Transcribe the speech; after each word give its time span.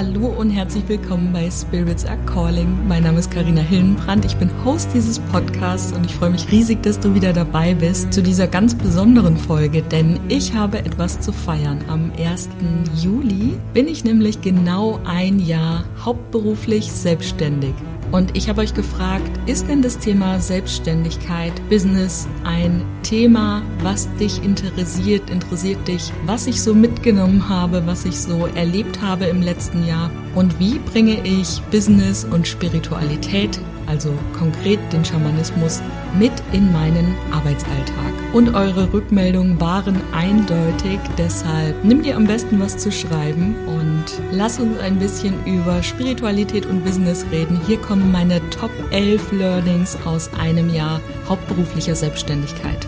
Hallo 0.00 0.28
und 0.28 0.48
herzlich 0.48 0.88
willkommen 0.88 1.30
bei 1.30 1.50
Spirits 1.50 2.06
Are 2.06 2.16
Calling. 2.24 2.88
Mein 2.88 3.02
Name 3.02 3.18
ist 3.18 3.30
Karina 3.30 3.60
Hillenbrand. 3.60 4.24
Ich 4.24 4.34
bin 4.34 4.48
Host 4.64 4.88
dieses 4.94 5.18
Podcasts 5.18 5.92
und 5.92 6.06
ich 6.06 6.14
freue 6.14 6.30
mich 6.30 6.50
riesig, 6.50 6.82
dass 6.82 6.98
du 6.98 7.14
wieder 7.14 7.34
dabei 7.34 7.74
bist 7.74 8.10
zu 8.10 8.22
dieser 8.22 8.46
ganz 8.46 8.74
besonderen 8.74 9.36
Folge, 9.36 9.82
denn 9.82 10.18
ich 10.28 10.54
habe 10.54 10.78
etwas 10.78 11.20
zu 11.20 11.32
feiern. 11.32 11.84
Am 11.86 12.12
1. 12.18 12.48
Juli 12.96 13.58
bin 13.74 13.88
ich 13.88 14.02
nämlich 14.02 14.40
genau 14.40 15.00
ein 15.04 15.38
Jahr 15.38 15.84
hauptberuflich 16.02 16.90
selbstständig. 16.90 17.74
Und 18.10 18.36
ich 18.36 18.48
habe 18.48 18.60
euch 18.62 18.74
gefragt, 18.74 19.30
ist 19.46 19.68
denn 19.68 19.82
das 19.82 19.98
Thema 19.98 20.40
Selbstständigkeit, 20.40 21.52
Business 21.68 22.26
ein 22.44 22.84
Thema, 23.02 23.62
was 23.82 24.12
dich 24.16 24.42
interessiert, 24.42 25.30
interessiert 25.30 25.86
dich, 25.86 26.12
was 26.26 26.46
ich 26.46 26.60
so 26.60 26.74
mitgenommen 26.74 27.48
habe, 27.48 27.86
was 27.86 28.04
ich 28.04 28.18
so 28.18 28.46
erlebt 28.46 29.00
habe 29.00 29.26
im 29.26 29.42
letzten 29.42 29.86
Jahr? 29.86 30.10
Und 30.34 30.58
wie 30.58 30.78
bringe 30.78 31.24
ich 31.24 31.60
Business 31.70 32.24
und 32.24 32.48
Spiritualität 32.48 33.60
also 33.90 34.16
konkret 34.38 34.78
den 34.92 35.04
Schamanismus, 35.04 35.82
mit 36.18 36.32
in 36.52 36.72
meinen 36.72 37.14
Arbeitsalltag. 37.30 38.12
Und 38.32 38.54
eure 38.54 38.92
Rückmeldungen 38.92 39.60
waren 39.60 40.00
eindeutig, 40.12 41.00
deshalb 41.18 41.84
nimm 41.84 42.02
dir 42.02 42.16
am 42.16 42.26
besten 42.26 42.60
was 42.60 42.76
zu 42.78 42.92
schreiben 42.92 43.56
und 43.66 44.04
lass 44.30 44.60
uns 44.60 44.78
ein 44.78 44.98
bisschen 44.98 45.34
über 45.46 45.82
Spiritualität 45.82 46.66
und 46.66 46.84
Business 46.84 47.24
reden. 47.32 47.60
Hier 47.66 47.78
kommen 47.78 48.12
meine 48.12 48.40
Top 48.50 48.70
11 48.90 49.32
Learnings 49.32 49.98
aus 50.04 50.30
einem 50.34 50.72
Jahr 50.72 51.00
hauptberuflicher 51.28 51.94
Selbstständigkeit. 51.94 52.86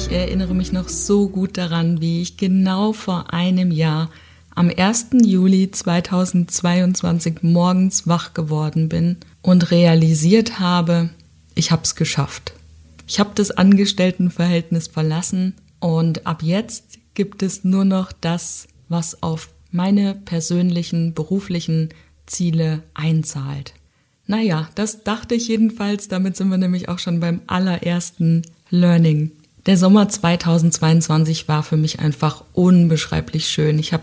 Ich 0.00 0.10
erinnere 0.10 0.54
mich 0.54 0.72
noch 0.72 0.88
so 0.88 1.28
gut 1.28 1.58
daran, 1.58 2.00
wie 2.00 2.22
ich 2.22 2.38
genau 2.38 2.94
vor 2.94 3.34
einem 3.34 3.70
Jahr 3.70 4.10
am 4.54 4.72
1. 4.74 5.08
Juli 5.24 5.70
2022 5.70 7.42
morgens 7.42 8.08
wach 8.08 8.32
geworden 8.32 8.88
bin 8.88 9.18
und 9.42 9.70
realisiert 9.70 10.58
habe, 10.58 11.10
ich 11.54 11.70
habe 11.70 11.82
es 11.82 11.96
geschafft. 11.96 12.54
Ich 13.06 13.20
habe 13.20 13.32
das 13.34 13.50
Angestelltenverhältnis 13.50 14.88
verlassen 14.88 15.54
und 15.80 16.26
ab 16.26 16.42
jetzt 16.42 16.98
gibt 17.12 17.42
es 17.42 17.62
nur 17.62 17.84
noch 17.84 18.10
das, 18.10 18.68
was 18.88 19.22
auf 19.22 19.50
meine 19.70 20.14
persönlichen 20.14 21.12
beruflichen 21.12 21.90
Ziele 22.24 22.82
einzahlt. 22.94 23.74
Naja, 24.26 24.70
das 24.74 25.04
dachte 25.04 25.34
ich 25.34 25.46
jedenfalls, 25.46 26.08
damit 26.08 26.38
sind 26.38 26.48
wir 26.48 26.58
nämlich 26.58 26.88
auch 26.88 26.98
schon 26.98 27.20
beim 27.20 27.42
allerersten 27.46 28.42
Learning. 28.70 29.32
Der 29.70 29.76
Sommer 29.76 30.08
2022 30.08 31.46
war 31.46 31.62
für 31.62 31.76
mich 31.76 32.00
einfach 32.00 32.42
unbeschreiblich 32.54 33.46
schön. 33.46 33.78
Ich 33.78 33.92
habe 33.92 34.02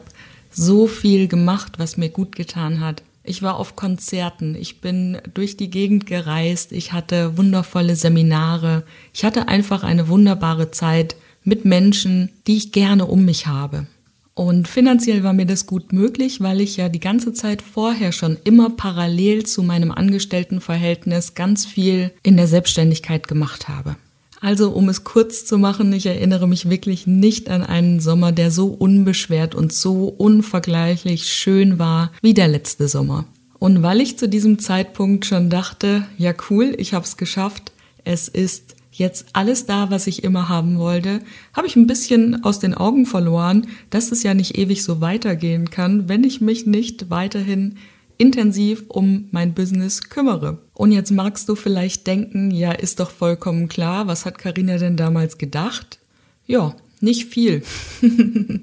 so 0.49 0.87
viel 0.87 1.27
gemacht, 1.27 1.73
was 1.77 1.97
mir 1.97 2.07
gut 2.07 2.37
getan 2.37 2.79
hat. 2.79 3.03
Ich 3.25 3.41
war 3.41 3.57
auf 3.57 3.75
Konzerten, 3.75 4.55
ich 4.55 4.79
bin 4.79 5.17
durch 5.33 5.57
die 5.57 5.69
Gegend 5.69 6.05
gereist, 6.05 6.71
ich 6.71 6.93
hatte 6.93 7.37
wundervolle 7.37 7.97
Seminare, 7.97 8.85
ich 9.13 9.25
hatte 9.25 9.49
einfach 9.49 9.83
eine 9.83 10.07
wunderbare 10.07 10.71
Zeit 10.71 11.17
mit 11.43 11.65
Menschen, 11.65 12.29
die 12.47 12.55
ich 12.55 12.71
gerne 12.71 13.05
um 13.05 13.25
mich 13.25 13.47
habe. 13.47 13.87
Und 14.35 14.69
finanziell 14.69 15.23
war 15.23 15.33
mir 15.33 15.47
das 15.47 15.65
gut 15.65 15.91
möglich, 15.91 16.39
weil 16.39 16.61
ich 16.61 16.77
ja 16.77 16.87
die 16.87 17.01
ganze 17.01 17.33
Zeit 17.33 17.61
vorher 17.61 18.13
schon 18.13 18.37
immer 18.45 18.69
parallel 18.69 19.45
zu 19.45 19.63
meinem 19.63 19.91
Angestelltenverhältnis 19.91 21.33
ganz 21.33 21.65
viel 21.65 22.13
in 22.23 22.37
der 22.37 22.47
Selbstständigkeit 22.47 23.27
gemacht 23.27 23.67
habe. 23.67 23.97
Also, 24.39 24.69
um 24.69 24.87
es 24.87 25.03
kurz 25.03 25.45
zu 25.45 25.57
machen, 25.57 25.91
ich 25.93 26.05
erinnere 26.05 26.47
mich 26.47 26.69
wirklich 26.69 27.07
nicht 27.07 27.49
an 27.49 27.63
einen 27.63 27.99
Sommer, 27.99 28.31
der 28.31 28.51
so 28.51 28.67
unbeschwert 28.67 29.55
und 29.55 29.73
so 29.73 30.05
unvergleichlich 30.05 31.27
schön 31.27 31.79
war 31.79 32.11
wie 32.21 32.35
der 32.35 32.47
letzte 32.47 32.87
Sommer. 32.87 33.25
Und 33.59 33.81
weil 33.81 34.01
ich 34.01 34.17
zu 34.17 34.29
diesem 34.29 34.59
Zeitpunkt 34.59 35.25
schon 35.25 35.49
dachte, 35.49 36.05
ja 36.17 36.33
cool, 36.49 36.75
ich 36.77 36.93
habe 36.93 37.05
es 37.05 37.17
geschafft, 37.17 37.71
es 38.03 38.27
ist 38.27 38.75
jetzt 38.91 39.27
alles 39.33 39.65
da, 39.65 39.89
was 39.89 40.07
ich 40.07 40.23
immer 40.23 40.49
haben 40.49 40.77
wollte, 40.77 41.21
habe 41.53 41.67
ich 41.67 41.75
ein 41.75 41.87
bisschen 41.87 42.43
aus 42.43 42.59
den 42.59 42.73
Augen 42.73 43.05
verloren, 43.05 43.67
dass 43.89 44.11
es 44.11 44.23
ja 44.23 44.33
nicht 44.33 44.57
ewig 44.57 44.83
so 44.83 45.01
weitergehen 45.01 45.69
kann, 45.69 46.07
wenn 46.07 46.23
ich 46.23 46.41
mich 46.41 46.65
nicht 46.65 47.09
weiterhin 47.09 47.77
intensiv 48.17 48.83
um 48.87 49.27
mein 49.31 49.53
Business 49.53 50.09
kümmere. 50.09 50.59
Und 50.73 50.91
jetzt 50.91 51.11
magst 51.11 51.49
du 51.49 51.55
vielleicht 51.55 52.07
denken, 52.07 52.51
ja, 52.51 52.71
ist 52.71 52.99
doch 52.99 53.11
vollkommen 53.11 53.67
klar, 53.67 54.07
was 54.07 54.25
hat 54.25 54.37
Karina 54.37 54.77
denn 54.77 54.97
damals 54.97 55.37
gedacht? 55.37 55.99
Ja, 56.45 56.75
nicht 56.99 57.25
viel. 57.25 57.63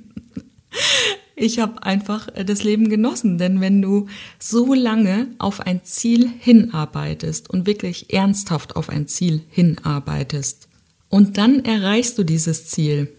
ich 1.37 1.59
habe 1.59 1.83
einfach 1.83 2.29
äh, 2.35 2.45
das 2.45 2.65
Leben 2.65 2.89
genossen, 2.89 3.39
denn 3.39 3.61
wenn 3.61 3.81
du 3.83 4.07
so 4.39 4.75
lange 4.75 5.29
auf 5.39 5.61
ein 5.61 5.85
Ziel 5.85 6.31
hinarbeitest 6.39 7.51
und 7.51 7.67
wirklich 7.67 8.13
ernsthaft 8.13 8.77
auf 8.77 8.89
ein 8.89 9.07
Ziel 9.07 9.43
hinarbeitest 9.51 10.69
und 11.09 11.39
dann 11.39 11.65
erreichst 11.65 12.19
du 12.19 12.25
dieses 12.25 12.67
Ziel, 12.69 13.13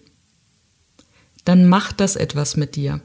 dann 1.45 1.69
macht 1.69 1.99
das 1.99 2.15
etwas 2.15 2.57
mit 2.57 2.75
dir. 2.75 3.01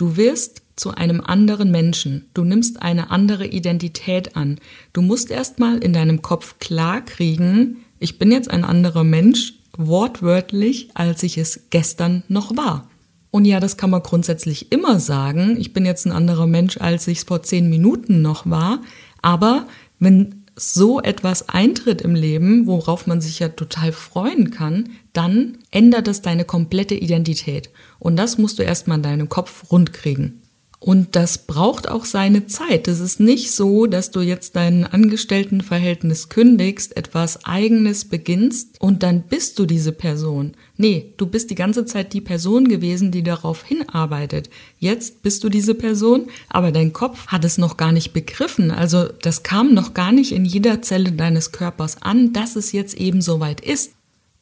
Du 0.00 0.16
wirst 0.16 0.62
zu 0.76 0.92
einem 0.92 1.20
anderen 1.20 1.70
Menschen. 1.70 2.24
Du 2.32 2.42
nimmst 2.42 2.80
eine 2.80 3.10
andere 3.10 3.46
Identität 3.46 4.34
an. 4.34 4.58
Du 4.94 5.02
musst 5.02 5.30
erstmal 5.30 5.76
in 5.76 5.92
deinem 5.92 6.22
Kopf 6.22 6.58
klar 6.58 7.02
kriegen, 7.02 7.84
ich 7.98 8.18
bin 8.18 8.32
jetzt 8.32 8.50
ein 8.50 8.64
anderer 8.64 9.04
Mensch, 9.04 9.56
wortwörtlich, 9.76 10.88
als 10.94 11.22
ich 11.22 11.36
es 11.36 11.66
gestern 11.68 12.22
noch 12.28 12.56
war. 12.56 12.88
Und 13.30 13.44
ja, 13.44 13.60
das 13.60 13.76
kann 13.76 13.90
man 13.90 14.02
grundsätzlich 14.02 14.72
immer 14.72 15.00
sagen. 15.00 15.60
Ich 15.60 15.74
bin 15.74 15.84
jetzt 15.84 16.06
ein 16.06 16.12
anderer 16.12 16.46
Mensch, 16.46 16.78
als 16.78 17.06
ich 17.06 17.18
es 17.18 17.24
vor 17.24 17.42
zehn 17.42 17.68
Minuten 17.68 18.22
noch 18.22 18.48
war. 18.48 18.80
Aber 19.20 19.66
wenn 19.98 20.39
so 20.60 21.00
etwas 21.00 21.48
eintritt 21.48 22.02
im 22.02 22.14
Leben, 22.14 22.66
worauf 22.66 23.06
man 23.06 23.20
sich 23.20 23.38
ja 23.38 23.48
total 23.48 23.92
freuen 23.92 24.50
kann, 24.50 24.90
dann 25.12 25.58
ändert 25.70 26.06
es 26.06 26.22
deine 26.22 26.44
komplette 26.44 26.94
Identität. 26.94 27.70
Und 27.98 28.16
das 28.16 28.38
musst 28.38 28.58
du 28.58 28.62
erstmal 28.62 28.98
in 28.98 29.02
deinem 29.02 29.28
Kopf 29.28 29.70
rund 29.72 29.92
kriegen. 29.92 30.42
Und 30.82 31.14
das 31.14 31.36
braucht 31.36 31.90
auch 31.90 32.06
seine 32.06 32.46
Zeit. 32.46 32.88
Es 32.88 33.00
ist 33.00 33.20
nicht 33.20 33.52
so, 33.52 33.84
dass 33.84 34.12
du 34.12 34.20
jetzt 34.22 34.56
dein 34.56 34.86
Angestelltenverhältnis 34.86 36.30
kündigst, 36.30 36.96
etwas 36.96 37.44
eigenes 37.44 38.06
beginnst 38.06 38.80
und 38.80 39.02
dann 39.02 39.24
bist 39.24 39.58
du 39.58 39.66
diese 39.66 39.92
Person. 39.92 40.52
Nee, 40.78 41.12
du 41.18 41.26
bist 41.26 41.50
die 41.50 41.54
ganze 41.54 41.84
Zeit 41.84 42.14
die 42.14 42.22
Person 42.22 42.66
gewesen, 42.66 43.12
die 43.12 43.22
darauf 43.22 43.62
hinarbeitet. 43.62 44.48
Jetzt 44.78 45.20
bist 45.20 45.44
du 45.44 45.50
diese 45.50 45.74
Person, 45.74 46.28
aber 46.48 46.72
dein 46.72 46.94
Kopf 46.94 47.26
hat 47.26 47.44
es 47.44 47.58
noch 47.58 47.76
gar 47.76 47.92
nicht 47.92 48.14
begriffen. 48.14 48.70
Also 48.70 49.04
das 49.20 49.42
kam 49.42 49.74
noch 49.74 49.92
gar 49.92 50.12
nicht 50.12 50.32
in 50.32 50.46
jeder 50.46 50.80
Zelle 50.80 51.12
deines 51.12 51.52
Körpers 51.52 52.00
an, 52.00 52.32
dass 52.32 52.56
es 52.56 52.72
jetzt 52.72 52.94
eben 52.94 53.20
soweit 53.20 53.60
ist. 53.60 53.92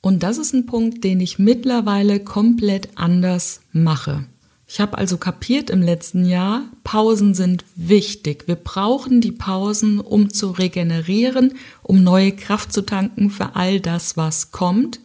Und 0.00 0.22
das 0.22 0.38
ist 0.38 0.54
ein 0.54 0.66
Punkt, 0.66 1.02
den 1.02 1.18
ich 1.18 1.40
mittlerweile 1.40 2.20
komplett 2.20 2.90
anders 2.94 3.60
mache. 3.72 4.24
Ich 4.70 4.80
habe 4.80 4.98
also 4.98 5.16
kapiert 5.16 5.70
im 5.70 5.80
letzten 5.80 6.26
Jahr, 6.26 6.64
Pausen 6.84 7.32
sind 7.32 7.64
wichtig. 7.74 8.44
Wir 8.46 8.54
brauchen 8.54 9.22
die 9.22 9.32
Pausen, 9.32 9.98
um 9.98 10.28
zu 10.28 10.50
regenerieren, 10.50 11.54
um 11.82 12.04
neue 12.04 12.32
Kraft 12.32 12.74
zu 12.74 12.82
tanken 12.82 13.30
für 13.30 13.56
all 13.56 13.80
das, 13.80 14.18
was 14.18 14.52
kommt. 14.52 15.00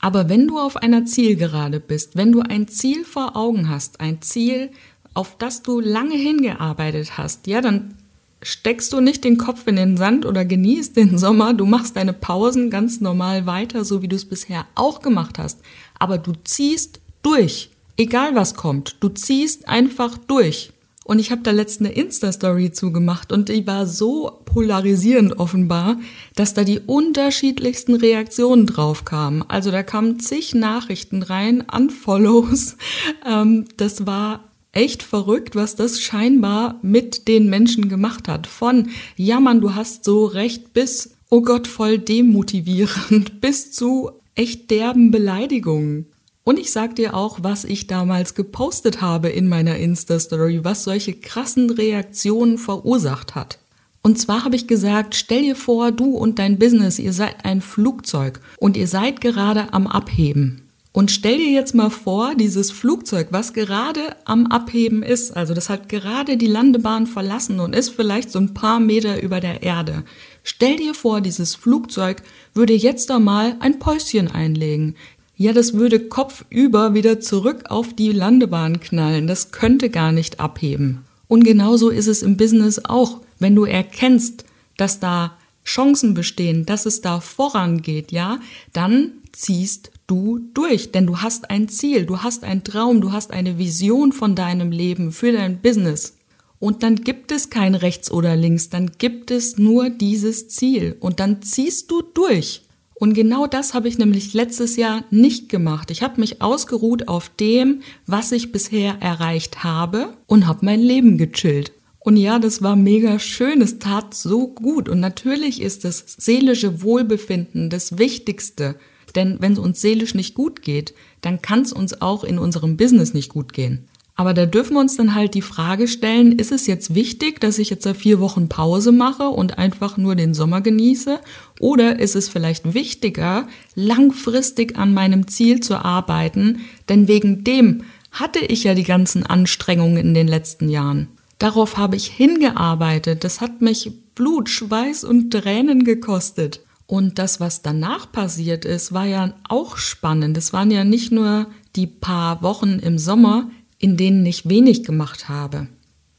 Aber 0.00 0.28
wenn 0.28 0.48
du 0.48 0.58
auf 0.58 0.76
einer 0.76 1.06
Zielgerade 1.06 1.78
bist, 1.78 2.16
wenn 2.16 2.32
du 2.32 2.40
ein 2.40 2.66
Ziel 2.66 3.04
vor 3.04 3.36
Augen 3.36 3.68
hast, 3.68 4.00
ein 4.00 4.20
Ziel, 4.20 4.70
auf 5.14 5.38
das 5.38 5.62
du 5.62 5.78
lange 5.78 6.16
hingearbeitet 6.16 7.16
hast, 7.16 7.46
ja, 7.46 7.60
dann 7.60 7.94
steckst 8.42 8.92
du 8.92 9.00
nicht 9.00 9.22
den 9.22 9.38
Kopf 9.38 9.68
in 9.68 9.76
den 9.76 9.96
Sand 9.96 10.26
oder 10.26 10.44
genießt 10.44 10.96
den 10.96 11.18
Sommer, 11.18 11.54
du 11.54 11.66
machst 11.66 11.96
deine 11.96 12.14
Pausen 12.14 12.68
ganz 12.68 13.00
normal 13.00 13.46
weiter, 13.46 13.84
so 13.84 14.02
wie 14.02 14.08
du 14.08 14.16
es 14.16 14.24
bisher 14.24 14.66
auch 14.74 15.00
gemacht 15.02 15.38
hast. 15.38 15.60
Aber 16.00 16.18
du 16.18 16.32
ziehst 16.42 17.00
durch. 17.22 17.70
Egal 17.96 18.34
was 18.34 18.54
kommt, 18.54 18.96
du 19.00 19.08
ziehst 19.08 19.68
einfach 19.68 20.18
durch. 20.18 20.70
Und 21.04 21.18
ich 21.18 21.30
habe 21.30 21.42
da 21.42 21.50
letzte 21.50 21.86
Insta-Story 21.86 22.72
zugemacht 22.72 23.30
und 23.30 23.50
die 23.50 23.66
war 23.66 23.86
so 23.86 24.40
polarisierend 24.46 25.38
offenbar, 25.38 25.98
dass 26.34 26.54
da 26.54 26.64
die 26.64 26.80
unterschiedlichsten 26.80 27.94
Reaktionen 27.94 28.66
drauf 28.66 29.04
kamen. 29.04 29.44
Also 29.48 29.70
da 29.70 29.82
kamen 29.82 30.18
zig 30.18 30.54
Nachrichten 30.54 31.22
rein, 31.22 31.62
Unfollows. 31.70 32.76
Ähm, 33.26 33.66
das 33.78 34.06
war 34.06 34.44
echt 34.72 35.02
verrückt, 35.02 35.54
was 35.56 35.76
das 35.76 36.00
scheinbar 36.00 36.78
mit 36.82 37.28
den 37.28 37.48
Menschen 37.48 37.88
gemacht 37.88 38.28
hat. 38.28 38.46
Von, 38.46 38.90
ja 39.16 39.40
Mann, 39.40 39.60
du 39.60 39.74
hast 39.74 40.04
so 40.04 40.26
recht, 40.26 40.74
bis, 40.74 41.16
oh 41.30 41.40
Gott, 41.42 41.66
voll 41.66 41.98
demotivierend, 41.98 43.40
bis 43.40 43.72
zu, 43.72 44.10
echt 44.34 44.70
derben 44.70 45.10
Beleidigungen. 45.10 46.06
Und 46.44 46.58
ich 46.58 46.72
sag 46.72 46.94
dir 46.94 47.14
auch, 47.14 47.38
was 47.40 47.64
ich 47.64 47.86
damals 47.86 48.34
gepostet 48.34 49.00
habe 49.00 49.30
in 49.30 49.48
meiner 49.48 49.78
Insta-Story, 49.78 50.60
was 50.62 50.84
solche 50.84 51.14
krassen 51.14 51.70
Reaktionen 51.70 52.58
verursacht 52.58 53.34
hat. 53.34 53.58
Und 54.02 54.18
zwar 54.18 54.44
habe 54.44 54.54
ich 54.54 54.66
gesagt, 54.66 55.14
stell 55.14 55.40
dir 55.40 55.56
vor, 55.56 55.90
du 55.90 56.14
und 56.14 56.38
dein 56.38 56.58
Business, 56.58 56.98
ihr 56.98 57.14
seid 57.14 57.46
ein 57.46 57.62
Flugzeug 57.62 58.40
und 58.58 58.76
ihr 58.76 58.86
seid 58.86 59.22
gerade 59.22 59.72
am 59.72 59.86
Abheben. 59.86 60.60
Und 60.92 61.10
stell 61.10 61.38
dir 61.38 61.50
jetzt 61.50 61.74
mal 61.74 61.90
vor, 61.90 62.36
dieses 62.36 62.70
Flugzeug, 62.70 63.28
was 63.30 63.52
gerade 63.52 64.14
am 64.26 64.46
Abheben 64.46 65.02
ist, 65.02 65.36
also 65.36 65.52
das 65.52 65.68
hat 65.68 65.88
gerade 65.88 66.36
die 66.36 66.46
Landebahn 66.46 67.08
verlassen 67.08 67.58
und 67.58 67.74
ist 67.74 67.88
vielleicht 67.88 68.30
so 68.30 68.38
ein 68.38 68.54
paar 68.54 68.78
Meter 68.78 69.20
über 69.20 69.40
der 69.40 69.64
Erde. 69.64 70.04
Stell 70.44 70.76
dir 70.76 70.94
vor, 70.94 71.20
dieses 71.20 71.56
Flugzeug 71.56 72.22
würde 72.52 72.74
jetzt 72.74 73.10
einmal 73.10 73.56
ein 73.58 73.80
Päuschen 73.80 74.30
einlegen. 74.30 74.94
Ja, 75.36 75.52
das 75.52 75.74
würde 75.74 76.00
kopfüber 76.00 76.94
wieder 76.94 77.20
zurück 77.20 77.64
auf 77.68 77.92
die 77.92 78.12
Landebahn 78.12 78.80
knallen. 78.80 79.26
Das 79.26 79.50
könnte 79.50 79.90
gar 79.90 80.12
nicht 80.12 80.38
abheben. 80.38 81.04
Und 81.26 81.42
genauso 81.42 81.90
ist 81.90 82.06
es 82.06 82.22
im 82.22 82.36
Business 82.36 82.84
auch. 82.84 83.20
Wenn 83.40 83.54
du 83.56 83.64
erkennst, 83.64 84.44
dass 84.76 85.00
da 85.00 85.36
Chancen 85.64 86.14
bestehen, 86.14 86.66
dass 86.66 86.86
es 86.86 87.00
da 87.00 87.20
vorangeht, 87.20 88.12
ja, 88.12 88.38
dann 88.72 89.12
ziehst 89.32 89.90
du 90.06 90.40
durch, 90.54 90.92
denn 90.92 91.06
du 91.06 91.18
hast 91.18 91.50
ein 91.50 91.68
Ziel, 91.68 92.06
du 92.06 92.22
hast 92.22 92.44
einen 92.44 92.62
Traum, 92.62 93.00
du 93.00 93.12
hast 93.12 93.32
eine 93.32 93.58
Vision 93.58 94.12
von 94.12 94.34
deinem 94.34 94.70
Leben 94.70 95.10
für 95.10 95.32
dein 95.32 95.60
Business. 95.60 96.16
Und 96.60 96.82
dann 96.82 96.96
gibt 96.96 97.32
es 97.32 97.50
kein 97.50 97.74
rechts 97.74 98.10
oder 98.10 98.36
links, 98.36 98.70
dann 98.70 98.92
gibt 98.98 99.30
es 99.30 99.58
nur 99.58 99.90
dieses 99.90 100.48
Ziel 100.48 100.96
und 101.00 101.20
dann 101.20 101.42
ziehst 101.42 101.90
du 101.90 102.02
durch. 102.02 102.63
Und 102.94 103.14
genau 103.14 103.46
das 103.46 103.74
habe 103.74 103.88
ich 103.88 103.98
nämlich 103.98 104.34
letztes 104.34 104.76
Jahr 104.76 105.04
nicht 105.10 105.48
gemacht. 105.48 105.90
Ich 105.90 106.02
habe 106.02 106.20
mich 106.20 106.40
ausgeruht 106.40 107.08
auf 107.08 107.28
dem, 107.28 107.82
was 108.06 108.32
ich 108.32 108.52
bisher 108.52 108.96
erreicht 109.00 109.64
habe 109.64 110.16
und 110.26 110.46
habe 110.46 110.64
mein 110.64 110.80
Leben 110.80 111.18
gechillt. 111.18 111.72
Und 111.98 112.16
ja, 112.18 112.38
das 112.38 112.62
war 112.62 112.76
mega 112.76 113.18
schön, 113.18 113.62
es 113.62 113.78
tat 113.78 114.14
so 114.14 114.48
gut. 114.48 114.88
Und 114.88 115.00
natürlich 115.00 115.60
ist 115.60 115.84
das 115.84 116.04
seelische 116.18 116.82
Wohlbefinden 116.82 117.70
das 117.70 117.98
Wichtigste. 117.98 118.76
Denn 119.14 119.38
wenn 119.40 119.54
es 119.54 119.58
uns 119.58 119.80
seelisch 119.80 120.14
nicht 120.14 120.34
gut 120.34 120.62
geht, 120.62 120.94
dann 121.22 121.40
kann 121.40 121.62
es 121.62 121.72
uns 121.72 122.00
auch 122.00 122.22
in 122.22 122.38
unserem 122.38 122.76
Business 122.76 123.14
nicht 123.14 123.30
gut 123.30 123.52
gehen. 123.52 123.88
Aber 124.16 124.32
da 124.32 124.46
dürfen 124.46 124.74
wir 124.74 124.80
uns 124.80 124.96
dann 124.96 125.14
halt 125.16 125.34
die 125.34 125.42
Frage 125.42 125.88
stellen, 125.88 126.32
ist 126.32 126.52
es 126.52 126.68
jetzt 126.68 126.94
wichtig, 126.94 127.40
dass 127.40 127.58
ich 127.58 127.68
jetzt 127.70 127.88
vier 127.96 128.20
Wochen 128.20 128.48
Pause 128.48 128.92
mache 128.92 129.28
und 129.28 129.58
einfach 129.58 129.96
nur 129.96 130.14
den 130.14 130.34
Sommer 130.34 130.60
genieße? 130.60 131.18
Oder 131.58 131.98
ist 131.98 132.14
es 132.14 132.28
vielleicht 132.28 132.74
wichtiger, 132.74 133.48
langfristig 133.74 134.76
an 134.76 134.94
meinem 134.94 135.26
Ziel 135.26 135.60
zu 135.60 135.84
arbeiten? 135.84 136.60
Denn 136.88 137.08
wegen 137.08 137.42
dem 137.42 137.82
hatte 138.12 138.38
ich 138.38 138.62
ja 138.62 138.74
die 138.74 138.84
ganzen 138.84 139.26
Anstrengungen 139.26 139.96
in 139.96 140.14
den 140.14 140.28
letzten 140.28 140.68
Jahren. 140.68 141.08
Darauf 141.38 141.76
habe 141.76 141.96
ich 141.96 142.06
hingearbeitet. 142.06 143.24
Das 143.24 143.40
hat 143.40 143.60
mich 143.60 143.90
Blut, 144.14 144.48
Schweiß 144.48 145.02
und 145.02 145.32
Tränen 145.32 145.82
gekostet. 145.82 146.60
Und 146.86 147.18
das, 147.18 147.40
was 147.40 147.62
danach 147.62 148.12
passiert 148.12 148.64
ist, 148.64 148.92
war 148.92 149.06
ja 149.06 149.34
auch 149.48 149.76
spannend. 149.76 150.36
Es 150.36 150.52
waren 150.52 150.70
ja 150.70 150.84
nicht 150.84 151.10
nur 151.10 151.46
die 151.74 151.88
paar 151.88 152.42
Wochen 152.42 152.78
im 152.78 152.98
Sommer, 152.98 153.50
in 153.84 153.98
denen 153.98 154.24
ich 154.24 154.48
wenig 154.48 154.82
gemacht 154.82 155.28
habe. 155.28 155.66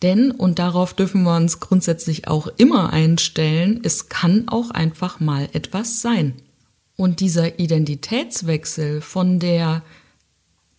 Denn, 0.04 0.30
und 0.30 0.60
darauf 0.60 0.94
dürfen 0.94 1.24
wir 1.24 1.36
uns 1.36 1.60
grundsätzlich 1.60 2.28
auch 2.28 2.46
immer 2.58 2.94
einstellen, 2.94 3.80
es 3.82 4.08
kann 4.08 4.48
auch 4.50 4.70
einfach 4.70 5.20
mal 5.20 5.50
etwas 5.52 6.00
sein. 6.00 6.36
Und 6.96 7.22
dieser 7.22 7.58
Identitätswechsel 7.58 9.02
von 9.02 9.40
der 9.40 9.82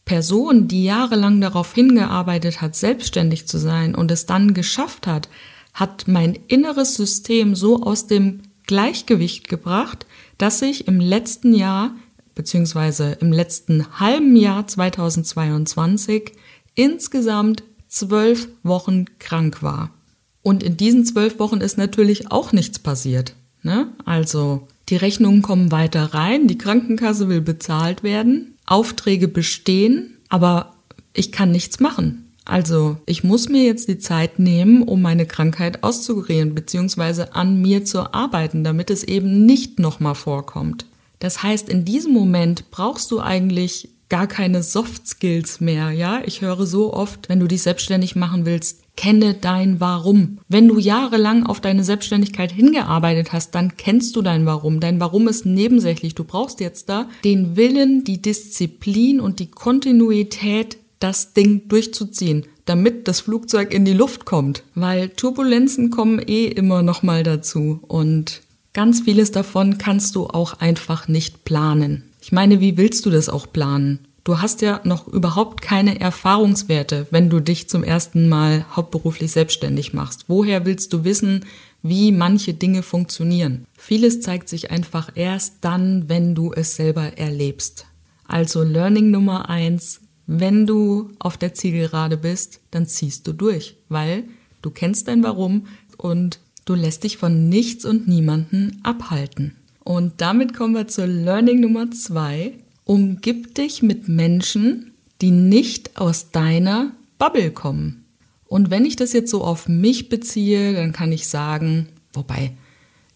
Person, 0.04 0.68
die 0.68 0.84
jahrelang 0.84 1.40
darauf 1.40 1.74
hingearbeitet 1.74 2.60
hat, 2.60 2.76
selbstständig 2.76 3.48
zu 3.48 3.58
sein 3.58 3.96
und 3.96 4.12
es 4.12 4.26
dann 4.26 4.54
geschafft 4.54 5.08
hat, 5.08 5.28
hat 5.74 6.06
mein 6.06 6.38
inneres 6.46 6.94
System 6.94 7.56
so 7.56 7.82
aus 7.82 8.06
dem 8.06 8.42
Gleichgewicht 8.68 9.48
gebracht, 9.48 10.06
dass 10.38 10.62
ich 10.62 10.86
im 10.86 11.00
letzten 11.00 11.52
Jahr 11.52 11.96
beziehungsweise 12.36 13.16
im 13.20 13.32
letzten 13.32 13.98
halben 13.98 14.36
Jahr 14.36 14.68
2022 14.68 16.30
insgesamt 16.76 17.64
zwölf 17.88 18.48
Wochen 18.62 19.06
krank 19.18 19.62
war. 19.62 19.90
Und 20.42 20.62
in 20.62 20.76
diesen 20.76 21.04
zwölf 21.04 21.40
Wochen 21.40 21.60
ist 21.60 21.76
natürlich 21.76 22.30
auch 22.30 22.52
nichts 22.52 22.78
passiert. 22.78 23.34
Ne? 23.64 23.88
Also 24.04 24.68
die 24.88 24.96
Rechnungen 24.96 25.42
kommen 25.42 25.72
weiter 25.72 26.14
rein, 26.14 26.46
die 26.46 26.58
Krankenkasse 26.58 27.28
will 27.28 27.40
bezahlt 27.40 28.04
werden, 28.04 28.54
Aufträge 28.64 29.26
bestehen, 29.26 30.18
aber 30.28 30.74
ich 31.12 31.32
kann 31.32 31.50
nichts 31.50 31.80
machen. 31.80 32.32
Also 32.44 32.98
ich 33.06 33.24
muss 33.24 33.48
mir 33.48 33.64
jetzt 33.64 33.88
die 33.88 33.98
Zeit 33.98 34.38
nehmen, 34.38 34.82
um 34.82 35.02
meine 35.02 35.26
Krankheit 35.26 35.82
auszukurieren, 35.82 36.54
beziehungsweise 36.54 37.34
an 37.34 37.60
mir 37.60 37.84
zu 37.84 38.14
arbeiten, 38.14 38.62
damit 38.62 38.90
es 38.90 39.02
eben 39.02 39.46
nicht 39.46 39.80
nochmal 39.80 40.14
vorkommt. 40.14 40.86
Das 41.18 41.42
heißt, 41.42 41.68
in 41.68 41.84
diesem 41.84 42.12
Moment 42.12 42.70
brauchst 42.70 43.10
du 43.10 43.20
eigentlich 43.20 43.88
gar 44.08 44.26
keine 44.26 44.62
Soft 44.62 45.06
Skills 45.06 45.60
mehr, 45.60 45.90
ja? 45.90 46.22
Ich 46.24 46.40
höre 46.40 46.66
so 46.66 46.92
oft, 46.92 47.28
wenn 47.28 47.40
du 47.40 47.48
dich 47.48 47.62
selbstständig 47.62 48.16
machen 48.16 48.46
willst, 48.46 48.82
kenne 48.96 49.34
dein 49.34 49.80
Warum. 49.80 50.38
Wenn 50.48 50.68
du 50.68 50.78
jahrelang 50.78 51.44
auf 51.44 51.60
deine 51.60 51.84
Selbstständigkeit 51.84 52.50
hingearbeitet 52.50 53.32
hast, 53.32 53.54
dann 53.54 53.76
kennst 53.76 54.16
du 54.16 54.22
dein 54.22 54.46
Warum. 54.46 54.80
Dein 54.80 55.00
Warum 55.00 55.28
ist 55.28 55.44
nebensächlich. 55.44 56.14
Du 56.14 56.24
brauchst 56.24 56.60
jetzt 56.60 56.88
da 56.88 57.08
den 57.24 57.56
Willen, 57.56 58.04
die 58.04 58.22
Disziplin 58.22 59.20
und 59.20 59.38
die 59.38 59.50
Kontinuität, 59.50 60.78
das 60.98 61.34
Ding 61.34 61.68
durchzuziehen, 61.68 62.46
damit 62.64 63.06
das 63.06 63.20
Flugzeug 63.20 63.74
in 63.74 63.84
die 63.84 63.92
Luft 63.92 64.24
kommt. 64.24 64.62
Weil 64.74 65.10
Turbulenzen 65.10 65.90
kommen 65.90 66.20
eh 66.26 66.46
immer 66.46 66.82
noch 66.82 67.02
mal 67.02 67.22
dazu 67.22 67.80
und 67.86 68.40
ganz 68.72 69.02
vieles 69.02 69.30
davon 69.30 69.78
kannst 69.78 70.16
du 70.16 70.26
auch 70.26 70.54
einfach 70.54 71.06
nicht 71.06 71.44
planen. 71.44 72.04
Ich 72.26 72.32
meine, 72.32 72.58
wie 72.58 72.76
willst 72.76 73.06
du 73.06 73.10
das 73.10 73.28
auch 73.28 73.52
planen? 73.52 74.00
Du 74.24 74.40
hast 74.40 74.60
ja 74.60 74.80
noch 74.82 75.06
überhaupt 75.06 75.62
keine 75.62 76.00
Erfahrungswerte, 76.00 77.06
wenn 77.12 77.30
du 77.30 77.38
dich 77.38 77.68
zum 77.68 77.84
ersten 77.84 78.28
Mal 78.28 78.66
hauptberuflich 78.74 79.30
selbstständig 79.30 79.94
machst. 79.94 80.24
Woher 80.26 80.66
willst 80.66 80.92
du 80.92 81.04
wissen, 81.04 81.44
wie 81.84 82.10
manche 82.10 82.52
Dinge 82.52 82.82
funktionieren? 82.82 83.64
Vieles 83.78 84.22
zeigt 84.22 84.48
sich 84.48 84.72
einfach 84.72 85.12
erst 85.14 85.58
dann, 85.60 86.08
wenn 86.08 86.34
du 86.34 86.52
es 86.52 86.74
selber 86.74 87.16
erlebst. 87.16 87.86
Also 88.26 88.64
Learning 88.64 89.12
Nummer 89.12 89.48
eins, 89.48 90.00
wenn 90.26 90.66
du 90.66 91.10
auf 91.20 91.36
der 91.36 91.54
Zielgerade 91.54 92.16
bist, 92.16 92.58
dann 92.72 92.88
ziehst 92.88 93.24
du 93.28 93.34
durch, 93.34 93.76
weil 93.88 94.24
du 94.62 94.70
kennst 94.70 95.06
dein 95.06 95.22
Warum 95.22 95.68
und 95.96 96.40
du 96.64 96.74
lässt 96.74 97.04
dich 97.04 97.18
von 97.18 97.48
nichts 97.48 97.84
und 97.84 98.08
niemanden 98.08 98.80
abhalten. 98.82 99.54
Und 99.86 100.14
damit 100.16 100.52
kommen 100.52 100.74
wir 100.74 100.88
zur 100.88 101.06
Learning 101.06 101.60
Nummer 101.60 101.88
zwei. 101.92 102.54
Umgib 102.82 103.54
dich 103.54 103.84
mit 103.84 104.08
Menschen, 104.08 104.90
die 105.20 105.30
nicht 105.30 105.96
aus 105.96 106.32
deiner 106.32 106.90
Bubble 107.18 107.52
kommen. 107.52 108.04
Und 108.48 108.68
wenn 108.70 108.84
ich 108.84 108.96
das 108.96 109.12
jetzt 109.12 109.30
so 109.30 109.44
auf 109.44 109.68
mich 109.68 110.08
beziehe, 110.08 110.72
dann 110.72 110.90
kann 110.90 111.12
ich 111.12 111.28
sagen, 111.28 111.86
wobei, 112.12 112.50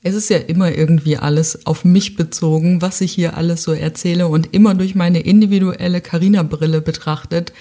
es 0.04 0.14
ist 0.14 0.30
ja 0.30 0.36
immer 0.36 0.70
irgendwie 0.70 1.16
alles 1.16 1.66
auf 1.66 1.84
mich 1.84 2.14
bezogen, 2.14 2.80
was 2.80 3.00
ich 3.00 3.14
hier 3.14 3.36
alles 3.36 3.64
so 3.64 3.72
erzähle 3.72 4.28
und 4.28 4.54
immer 4.54 4.76
durch 4.76 4.94
meine 4.94 5.18
individuelle 5.18 6.00
Carina-Brille 6.00 6.82
betrachtet, 6.82 7.52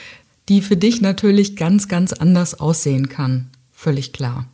die 0.50 0.62
für 0.62 0.78
dich 0.78 1.02
natürlich 1.02 1.56
ganz, 1.56 1.88
ganz 1.88 2.14
anders 2.14 2.60
aussehen 2.60 3.10
kann. 3.10 3.50
Völlig 3.72 4.14
klar. 4.14 4.46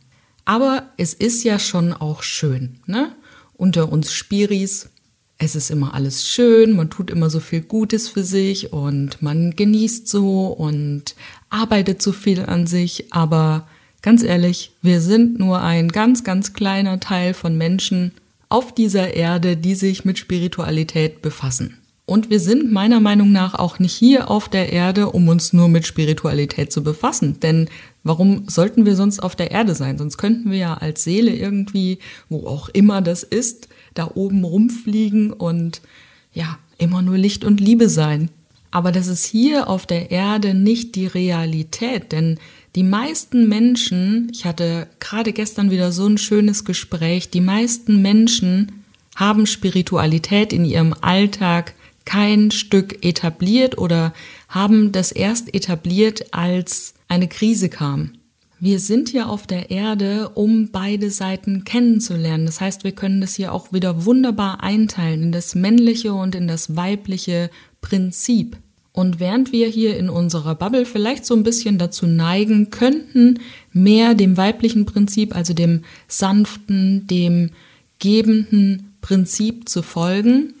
Aber 0.46 0.84
es 0.96 1.12
ist 1.12 1.44
ja 1.44 1.58
schon 1.58 1.92
auch 1.92 2.22
schön, 2.22 2.76
ne? 2.86 3.12
Unter 3.56 3.90
uns 3.90 4.12
Spiris. 4.12 4.90
Es 5.38 5.54
ist 5.54 5.70
immer 5.70 5.94
alles 5.94 6.26
schön, 6.26 6.76
man 6.76 6.88
tut 6.88 7.10
immer 7.10 7.28
so 7.28 7.40
viel 7.40 7.60
Gutes 7.60 8.08
für 8.08 8.24
sich 8.24 8.72
und 8.72 9.20
man 9.20 9.54
genießt 9.54 10.08
so 10.08 10.46
und 10.46 11.14
arbeitet 11.50 12.00
so 12.00 12.12
viel 12.12 12.40
an 12.40 12.66
sich, 12.66 13.12
aber 13.12 13.66
ganz 14.00 14.22
ehrlich, 14.22 14.72
wir 14.80 15.00
sind 15.00 15.38
nur 15.38 15.60
ein 15.60 15.88
ganz, 15.88 16.24
ganz 16.24 16.54
kleiner 16.54 17.00
Teil 17.00 17.34
von 17.34 17.58
Menschen 17.58 18.12
auf 18.48 18.74
dieser 18.74 19.14
Erde, 19.14 19.56
die 19.56 19.74
sich 19.74 20.04
mit 20.04 20.18
Spiritualität 20.18 21.20
befassen. 21.20 21.78
Und 22.06 22.30
wir 22.30 22.38
sind 22.38 22.72
meiner 22.72 23.00
Meinung 23.00 23.32
nach 23.32 23.54
auch 23.54 23.80
nicht 23.80 23.94
hier 23.94 24.30
auf 24.30 24.48
der 24.48 24.72
Erde, 24.72 25.10
um 25.10 25.26
uns 25.28 25.52
nur 25.52 25.68
mit 25.68 25.86
Spiritualität 25.86 26.72
zu 26.72 26.84
befassen. 26.84 27.40
Denn 27.40 27.68
warum 28.06 28.48
sollten 28.48 28.86
wir 28.86 28.96
sonst 28.96 29.20
auf 29.20 29.36
der 29.36 29.50
Erde 29.50 29.74
sein? 29.74 29.98
Sonst 29.98 30.16
könnten 30.16 30.50
wir 30.50 30.58
ja 30.58 30.74
als 30.74 31.04
Seele 31.04 31.34
irgendwie, 31.34 31.98
wo 32.28 32.46
auch 32.46 32.68
immer 32.68 33.02
das 33.02 33.22
ist, 33.22 33.68
da 33.94 34.10
oben 34.14 34.44
rumfliegen 34.44 35.32
und 35.32 35.80
ja, 36.32 36.58
immer 36.78 37.02
nur 37.02 37.16
Licht 37.16 37.44
und 37.44 37.60
Liebe 37.60 37.88
sein. 37.88 38.30
Aber 38.70 38.92
das 38.92 39.06
ist 39.06 39.24
hier 39.24 39.68
auf 39.68 39.86
der 39.86 40.10
Erde 40.10 40.54
nicht 40.54 40.94
die 40.96 41.06
Realität, 41.06 42.12
denn 42.12 42.38
die 42.74 42.82
meisten 42.82 43.48
Menschen, 43.48 44.30
ich 44.32 44.44
hatte 44.44 44.86
gerade 45.00 45.32
gestern 45.32 45.70
wieder 45.70 45.92
so 45.92 46.06
ein 46.06 46.18
schönes 46.18 46.64
Gespräch, 46.64 47.30
die 47.30 47.40
meisten 47.40 48.02
Menschen 48.02 48.84
haben 49.14 49.46
Spiritualität 49.46 50.52
in 50.52 50.66
ihrem 50.66 50.94
Alltag 51.00 51.72
kein 52.04 52.50
Stück 52.50 53.04
etabliert 53.04 53.78
oder 53.78 54.12
haben 54.48 54.92
das 54.92 55.10
erst 55.10 55.54
etabliert, 55.54 56.34
als 56.34 56.95
eine 57.08 57.28
Krise 57.28 57.68
kam. 57.68 58.12
Wir 58.58 58.80
sind 58.80 59.12
ja 59.12 59.26
auf 59.26 59.46
der 59.46 59.70
Erde, 59.70 60.30
um 60.30 60.70
beide 60.70 61.10
Seiten 61.10 61.64
kennenzulernen. 61.64 62.46
Das 62.46 62.60
heißt, 62.60 62.84
wir 62.84 62.92
können 62.92 63.20
das 63.20 63.34
hier 63.34 63.52
auch 63.52 63.72
wieder 63.72 64.06
wunderbar 64.06 64.62
einteilen 64.62 65.24
in 65.24 65.32
das 65.32 65.54
männliche 65.54 66.14
und 66.14 66.34
in 66.34 66.48
das 66.48 66.74
weibliche 66.74 67.50
Prinzip. 67.82 68.56
Und 68.92 69.20
während 69.20 69.52
wir 69.52 69.68
hier 69.68 69.98
in 69.98 70.08
unserer 70.08 70.54
Bubble 70.54 70.86
vielleicht 70.86 71.26
so 71.26 71.34
ein 71.34 71.42
bisschen 71.42 71.76
dazu 71.76 72.06
neigen 72.06 72.70
könnten, 72.70 73.40
mehr 73.74 74.14
dem 74.14 74.38
weiblichen 74.38 74.86
Prinzip, 74.86 75.36
also 75.36 75.52
dem 75.52 75.84
sanften, 76.08 77.06
dem 77.06 77.50
gebenden 77.98 78.94
Prinzip 79.02 79.68
zu 79.68 79.82
folgen, 79.82 80.54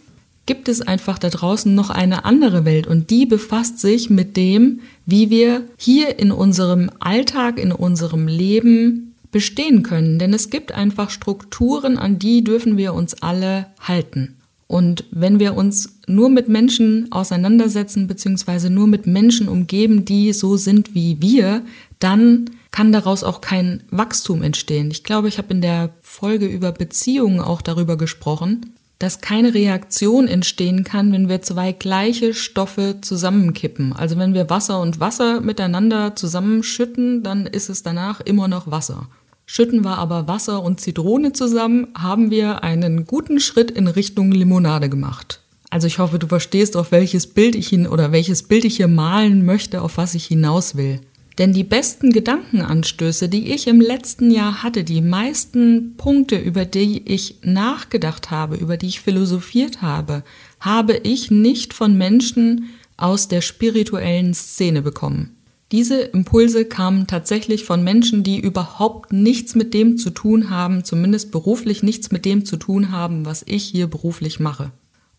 gibt 0.46 0.68
es 0.68 0.80
einfach 0.80 1.18
da 1.18 1.28
draußen 1.28 1.74
noch 1.74 1.90
eine 1.90 2.24
andere 2.24 2.64
Welt 2.64 2.86
und 2.86 3.10
die 3.10 3.26
befasst 3.26 3.80
sich 3.80 4.08
mit 4.08 4.36
dem, 4.36 4.80
wie 5.04 5.28
wir 5.28 5.64
hier 5.76 6.18
in 6.18 6.30
unserem 6.30 6.90
Alltag, 7.00 7.58
in 7.58 7.72
unserem 7.72 8.28
Leben 8.28 9.14
bestehen 9.32 9.82
können. 9.82 10.18
Denn 10.18 10.32
es 10.32 10.50
gibt 10.50 10.72
einfach 10.72 11.10
Strukturen, 11.10 11.98
an 11.98 12.18
die 12.18 12.42
dürfen 12.44 12.76
wir 12.76 12.94
uns 12.94 13.22
alle 13.22 13.66
halten. 13.80 14.36
Und 14.68 15.04
wenn 15.10 15.38
wir 15.38 15.56
uns 15.56 16.00
nur 16.08 16.28
mit 16.28 16.48
Menschen 16.48 17.10
auseinandersetzen, 17.12 18.06
beziehungsweise 18.08 18.70
nur 18.70 18.86
mit 18.86 19.06
Menschen 19.06 19.48
umgeben, 19.48 20.04
die 20.04 20.32
so 20.32 20.56
sind 20.56 20.94
wie 20.94 21.20
wir, 21.20 21.62
dann 21.98 22.50
kann 22.72 22.92
daraus 22.92 23.22
auch 23.22 23.40
kein 23.40 23.82
Wachstum 23.90 24.42
entstehen. 24.42 24.90
Ich 24.90 25.04
glaube, 25.04 25.28
ich 25.28 25.38
habe 25.38 25.52
in 25.52 25.60
der 25.60 25.90
Folge 26.00 26.46
über 26.46 26.72
Beziehungen 26.72 27.40
auch 27.40 27.62
darüber 27.62 27.96
gesprochen, 27.96 28.74
dass 28.98 29.20
keine 29.20 29.52
Reaktion 29.52 30.26
entstehen 30.26 30.84
kann, 30.84 31.12
wenn 31.12 31.28
wir 31.28 31.42
zwei 31.42 31.72
gleiche 31.72 32.32
Stoffe 32.32 32.96
zusammenkippen. 33.02 33.92
Also 33.92 34.18
wenn 34.18 34.32
wir 34.32 34.48
Wasser 34.48 34.80
und 34.80 35.00
Wasser 35.00 35.40
miteinander 35.40 36.16
zusammenschütten, 36.16 37.22
dann 37.22 37.46
ist 37.46 37.68
es 37.68 37.82
danach 37.82 38.20
immer 38.20 38.48
noch 38.48 38.70
Wasser. 38.70 39.08
Schütten 39.44 39.84
wir 39.84 39.98
aber 39.98 40.26
Wasser 40.26 40.62
und 40.62 40.80
Zitrone 40.80 41.32
zusammen, 41.32 41.88
haben 41.96 42.30
wir 42.30 42.64
einen 42.64 43.06
guten 43.06 43.38
Schritt 43.38 43.70
in 43.70 43.86
Richtung 43.86 44.32
Limonade 44.32 44.88
gemacht. 44.88 45.40
Also 45.70 45.86
ich 45.86 45.98
hoffe, 45.98 46.18
du 46.18 46.26
verstehst, 46.26 46.76
auf 46.76 46.90
welches 46.90 47.26
Bild 47.26 47.54
ich 47.54 47.68
hin 47.68 47.86
oder 47.86 48.12
welches 48.12 48.44
Bild 48.44 48.64
ich 48.64 48.76
hier 48.76 48.88
malen 48.88 49.44
möchte, 49.44 49.82
auf 49.82 49.98
was 49.98 50.14
ich 50.14 50.26
hinaus 50.26 50.76
will. 50.76 51.00
Denn 51.38 51.52
die 51.52 51.64
besten 51.64 52.12
Gedankenanstöße, 52.12 53.28
die 53.28 53.52
ich 53.52 53.66
im 53.66 53.80
letzten 53.80 54.30
Jahr 54.30 54.62
hatte, 54.62 54.84
die 54.84 55.02
meisten 55.02 55.94
Punkte, 55.96 56.36
über 56.36 56.64
die 56.64 57.02
ich 57.06 57.36
nachgedacht 57.42 58.30
habe, 58.30 58.56
über 58.56 58.78
die 58.78 58.86
ich 58.86 59.00
philosophiert 59.00 59.82
habe, 59.82 60.24
habe 60.60 60.94
ich 60.94 61.30
nicht 61.30 61.74
von 61.74 61.98
Menschen 61.98 62.70
aus 62.96 63.28
der 63.28 63.42
spirituellen 63.42 64.32
Szene 64.32 64.80
bekommen. 64.80 65.36
Diese 65.72 66.00
Impulse 66.00 66.64
kamen 66.64 67.06
tatsächlich 67.06 67.64
von 67.64 67.82
Menschen, 67.82 68.22
die 68.22 68.38
überhaupt 68.38 69.12
nichts 69.12 69.54
mit 69.54 69.74
dem 69.74 69.98
zu 69.98 70.10
tun 70.10 70.48
haben, 70.48 70.84
zumindest 70.84 71.32
beruflich 71.32 71.82
nichts 71.82 72.12
mit 72.12 72.24
dem 72.24 72.44
zu 72.44 72.56
tun 72.56 72.92
haben, 72.92 73.26
was 73.26 73.42
ich 73.46 73.64
hier 73.64 73.88
beruflich 73.88 74.38
mache. 74.38 74.70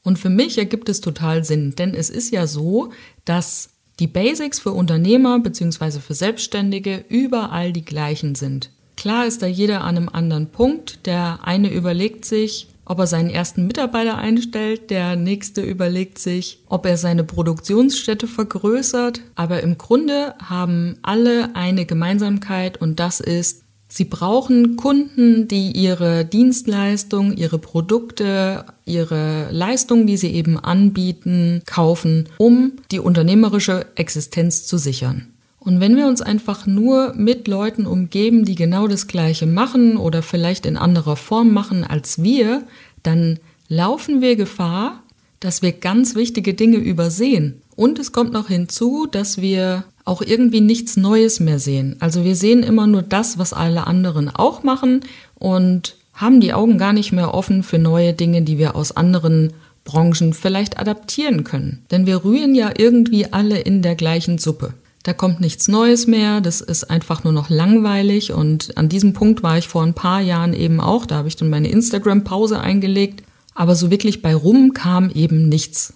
Und 0.03 0.17
für 0.17 0.29
mich 0.29 0.57
ergibt 0.57 0.87
es 0.87 1.01
total 1.01 1.43
Sinn, 1.43 1.75
denn 1.75 1.93
es 1.93 2.09
ist 2.09 2.31
ja 2.31 2.47
so, 2.47 2.91
dass 3.25 3.71
die 3.99 4.07
Basics 4.07 4.59
für 4.59 4.71
Unternehmer 4.71 5.39
bzw. 5.39 5.99
für 5.99 6.13
Selbstständige 6.13 7.03
überall 7.09 7.73
die 7.73 7.85
gleichen 7.85 8.35
sind. 8.35 8.71
Klar 8.95 9.25
ist 9.25 9.41
da 9.41 9.47
jeder 9.47 9.81
an 9.81 9.97
einem 9.97 10.09
anderen 10.09 10.47
Punkt. 10.47 11.05
Der 11.05 11.39
eine 11.43 11.71
überlegt 11.71 12.25
sich, 12.25 12.67
ob 12.85 12.99
er 12.99 13.07
seinen 13.07 13.29
ersten 13.29 13.67
Mitarbeiter 13.67 14.17
einstellt, 14.17 14.89
der 14.89 15.15
nächste 15.15 15.61
überlegt 15.61 16.19
sich, 16.19 16.59
ob 16.69 16.85
er 16.85 16.97
seine 16.97 17.23
Produktionsstätte 17.23 18.27
vergrößert, 18.27 19.21
aber 19.35 19.61
im 19.61 19.77
Grunde 19.77 20.33
haben 20.41 20.97
alle 21.01 21.55
eine 21.55 21.85
Gemeinsamkeit 21.85 22.79
und 22.79 22.99
das 22.99 23.19
ist, 23.19 23.63
Sie 23.97 24.05
brauchen 24.05 24.75
Kunden, 24.75 25.47
die 25.47 25.71
ihre 25.71 26.23
Dienstleistung, 26.23 27.35
ihre 27.35 27.57
Produkte, 27.57 28.65
ihre 28.85 29.49
Leistungen, 29.49 30.05
die 30.05 30.17
sie 30.17 30.35
eben 30.35 30.59
anbieten, 30.59 31.63
kaufen, 31.65 32.29
um 32.37 32.73
die 32.91 32.99
unternehmerische 32.99 33.87
Existenz 33.95 34.67
zu 34.67 34.77
sichern. 34.77 35.29
Und 35.57 35.79
wenn 35.79 35.95
wir 35.95 36.05
uns 36.05 36.21
einfach 36.21 36.67
nur 36.67 37.15
mit 37.15 37.47
Leuten 37.47 37.87
umgeben, 37.87 38.45
die 38.45 38.53
genau 38.53 38.87
das 38.87 39.07
Gleiche 39.07 39.47
machen 39.47 39.97
oder 39.97 40.21
vielleicht 40.21 40.67
in 40.67 40.77
anderer 40.77 41.15
Form 41.15 41.51
machen 41.51 41.83
als 41.83 42.21
wir, 42.21 42.67
dann 43.01 43.39
laufen 43.67 44.21
wir 44.21 44.35
Gefahr, 44.35 45.01
dass 45.39 45.63
wir 45.63 45.71
ganz 45.71 46.13
wichtige 46.13 46.53
Dinge 46.53 46.77
übersehen. 46.77 47.63
Und 47.75 47.97
es 47.97 48.11
kommt 48.11 48.31
noch 48.31 48.49
hinzu, 48.49 49.07
dass 49.09 49.41
wir 49.41 49.85
auch 50.07 50.21
irgendwie 50.21 50.61
nichts 50.61 50.97
Neues 50.97 51.39
mehr 51.39 51.59
sehen. 51.59 51.97
Also 51.99 52.23
wir 52.23 52.35
sehen 52.35 52.63
immer 52.63 52.87
nur 52.87 53.01
das, 53.01 53.37
was 53.37 53.53
alle 53.53 53.87
anderen 53.87 54.29
auch 54.29 54.63
machen 54.63 55.01
und 55.35 55.95
haben 56.13 56.39
die 56.39 56.53
Augen 56.53 56.77
gar 56.77 56.93
nicht 56.93 57.11
mehr 57.11 57.33
offen 57.33 57.61
für 57.61 57.77
neue 57.77 58.13
Dinge, 58.13 58.41
die 58.41 58.57
wir 58.57 58.75
aus 58.75 58.95
anderen 58.95 59.53
Branchen 59.83 60.33
vielleicht 60.33 60.79
adaptieren 60.79 61.43
können. 61.43 61.85
Denn 61.91 62.05
wir 62.05 62.23
rühren 62.23 62.55
ja 62.55 62.71
irgendwie 62.75 63.31
alle 63.31 63.59
in 63.59 63.81
der 63.81 63.95
gleichen 63.95 64.37
Suppe. 64.37 64.73
Da 65.03 65.13
kommt 65.13 65.39
nichts 65.39 65.69
Neues 65.69 66.05
mehr, 66.05 66.41
das 66.41 66.59
ist 66.59 66.89
einfach 66.89 67.23
nur 67.23 67.31
noch 67.31 67.49
langweilig 67.49 68.33
und 68.33 68.77
an 68.77 68.89
diesem 68.89 69.13
Punkt 69.13 69.41
war 69.41 69.57
ich 69.57 69.69
vor 69.69 69.83
ein 69.83 69.93
paar 69.93 70.19
Jahren 70.19 70.53
eben 70.53 70.81
auch, 70.81 71.05
da 71.05 71.15
habe 71.15 71.29
ich 71.29 71.37
dann 71.37 71.49
meine 71.49 71.69
Instagram-Pause 71.69 72.59
eingelegt, 72.59 73.23
aber 73.55 73.75
so 73.75 73.89
wirklich 73.89 74.21
bei 74.21 74.35
rum 74.35 74.73
kam 74.73 75.09
eben 75.09 75.47
nichts. 75.47 75.93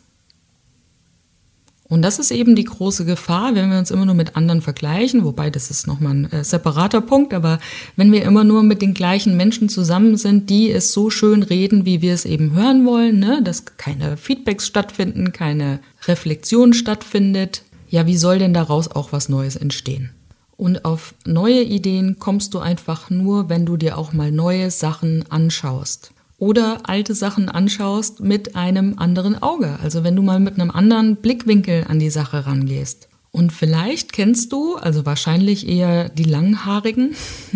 Und 1.91 2.03
das 2.03 2.19
ist 2.19 2.31
eben 2.31 2.55
die 2.55 2.63
große 2.63 3.03
Gefahr, 3.03 3.53
wenn 3.53 3.69
wir 3.69 3.77
uns 3.77 3.91
immer 3.91 4.05
nur 4.05 4.15
mit 4.15 4.37
anderen 4.37 4.61
vergleichen, 4.61 5.25
wobei 5.25 5.49
das 5.49 5.69
ist 5.69 5.87
nochmal 5.87 6.13
ein 6.13 6.31
äh, 6.31 6.41
separater 6.45 7.01
Punkt, 7.01 7.33
aber 7.33 7.59
wenn 7.97 8.13
wir 8.13 8.23
immer 8.23 8.45
nur 8.45 8.63
mit 8.63 8.81
den 8.81 8.93
gleichen 8.93 9.35
Menschen 9.35 9.67
zusammen 9.67 10.15
sind, 10.15 10.49
die 10.49 10.71
es 10.71 10.93
so 10.93 11.09
schön 11.09 11.43
reden, 11.43 11.85
wie 11.85 12.01
wir 12.01 12.13
es 12.13 12.23
eben 12.23 12.53
hören 12.53 12.85
wollen, 12.85 13.19
ne? 13.19 13.41
dass 13.43 13.65
keine 13.75 14.15
Feedbacks 14.15 14.67
stattfinden, 14.67 15.33
keine 15.33 15.81
Reflexion 16.07 16.71
stattfindet, 16.71 17.63
ja, 17.89 18.07
wie 18.07 18.15
soll 18.15 18.39
denn 18.39 18.53
daraus 18.53 18.87
auch 18.87 19.11
was 19.11 19.27
Neues 19.27 19.57
entstehen? 19.57 20.11
Und 20.55 20.85
auf 20.85 21.13
neue 21.25 21.61
Ideen 21.61 22.19
kommst 22.19 22.53
du 22.53 22.59
einfach 22.59 23.09
nur, 23.09 23.49
wenn 23.49 23.65
du 23.65 23.75
dir 23.75 23.97
auch 23.97 24.13
mal 24.13 24.31
neue 24.31 24.71
Sachen 24.71 25.29
anschaust 25.29 26.13
oder 26.41 26.89
alte 26.89 27.13
Sachen 27.13 27.49
anschaust 27.49 28.19
mit 28.19 28.55
einem 28.55 28.97
anderen 28.97 29.43
Auge. 29.43 29.77
Also 29.83 30.03
wenn 30.03 30.15
du 30.15 30.23
mal 30.23 30.39
mit 30.39 30.59
einem 30.59 30.71
anderen 30.71 31.17
Blickwinkel 31.17 31.85
an 31.87 31.99
die 31.99 32.09
Sache 32.09 32.47
rangehst. 32.47 33.09
Und 33.31 33.53
vielleicht 33.53 34.11
kennst 34.11 34.51
du, 34.51 34.75
also 34.75 35.05
wahrscheinlich 35.05 35.69
eher 35.69 36.09
die 36.09 36.23
langhaarigen, 36.23 37.13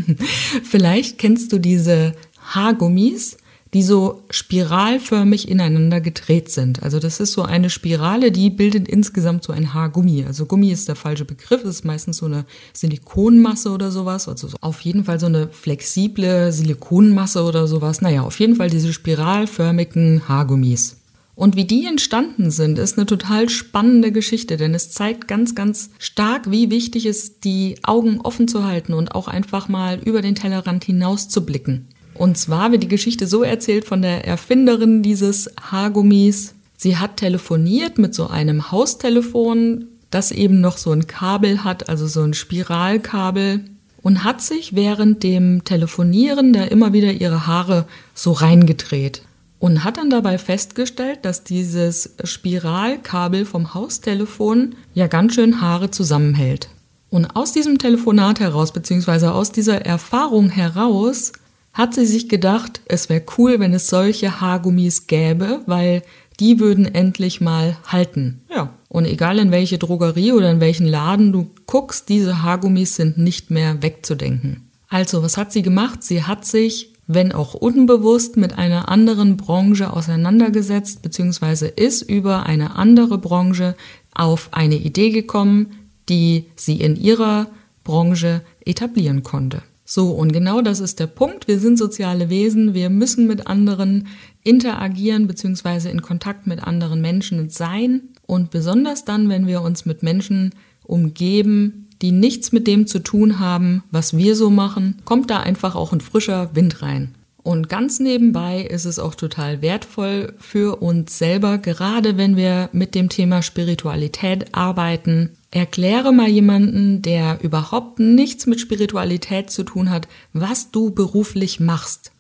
vielleicht 0.64 1.18
kennst 1.18 1.52
du 1.52 1.58
diese 1.58 2.14
Haargummis, 2.40 3.38
die 3.76 3.84
so 3.84 4.24
spiralförmig 4.30 5.50
ineinander 5.50 6.00
gedreht 6.00 6.50
sind. 6.50 6.82
Also 6.82 6.98
das 6.98 7.20
ist 7.20 7.34
so 7.34 7.42
eine 7.42 7.70
Spirale, 7.70 8.32
die 8.32 8.50
bildet 8.50 8.88
insgesamt 8.88 9.44
so 9.44 9.52
ein 9.52 9.74
Haargummi. 9.74 10.24
Also 10.26 10.46
Gummi 10.46 10.72
ist 10.72 10.88
der 10.88 10.96
falsche 10.96 11.26
Begriff, 11.26 11.62
das 11.62 11.76
ist 11.76 11.84
meistens 11.84 12.18
so 12.18 12.26
eine 12.26 12.46
Silikonmasse 12.72 13.72
oder 13.72 13.92
sowas. 13.92 14.30
Also 14.30 14.48
auf 14.62 14.80
jeden 14.80 15.04
Fall 15.04 15.20
so 15.20 15.26
eine 15.26 15.50
flexible 15.50 16.54
Silikonmasse 16.54 17.44
oder 17.44 17.68
sowas. 17.68 18.02
Naja, 18.02 18.22
auf 18.22 18.40
jeden 18.40 18.56
Fall 18.56 18.70
diese 18.70 18.94
spiralförmigen 18.94 20.30
Haargummis. 20.30 20.96
Und 21.36 21.58
wie 21.58 21.66
die 21.66 21.86
entstanden 21.86 22.52
sind, 22.52 22.80
ist 22.80 22.98
eine 22.98 23.06
total 23.06 23.50
spannende 23.50 24.14
Geschichte, 24.14 24.56
denn 24.56 24.74
es 24.74 24.92
zeigt 24.92 25.28
ganz, 25.28 25.54
ganz 25.54 25.90
stark, 26.00 26.50
wie 26.50 26.72
wichtig 26.72 27.06
es 27.06 27.24
ist, 27.24 27.44
die 27.44 27.76
Augen 27.84 28.22
offen 28.22 28.48
zu 28.48 28.64
halten 28.64 28.94
und 28.94 29.14
auch 29.14 29.28
einfach 29.28 29.68
mal 29.68 30.00
über 30.00 30.22
den 30.22 30.36
Tellerrand 30.36 30.86
hinaus 30.86 31.28
zu 31.28 31.46
blicken. 31.46 31.90
Und 32.16 32.38
zwar 32.38 32.72
wird 32.72 32.84
die 32.84 32.88
Geschichte 32.88 33.28
so 33.28 33.44
erzählt 33.44 33.86
von 33.86 34.02
der 34.02 34.26
Erfinderin 34.26 35.04
dieses 35.04 35.50
Haargummis. 35.62 36.56
Sie 36.78 36.98
hat 36.98 37.18
telefoniert 37.18 37.98
mit 37.98 38.16
so 38.16 38.28
einem 38.28 38.72
Haustelefon, 38.72 39.86
das 40.12 40.32
eben 40.32 40.62
noch 40.62 40.78
so 40.78 40.92
ein 40.92 41.08
Kabel 41.08 41.64
hat, 41.64 41.90
also 41.90 42.08
so 42.08 42.22
ein 42.24 42.34
Spiralkabel, 42.34 43.66
und 44.02 44.24
hat 44.24 44.42
sich 44.42 44.76
während 44.76 45.24
dem 45.24 45.64
Telefonieren 45.66 46.54
da 46.54 46.64
immer 46.64 46.94
wieder 46.94 47.12
ihre 47.12 47.48
Haare 47.48 47.86
so 48.14 48.32
reingedreht. 48.32 49.24
Und 49.60 49.84
hat 49.84 49.98
dann 49.98 50.10
dabei 50.10 50.38
festgestellt, 50.38 51.20
dass 51.24 51.44
dieses 51.44 52.14
Spiralkabel 52.24 53.46
vom 53.46 53.74
Haustelefon 53.74 54.76
ja 54.94 55.08
ganz 55.08 55.34
schön 55.34 55.60
Haare 55.60 55.92
zusammenhält. 55.92 56.70
Und 57.10 57.36
aus 57.36 57.52
diesem 57.52 57.78
Telefonat 57.78 58.40
heraus, 58.40 58.74
beziehungsweise 58.74 59.34
aus 59.34 59.52
dieser 59.52 59.86
Erfahrung 59.86 60.50
heraus, 60.50 61.32
hat 61.76 61.94
sie 61.94 62.08
sich 62.08 62.28
gedacht, 62.28 62.82
es 62.88 63.10
wäre 63.10 63.22
cool, 63.38 63.60
wenn 63.60 63.74
es 63.74 63.88
solche 63.88 64.42
Haargummis 64.42 65.06
gäbe, 65.06 65.62
weil 65.68 66.02
die 66.40 66.60
würden 66.60 66.86
endlich 66.86 67.40
mal 67.40 67.78
halten. 67.88 68.42
Ja. 68.50 68.74
Und 68.90 69.06
egal 69.06 69.38
in 69.38 69.52
welche 69.52 69.78
Drogerie 69.78 70.32
oder 70.32 70.50
in 70.50 70.60
welchen 70.60 70.88
Laden 70.88 71.32
du 71.32 71.52
guckst, 71.68 72.10
diese 72.10 72.42
Haargummis 72.42 72.96
sind 72.96 73.18
nicht 73.18 73.52
mehr 73.52 73.84
wegzudenken. 73.84 74.70
Also, 74.90 75.22
was 75.22 75.38
hat 75.38 75.52
sie 75.52 75.62
gemacht? 75.62 76.02
Sie 76.04 76.24
hat 76.24 76.46
sich 76.46 76.96
wenn 77.08 77.32
auch 77.32 77.54
unbewusst, 77.54 78.38
mit 78.38 78.58
einer 78.58 78.90
anderen 78.90 79.38
Branche 79.38 79.94
auseinandergesetzt, 79.94 81.02
beziehungsweise 81.02 81.68
ist 81.68 82.02
über 82.02 82.46
eine 82.46 82.76
andere 82.76 83.18
Branche 83.18 83.76
auf 84.14 84.50
eine 84.52 84.76
Idee 84.76 85.12
gekommen, 85.12 85.76
die 86.10 86.46
sie 86.56 86.82
in 86.82 86.96
ihrer 86.96 87.48
Branche 87.84 88.42
etablieren 88.66 89.24
konnte. 89.24 89.62
So, 89.96 90.10
und 90.10 90.34
genau 90.34 90.62
das 90.62 90.82
ist 90.82 91.00
der 91.00 91.08
Punkt. 91.08 91.48
Wir 91.48 91.58
sind 91.58 91.78
soziale 91.78 92.30
Wesen, 92.30 92.74
wir 92.74 92.90
müssen 92.90 93.28
mit 93.28 93.48
anderen 93.48 94.08
interagieren 94.44 95.26
beziehungsweise 95.26 95.88
in 95.88 96.02
Kontakt 96.02 96.48
mit 96.48 96.62
anderen 96.62 97.00
Menschen 97.00 97.48
sein. 97.48 98.10
Und 98.26 98.52
besonders 98.52 99.06
dann, 99.06 99.30
wenn 99.30 99.48
wir 99.48 99.62
uns 99.62 99.86
mit 99.86 100.04
Menschen 100.04 100.54
umgeben, 100.84 101.88
die 102.02 102.12
nichts 102.12 102.52
mit 102.52 102.68
dem 102.68 102.88
zu 102.88 103.00
tun 103.00 103.40
haben, 103.40 103.84
was 103.90 104.18
wir 104.18 104.36
so 104.36 104.50
machen, 104.50 104.98
kommt 105.06 105.32
da 105.32 105.40
einfach 105.40 105.76
auch 105.76 105.94
ein 105.94 106.02
frischer 106.02 106.54
Wind 106.54 106.82
rein. 106.82 107.16
Und 107.46 107.70
ganz 107.70 108.00
nebenbei 108.00 108.62
ist 108.62 108.86
es 108.86 108.98
auch 108.98 109.14
total 109.14 109.62
wertvoll 109.62 110.34
für 110.40 110.82
uns 110.82 111.20
selber, 111.20 111.60
gerade 111.60 112.18
wenn 112.18 112.36
wir 112.36 112.72
mit 112.72 112.96
dem 112.96 113.08
Thema 113.08 113.44
Spiritualität 113.44 114.56
arbeiten. 114.56 115.30
Erkläre 115.52 116.12
mal 116.12 116.28
jemanden, 116.28 117.04
der 117.04 117.44
überhaupt 117.44 118.00
nichts 118.00 118.48
mit 118.48 118.60
Spiritualität 118.60 119.52
zu 119.52 119.62
tun 119.62 119.92
hat, 119.92 120.08
was 120.34 120.72
du 120.72 120.90
beruflich 120.90 121.60
machst. 121.60 122.12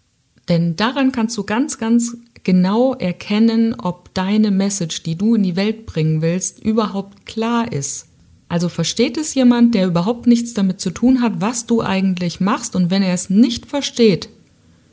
Denn 0.48 0.75
daran 0.75 1.12
kannst 1.12 1.36
du 1.39 1.44
ganz, 1.44 1.79
ganz 1.79 2.15
genau 2.44 2.94
erkennen, 2.94 3.74
ob 3.74 4.13
deine 4.13 4.51
Message, 4.51 5.01
die 5.01 5.15
du 5.15 5.34
in 5.34 5.41
die 5.41 5.55
Welt 5.55 5.88
bringen 5.88 6.22
willst, 6.22 6.63
überhaupt 6.63 7.25
klar 7.25 7.72
ist. 7.72 8.05
Also 8.48 8.70
versteht 8.70 9.17
es 9.17 9.34
jemand, 9.34 9.74
der 9.74 9.88
überhaupt 9.88 10.27
nichts 10.27 10.53
damit 10.53 10.79
zu 10.79 10.91
tun 10.91 11.24
hat, 11.24 11.41
was 11.41 11.65
du 11.65 11.82
eigentlich 11.82 12.41
machst 12.41 12.75
und 12.75 12.91
wenn 12.91 13.01
er 13.01 13.15
es 13.15 13.32
nicht 13.32 13.65
versteht, 13.65 14.29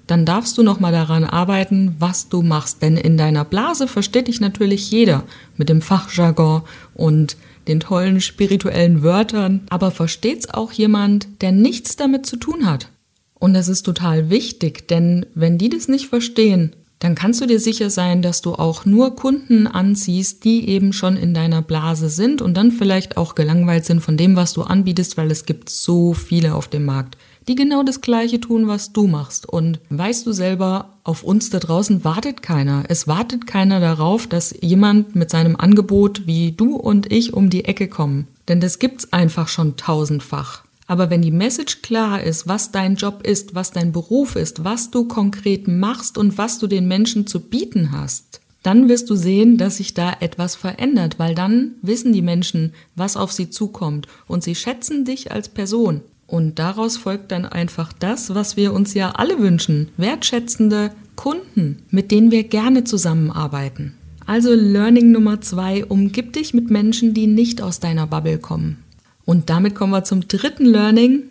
dann 0.06 0.26
darfst 0.26 0.58
du 0.58 0.62
nochmal 0.62 0.92
daran 0.92 1.24
arbeiten, 1.24 1.94
was 1.98 2.28
du 2.28 2.42
machst. 2.42 2.82
Denn 2.82 2.96
in 2.96 3.16
deiner 3.16 3.44
Blase 3.44 3.88
versteht 3.88 4.28
dich 4.28 4.40
natürlich 4.40 4.90
jeder 4.90 5.24
mit 5.56 5.68
dem 5.68 5.80
Fachjargon 5.80 6.62
und 6.94 7.36
den 7.68 7.80
tollen 7.80 8.20
spirituellen 8.20 9.02
Wörtern. 9.02 9.60
Aber 9.70 9.90
versteht's 9.90 10.48
auch 10.50 10.72
jemand, 10.72 11.28
der 11.40 11.52
nichts 11.52 11.96
damit 11.96 12.26
zu 12.26 12.36
tun 12.36 12.66
hat? 12.66 12.88
Und 13.34 13.54
das 13.54 13.68
ist 13.68 13.82
total 13.82 14.30
wichtig, 14.30 14.86
denn 14.88 15.26
wenn 15.34 15.58
die 15.58 15.68
das 15.68 15.88
nicht 15.88 16.08
verstehen, 16.08 16.76
dann 17.00 17.16
kannst 17.16 17.40
du 17.40 17.46
dir 17.46 17.58
sicher 17.58 17.90
sein, 17.90 18.22
dass 18.22 18.42
du 18.42 18.54
auch 18.54 18.84
nur 18.84 19.16
Kunden 19.16 19.66
anziehst, 19.66 20.44
die 20.44 20.68
eben 20.68 20.92
schon 20.92 21.16
in 21.16 21.34
deiner 21.34 21.60
Blase 21.60 22.08
sind 22.08 22.40
und 22.40 22.54
dann 22.54 22.70
vielleicht 22.70 23.16
auch 23.16 23.34
gelangweilt 23.34 23.84
sind 23.84 24.00
von 24.00 24.16
dem, 24.16 24.36
was 24.36 24.52
du 24.52 24.62
anbietest, 24.62 25.16
weil 25.16 25.32
es 25.32 25.44
gibt 25.44 25.68
so 25.68 26.14
viele 26.14 26.54
auf 26.54 26.68
dem 26.68 26.84
Markt 26.84 27.16
die 27.48 27.54
genau 27.54 27.82
das 27.82 28.00
Gleiche 28.00 28.40
tun, 28.40 28.68
was 28.68 28.92
du 28.92 29.06
machst. 29.06 29.48
Und 29.48 29.80
weißt 29.90 30.26
du 30.26 30.32
selber, 30.32 30.90
auf 31.04 31.22
uns 31.22 31.50
da 31.50 31.58
draußen 31.58 32.04
wartet 32.04 32.42
keiner. 32.42 32.84
Es 32.88 33.06
wartet 33.06 33.46
keiner 33.46 33.80
darauf, 33.80 34.26
dass 34.26 34.54
jemand 34.60 35.16
mit 35.16 35.30
seinem 35.30 35.56
Angebot 35.56 36.26
wie 36.26 36.52
du 36.52 36.76
und 36.76 37.10
ich 37.10 37.34
um 37.34 37.50
die 37.50 37.64
Ecke 37.64 37.88
kommen. 37.88 38.28
Denn 38.48 38.60
das 38.60 38.78
gibt's 38.78 39.12
einfach 39.12 39.48
schon 39.48 39.76
tausendfach. 39.76 40.64
Aber 40.86 41.10
wenn 41.10 41.22
die 41.22 41.30
Message 41.30 41.80
klar 41.82 42.22
ist, 42.22 42.48
was 42.48 42.70
dein 42.70 42.96
Job 42.96 43.22
ist, 43.22 43.54
was 43.54 43.70
dein 43.70 43.92
Beruf 43.92 44.36
ist, 44.36 44.64
was 44.64 44.90
du 44.90 45.06
konkret 45.06 45.68
machst 45.68 46.18
und 46.18 46.38
was 46.38 46.58
du 46.58 46.66
den 46.66 46.86
Menschen 46.86 47.26
zu 47.26 47.40
bieten 47.40 47.92
hast, 47.92 48.40
dann 48.62 48.88
wirst 48.88 49.10
du 49.10 49.16
sehen, 49.16 49.58
dass 49.58 49.78
sich 49.78 49.94
da 49.94 50.14
etwas 50.20 50.54
verändert, 50.54 51.18
weil 51.18 51.34
dann 51.34 51.72
wissen 51.82 52.12
die 52.12 52.22
Menschen, 52.22 52.74
was 52.94 53.16
auf 53.16 53.32
sie 53.32 53.50
zukommt 53.50 54.06
und 54.28 54.44
sie 54.44 54.54
schätzen 54.54 55.04
dich 55.04 55.32
als 55.32 55.48
Person. 55.48 56.02
Und 56.32 56.58
daraus 56.58 56.96
folgt 56.96 57.30
dann 57.30 57.44
einfach 57.44 57.92
das, 57.92 58.34
was 58.34 58.56
wir 58.56 58.72
uns 58.72 58.94
ja 58.94 59.10
alle 59.10 59.38
wünschen. 59.38 59.90
Wertschätzende 59.98 60.90
Kunden, 61.14 61.82
mit 61.90 62.10
denen 62.10 62.30
wir 62.30 62.44
gerne 62.44 62.84
zusammenarbeiten. 62.84 63.92
Also 64.24 64.54
Learning 64.54 65.12
Nummer 65.12 65.42
zwei, 65.42 65.84
umgib 65.84 66.32
dich 66.32 66.54
mit 66.54 66.70
Menschen, 66.70 67.12
die 67.12 67.26
nicht 67.26 67.60
aus 67.60 67.80
deiner 67.80 68.06
Bubble 68.06 68.38
kommen. 68.38 68.82
Und 69.26 69.50
damit 69.50 69.74
kommen 69.74 69.92
wir 69.92 70.04
zum 70.04 70.26
dritten 70.26 70.64
Learning. 70.64 71.24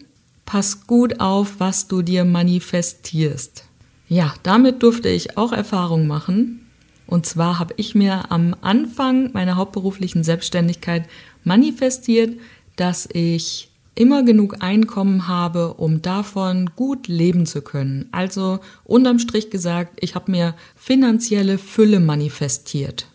Pass 0.46 0.86
gut 0.86 1.20
auf, 1.20 1.56
was 1.58 1.88
du 1.88 2.04
dir 2.04 2.24
manifestierst. 2.24 3.66
Ja, 4.08 4.36
damit 4.44 4.84
durfte 4.84 5.10
ich 5.10 5.36
auch 5.36 5.52
Erfahrung 5.52 6.06
machen. 6.06 6.68
Und 7.08 7.26
zwar 7.26 7.58
habe 7.58 7.74
ich 7.78 7.96
mir 7.96 8.32
am 8.32 8.56
Anfang 8.62 9.32
meiner 9.34 9.56
hauptberuflichen 9.56 10.24
Selbstständigkeit 10.24 11.10
manifestiert, 11.44 12.38
dass 12.76 13.10
ich 13.12 13.71
immer 13.96 14.24
genug 14.24 14.58
Einkommen 14.62 15.28
habe, 15.28 15.74
um 15.76 16.02
davon 16.02 16.72
gut 16.76 17.08
leben 17.08 17.46
zu 17.46 17.62
können. 17.62 18.08
Also 18.12 18.60
unterm 18.84 19.20
Strich 19.20 19.50
gesagt, 19.50 19.98
ich 20.00 20.16
habe 20.16 20.32
mir 20.32 20.56
finanzielle 20.76 21.58
Fülle 21.58 22.00
manifestiert. 22.00 23.08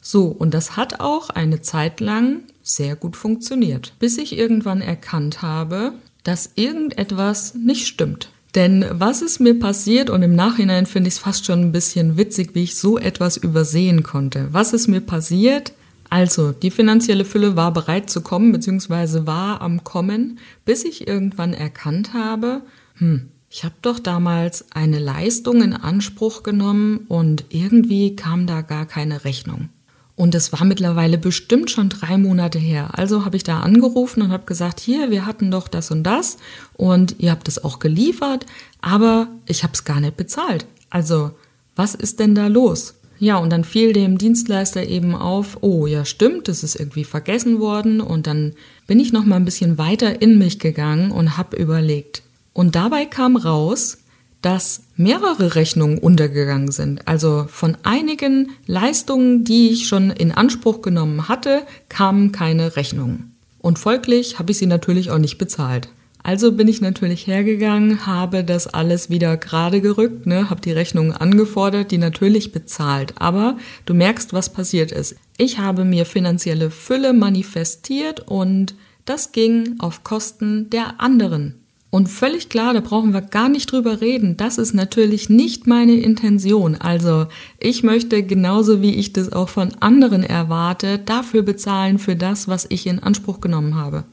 So, 0.00 0.26
und 0.26 0.54
das 0.54 0.76
hat 0.76 1.00
auch 1.00 1.28
eine 1.30 1.60
Zeit 1.60 2.00
lang 2.00 2.44
sehr 2.62 2.96
gut 2.96 3.16
funktioniert, 3.16 3.94
bis 3.98 4.16
ich 4.16 4.36
irgendwann 4.36 4.80
erkannt 4.80 5.42
habe, 5.42 5.92
dass 6.24 6.52
irgendetwas 6.54 7.54
nicht 7.54 7.86
stimmt. 7.86 8.30
Denn 8.54 8.84
was 8.90 9.22
ist 9.22 9.38
mir 9.38 9.58
passiert 9.58 10.10
und 10.10 10.22
im 10.22 10.34
Nachhinein 10.34 10.86
finde 10.86 11.08
ich 11.08 11.14
es 11.14 11.20
fast 11.20 11.44
schon 11.46 11.60
ein 11.60 11.72
bisschen 11.72 12.16
witzig, 12.16 12.54
wie 12.54 12.64
ich 12.64 12.76
so 12.76 12.98
etwas 12.98 13.36
übersehen 13.36 14.02
konnte. 14.02 14.48
Was 14.50 14.72
ist 14.72 14.88
mir 14.88 15.00
passiert? 15.00 15.72
Also, 16.10 16.50
die 16.50 16.72
finanzielle 16.72 17.24
Fülle 17.24 17.54
war 17.56 17.72
bereit 17.72 18.10
zu 18.10 18.20
kommen, 18.20 18.50
beziehungsweise 18.50 19.26
war 19.26 19.60
am 19.62 19.84
Kommen, 19.84 20.40
bis 20.64 20.84
ich 20.84 21.06
irgendwann 21.06 21.54
erkannt 21.54 22.12
habe, 22.12 22.62
hm, 22.96 23.28
ich 23.48 23.64
habe 23.64 23.74
doch 23.82 23.98
damals 23.98 24.66
eine 24.72 25.00
Leistung 25.00 25.62
in 25.62 25.72
Anspruch 25.72 26.44
genommen 26.44 27.06
und 27.08 27.44
irgendwie 27.48 28.14
kam 28.14 28.46
da 28.46 28.60
gar 28.60 28.86
keine 28.86 29.24
Rechnung. 29.24 29.70
Und 30.14 30.34
es 30.34 30.52
war 30.52 30.64
mittlerweile 30.64 31.18
bestimmt 31.18 31.70
schon 31.70 31.88
drei 31.88 32.18
Monate 32.18 32.58
her. 32.58 32.90
Also 32.92 33.24
habe 33.24 33.36
ich 33.36 33.42
da 33.42 33.60
angerufen 33.60 34.22
und 34.22 34.30
habe 34.30 34.44
gesagt, 34.44 34.78
hier, 34.78 35.10
wir 35.10 35.26
hatten 35.26 35.50
doch 35.50 35.66
das 35.66 35.90
und 35.90 36.04
das 36.04 36.36
und 36.74 37.16
ihr 37.18 37.32
habt 37.32 37.48
es 37.48 37.64
auch 37.64 37.78
geliefert, 37.80 38.46
aber 38.80 39.28
ich 39.46 39.62
habe 39.64 39.72
es 39.72 39.84
gar 39.84 39.98
nicht 39.98 40.16
bezahlt. 40.16 40.66
Also, 40.90 41.32
was 41.74 41.94
ist 41.94 42.20
denn 42.20 42.34
da 42.34 42.46
los? 42.46 42.99
Ja, 43.20 43.36
und 43.36 43.50
dann 43.50 43.64
fiel 43.64 43.92
dem 43.92 44.16
Dienstleister 44.16 44.86
eben 44.86 45.14
auf, 45.14 45.58
oh 45.60 45.86
ja, 45.86 46.06
stimmt, 46.06 46.48
das 46.48 46.64
ist 46.64 46.74
irgendwie 46.74 47.04
vergessen 47.04 47.60
worden 47.60 48.00
und 48.00 48.26
dann 48.26 48.54
bin 48.86 48.98
ich 48.98 49.12
noch 49.12 49.26
mal 49.26 49.36
ein 49.36 49.44
bisschen 49.44 49.76
weiter 49.76 50.22
in 50.22 50.38
mich 50.38 50.58
gegangen 50.58 51.12
und 51.12 51.36
habe 51.36 51.58
überlegt. 51.58 52.22
Und 52.54 52.74
dabei 52.74 53.04
kam 53.04 53.36
raus, 53.36 53.98
dass 54.40 54.84
mehrere 54.96 55.54
Rechnungen 55.54 55.98
untergegangen 55.98 56.72
sind. 56.72 57.06
Also 57.06 57.44
von 57.50 57.76
einigen 57.82 58.52
Leistungen, 58.66 59.44
die 59.44 59.68
ich 59.68 59.86
schon 59.86 60.10
in 60.10 60.32
Anspruch 60.32 60.80
genommen 60.80 61.28
hatte, 61.28 61.62
kamen 61.90 62.32
keine 62.32 62.74
Rechnungen. 62.76 63.34
Und 63.58 63.78
folglich 63.78 64.38
habe 64.38 64.52
ich 64.52 64.58
sie 64.58 64.66
natürlich 64.66 65.10
auch 65.10 65.18
nicht 65.18 65.36
bezahlt. 65.36 65.90
Also 66.22 66.52
bin 66.52 66.68
ich 66.68 66.80
natürlich 66.80 67.26
hergegangen, 67.26 68.06
habe 68.06 68.44
das 68.44 68.66
alles 68.66 69.08
wieder 69.08 69.36
gerade 69.36 69.80
gerückt, 69.80 70.26
ne, 70.26 70.50
habe 70.50 70.60
die 70.60 70.72
Rechnungen 70.72 71.12
angefordert, 71.12 71.90
die 71.90 71.98
natürlich 71.98 72.52
bezahlt. 72.52 73.14
Aber 73.18 73.56
du 73.86 73.94
merkst, 73.94 74.32
was 74.32 74.52
passiert 74.52 74.92
ist. 74.92 75.16
Ich 75.38 75.58
habe 75.58 75.84
mir 75.84 76.04
finanzielle 76.04 76.70
Fülle 76.70 77.14
manifestiert 77.14 78.28
und 78.28 78.74
das 79.06 79.32
ging 79.32 79.76
auf 79.78 80.04
Kosten 80.04 80.68
der 80.70 81.00
anderen. 81.00 81.54
Und 81.90 82.08
völlig 82.08 82.48
klar, 82.48 82.72
da 82.72 82.80
brauchen 82.80 83.12
wir 83.12 83.20
gar 83.20 83.48
nicht 83.48 83.72
drüber 83.72 84.00
reden. 84.00 84.36
Das 84.36 84.58
ist 84.58 84.74
natürlich 84.74 85.28
nicht 85.28 85.66
meine 85.66 85.94
Intention. 85.94 86.76
Also 86.76 87.26
ich 87.58 87.82
möchte 87.82 88.22
genauso 88.22 88.80
wie 88.80 88.94
ich 88.94 89.12
das 89.12 89.32
auch 89.32 89.48
von 89.48 89.74
anderen 89.80 90.22
erwarte, 90.22 90.98
dafür 90.98 91.42
bezahlen 91.42 91.98
für 91.98 92.14
das, 92.14 92.46
was 92.46 92.66
ich 92.68 92.86
in 92.86 93.00
Anspruch 93.00 93.40
genommen 93.40 93.74
habe. 93.74 94.04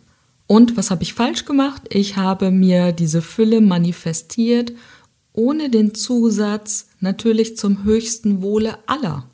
Und 0.47 0.77
was 0.77 0.89
habe 0.91 1.03
ich 1.03 1.13
falsch 1.13 1.45
gemacht? 1.45 1.83
Ich 1.89 2.15
habe 2.15 2.51
mir 2.51 2.93
diese 2.93 3.21
Fülle 3.21 3.61
manifestiert, 3.61 4.71
ohne 5.33 5.69
den 5.69 5.93
Zusatz 5.93 6.87
natürlich 6.99 7.57
zum 7.57 7.83
höchsten 7.83 8.41
Wohle 8.41 8.77
aller. 8.87 9.25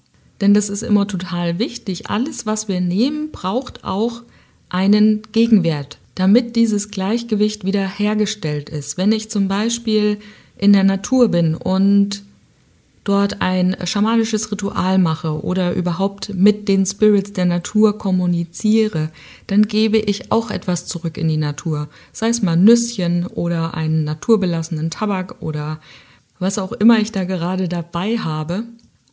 Denn 0.41 0.53
das 0.53 0.69
ist 0.69 0.83
immer 0.83 1.07
total 1.07 1.59
wichtig. 1.59 2.09
Alles, 2.09 2.45
was 2.45 2.67
wir 2.67 2.81
nehmen, 2.81 3.31
braucht 3.31 3.83
auch 3.83 4.23
einen 4.69 5.21
Gegenwert, 5.31 5.99
damit 6.15 6.55
dieses 6.55 6.89
Gleichgewicht 6.89 7.63
wieder 7.63 7.87
hergestellt 7.87 8.69
ist. 8.69 8.97
Wenn 8.97 9.11
ich 9.11 9.29
zum 9.29 9.47
Beispiel 9.47 10.17
in 10.57 10.73
der 10.73 10.83
Natur 10.83 11.29
bin 11.29 11.55
und 11.55 12.23
dort 13.03 13.41
ein 13.41 13.75
schamanisches 13.85 14.51
Ritual 14.51 14.97
mache 14.97 15.43
oder 15.43 15.73
überhaupt 15.73 16.33
mit 16.33 16.67
den 16.67 16.85
Spirits 16.85 17.33
der 17.33 17.45
Natur 17.45 17.97
kommuniziere, 17.97 19.09
dann 19.47 19.67
gebe 19.67 19.97
ich 19.97 20.31
auch 20.31 20.51
etwas 20.51 20.85
zurück 20.85 21.17
in 21.17 21.27
die 21.27 21.37
Natur. 21.37 21.89
Sei 22.11 22.29
es 22.29 22.41
mal 22.41 22.55
Nüsschen 22.55 23.27
oder 23.27 23.73
einen 23.73 24.03
naturbelassenen 24.03 24.89
Tabak 24.89 25.41
oder 25.41 25.79
was 26.39 26.57
auch 26.57 26.71
immer 26.71 26.99
ich 26.99 27.11
da 27.11 27.23
gerade 27.23 27.67
dabei 27.67 28.17
habe. 28.17 28.63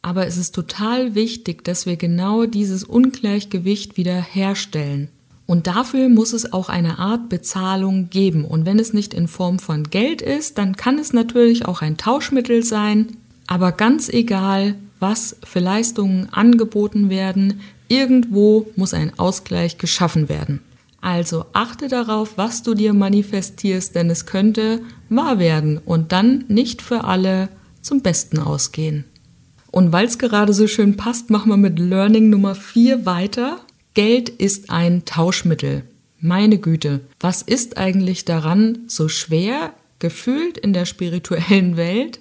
Aber 0.02 0.26
es 0.26 0.36
ist 0.36 0.54
total 0.54 1.14
wichtig, 1.14 1.64
dass 1.64 1.84
wir 1.84 1.96
genau 1.96 2.46
dieses 2.46 2.84
Ungleichgewicht 2.84 3.96
wieder 3.96 4.20
herstellen. 4.20 5.08
Und 5.46 5.66
dafür 5.66 6.08
muss 6.08 6.32
es 6.32 6.52
auch 6.52 6.68
eine 6.68 7.00
Art 7.00 7.28
Bezahlung 7.28 8.08
geben. 8.08 8.44
Und 8.44 8.66
wenn 8.66 8.78
es 8.78 8.92
nicht 8.92 9.12
in 9.12 9.26
Form 9.26 9.58
von 9.58 9.82
Geld 9.82 10.22
ist, 10.22 10.58
dann 10.58 10.76
kann 10.76 10.96
es 10.98 11.12
natürlich 11.12 11.66
auch 11.66 11.82
ein 11.82 11.96
Tauschmittel 11.96 12.62
sein. 12.62 13.16
Aber 13.50 13.72
ganz 13.72 14.08
egal, 14.08 14.76
was 15.00 15.36
für 15.42 15.58
Leistungen 15.58 16.28
angeboten 16.30 17.10
werden, 17.10 17.60
irgendwo 17.88 18.68
muss 18.76 18.94
ein 18.94 19.18
Ausgleich 19.18 19.76
geschaffen 19.76 20.28
werden. 20.28 20.60
Also 21.00 21.46
achte 21.52 21.88
darauf, 21.88 22.38
was 22.38 22.62
du 22.62 22.74
dir 22.74 22.92
manifestierst, 22.92 23.96
denn 23.96 24.08
es 24.08 24.24
könnte 24.26 24.82
wahr 25.08 25.40
werden 25.40 25.78
und 25.78 26.12
dann 26.12 26.44
nicht 26.46 26.80
für 26.80 27.02
alle 27.02 27.48
zum 27.82 28.02
Besten 28.02 28.38
ausgehen. 28.38 29.04
Und 29.72 29.92
weil 29.92 30.06
es 30.06 30.18
gerade 30.18 30.52
so 30.52 30.68
schön 30.68 30.96
passt, 30.96 31.30
machen 31.30 31.48
wir 31.50 31.56
mit 31.56 31.80
Learning 31.80 32.30
Nummer 32.30 32.54
4 32.54 33.04
weiter. 33.04 33.58
Geld 33.94 34.28
ist 34.28 34.70
ein 34.70 35.04
Tauschmittel. 35.06 35.82
Meine 36.20 36.58
Güte, 36.58 37.00
was 37.18 37.42
ist 37.42 37.78
eigentlich 37.78 38.24
daran 38.24 38.78
so 38.86 39.08
schwer, 39.08 39.72
gefühlt 39.98 40.56
in 40.56 40.72
der 40.72 40.84
spirituellen 40.86 41.76
Welt, 41.76 42.20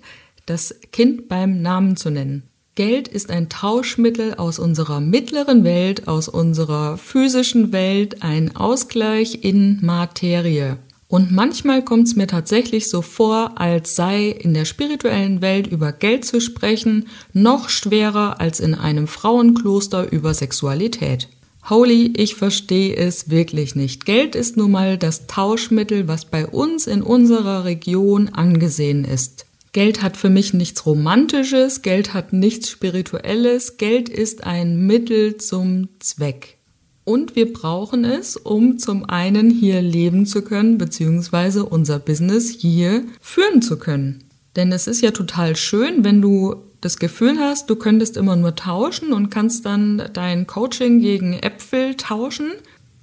das 0.50 0.76
Kind 0.92 1.28
beim 1.28 1.62
Namen 1.62 1.96
zu 1.96 2.10
nennen? 2.10 2.44
Geld 2.76 3.08
ist 3.08 3.30
ein 3.30 3.50
Tauschmittel 3.50 4.36
aus 4.36 4.58
unserer 4.58 5.02
mittleren 5.02 5.64
Welt, 5.64 6.08
aus 6.08 6.30
unserer 6.30 6.98
physischen 6.98 7.74
Welt, 7.74 8.24
ein 8.24 8.56
Ausgleich 8.56 9.44
in 9.44 9.80
Materie. 9.82 10.78
Und 11.10 11.32
manchmal 11.32 11.84
kommt 11.84 12.08
es 12.08 12.16
mir 12.16 12.28
tatsächlich 12.28 12.88
so 12.88 13.02
vor, 13.02 13.60
als 13.60 13.96
sei 13.96 14.28
in 14.30 14.54
der 14.54 14.66
spirituellen 14.66 15.42
Welt 15.42 15.68
über 15.68 15.92
Geld 15.92 16.24
zu 16.24 16.40
sprechen 16.40 17.08
noch 17.34 17.68
schwerer 17.68 18.40
als 18.40 18.60
in 18.60 18.76
einem 18.76 19.08
Frauenkloster 19.08 20.12
über 20.12 20.34
Sexualität. 20.34 21.28
Holy, 21.68 22.14
ich 22.16 22.36
verstehe 22.36 22.96
es 22.96 23.30
wirklich 23.30 23.76
nicht. 23.76 24.06
Geld 24.06 24.36
ist 24.36 24.56
nun 24.56 24.72
mal 24.72 24.98
das 24.98 25.28
Tauschmittel, 25.28 26.08
was 26.08 26.26
bei 26.26 26.48
uns 26.48 26.88
in 26.88 27.02
unserer 27.02 27.66
Region 27.66 28.30
angesehen 28.30 29.04
ist. 29.04 29.49
Geld 29.72 30.02
hat 30.02 30.18
für 30.18 30.30
mich 30.30 30.54
nichts 30.54 30.86
Romantisches, 30.86 31.84
Geld 31.84 32.14
hat 32.14 32.34
nichts 32.34 32.70
Spirituelles, 32.70 33.78
Geld 33.78 34.10
ist 34.10 34.44
ein 34.44 34.88
Mittel 34.88 35.38
zum 35.38 35.90
Zweck. 36.00 36.58
Und 37.04 37.36
wir 37.36 37.54
brauchen 37.54 38.04
es, 38.04 38.36
um 38.36 38.78
zum 38.80 39.06
einen 39.06 39.50
hier 39.50 39.82
leben 39.82 40.26
zu 40.26 40.42
können, 40.42 40.78
beziehungsweise 40.78 41.66
unser 41.66 42.00
Business 42.00 42.50
hier 42.50 43.04
führen 43.22 43.62
zu 43.62 43.78
können. 43.78 44.24
Denn 44.56 44.72
es 44.72 44.88
ist 44.88 45.02
ja 45.02 45.12
total 45.12 45.56
schön, 45.56 46.04
wenn 46.04 46.22
du 46.22 46.56
das 46.82 46.98
Gefühl 46.98 47.40
hast, 47.40 47.70
du 47.70 47.76
könntest 47.76 48.18
immer 48.18 48.36
nur 48.36 48.56
tauschen 48.56 49.14
und 49.14 49.30
kannst 49.30 49.66
dann 49.66 50.04
dein 50.14 50.48
Coaching 50.48 51.00
gegen 51.00 51.34
Äpfel 51.34 51.96
tauschen. 51.96 52.52